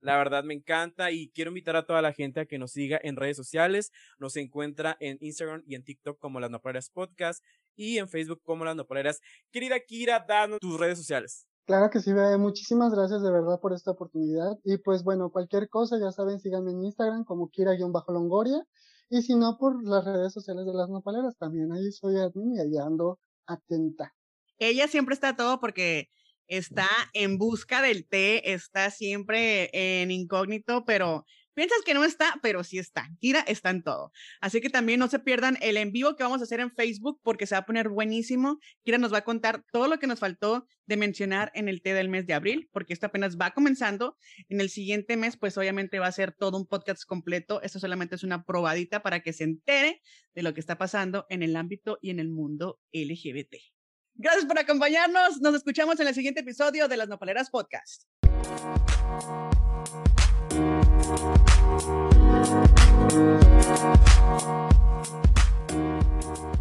La 0.02 0.18
verdad 0.18 0.44
me 0.46 0.54
encanta 0.54 1.12
y 1.12 1.30
quiero 1.32 1.52
invitar 1.52 1.76
a 1.76 1.86
toda 1.86 2.02
la 2.02 2.14
gente 2.14 2.40
a 2.40 2.46
que 2.46 2.58
nos 2.58 2.72
siga 2.72 3.00
en 3.04 3.18
redes 3.18 3.36
sociales. 3.36 3.92
Nos 4.18 4.38
encuentra 4.38 4.96
en 5.00 5.18
Instagram 5.20 5.64
y 5.68 5.76
en 5.76 5.84
TikTok 5.84 6.18
como 6.20 6.40
Las 6.40 6.50
Nopaleras 6.50 6.90
Podcast 6.90 7.44
y 7.76 7.98
en 7.98 8.08
Facebook 8.08 8.42
como 8.44 8.64
Las 8.64 8.78
Nopaleras. 8.78 9.20
Querida 9.52 9.80
Kira, 9.80 10.26
danos 10.26 10.60
tus 10.60 10.80
redes 10.80 10.98
sociales. 10.98 11.48
Claro 11.66 11.90
que 11.92 12.00
sí, 12.00 12.12
muchísimas 12.40 12.94
gracias 12.94 13.22
de 13.22 13.32
verdad 13.32 13.60
por 13.60 13.74
esta 13.74 13.92
oportunidad. 13.92 14.58
Y 14.64 14.78
pues 14.78 15.04
bueno, 15.04 15.30
cualquier 15.30 15.70
cosa, 15.70 16.00
ya 16.00 16.12
saben, 16.12 16.40
síganme 16.40 16.72
en 16.72 16.86
Instagram 16.86 17.26
como 17.26 17.50
Kira-Longoria. 17.52 18.66
Y 19.10 19.22
si 19.24 19.36
no, 19.36 19.58
por 19.58 19.84
las 19.88 20.06
redes 20.06 20.34
sociales 20.34 20.66
de 20.66 20.74
las 20.74 20.90
nopaleras 20.90 21.36
también. 21.38 21.72
Ahí 21.72 21.92
soy 21.92 22.18
admin 22.18 22.56
y 22.56 22.60
ahí 22.60 22.78
ando 22.78 23.20
atenta. 23.48 24.14
Ella 24.60 24.88
siempre 24.88 25.14
está 25.14 25.36
todo 25.36 25.60
porque 25.60 26.10
está 26.48 26.88
en 27.14 27.38
busca 27.38 27.82
del 27.82 28.08
té, 28.08 28.54
está 28.54 28.92
siempre 28.92 29.70
en 29.74 30.12
incógnito, 30.12 30.84
pero 30.86 31.26
Piensas 31.60 31.82
que 31.86 31.94
no 31.94 32.06
está, 32.06 32.40
pero 32.42 32.64
sí 32.64 32.80
está. 32.80 33.10
Kira 33.20 33.42
está 33.42 33.70
en 33.70 33.84
todo. 33.84 34.14
Así 34.40 34.62
que 34.62 34.70
también 34.70 34.98
no 34.98 35.10
se 35.10 35.20
pierdan 35.20 35.58
el 35.60 35.76
en 35.76 35.92
vivo 35.92 36.16
que 36.16 36.24
vamos 36.24 36.40
a 36.40 36.46
hacer 36.46 36.62
en 36.62 36.72
Facebook 36.72 37.20
porque 37.22 37.46
se 37.48 37.56
va 37.56 37.60
a 37.60 37.66
poner 37.66 37.90
buenísimo. 37.90 38.62
Kira 38.86 38.98
nos 38.98 39.12
va 39.12 39.18
a 39.18 39.24
contar 39.26 39.66
todo 39.74 39.90
lo 39.90 40.00
que 40.00 40.08
nos 40.08 40.20
faltó 40.20 40.66
de 40.86 40.96
mencionar 40.96 41.52
en 41.56 41.68
el 41.68 41.82
té 41.82 41.94
del 41.94 42.08
mes 42.08 42.26
de 42.26 42.34
abril, 42.34 42.70
porque 42.72 42.94
esto 42.94 43.08
apenas 43.08 43.38
va 43.38 43.52
comenzando. 43.52 44.16
En 44.48 44.62
el 44.62 44.70
siguiente 44.70 45.18
mes, 45.18 45.36
pues 45.36 45.58
obviamente 45.58 46.00
va 46.00 46.08
a 46.08 46.14
ser 46.14 46.32
todo 46.32 46.58
un 46.58 46.66
podcast 46.66 47.04
completo. 47.04 47.62
Esto 47.62 47.78
solamente 47.78 48.16
es 48.16 48.24
una 48.24 48.46
probadita 48.46 49.02
para 49.02 49.20
que 49.20 49.34
se 49.34 49.44
entere 49.44 50.02
de 50.34 50.44
lo 50.44 50.54
que 50.54 50.62
está 50.62 50.78
pasando 50.78 51.26
en 51.28 51.44
el 51.44 51.58
ámbito 51.58 52.00
y 52.02 52.12
en 52.12 52.22
el 52.22 52.30
mundo 52.30 52.80
LGBT. 52.94 53.56
Gracias 54.16 54.46
por 54.46 54.58
acompañarnos. 54.58 55.42
Nos 55.42 55.56
escuchamos 55.56 56.00
en 56.00 56.08
el 56.08 56.16
siguiente 56.16 56.40
episodio 56.40 56.88
de 56.88 56.96
las 56.96 57.10
Nopaleras 57.10 57.50
Podcast. 57.50 58.06
Thank 61.70 63.14
you. 66.54 66.59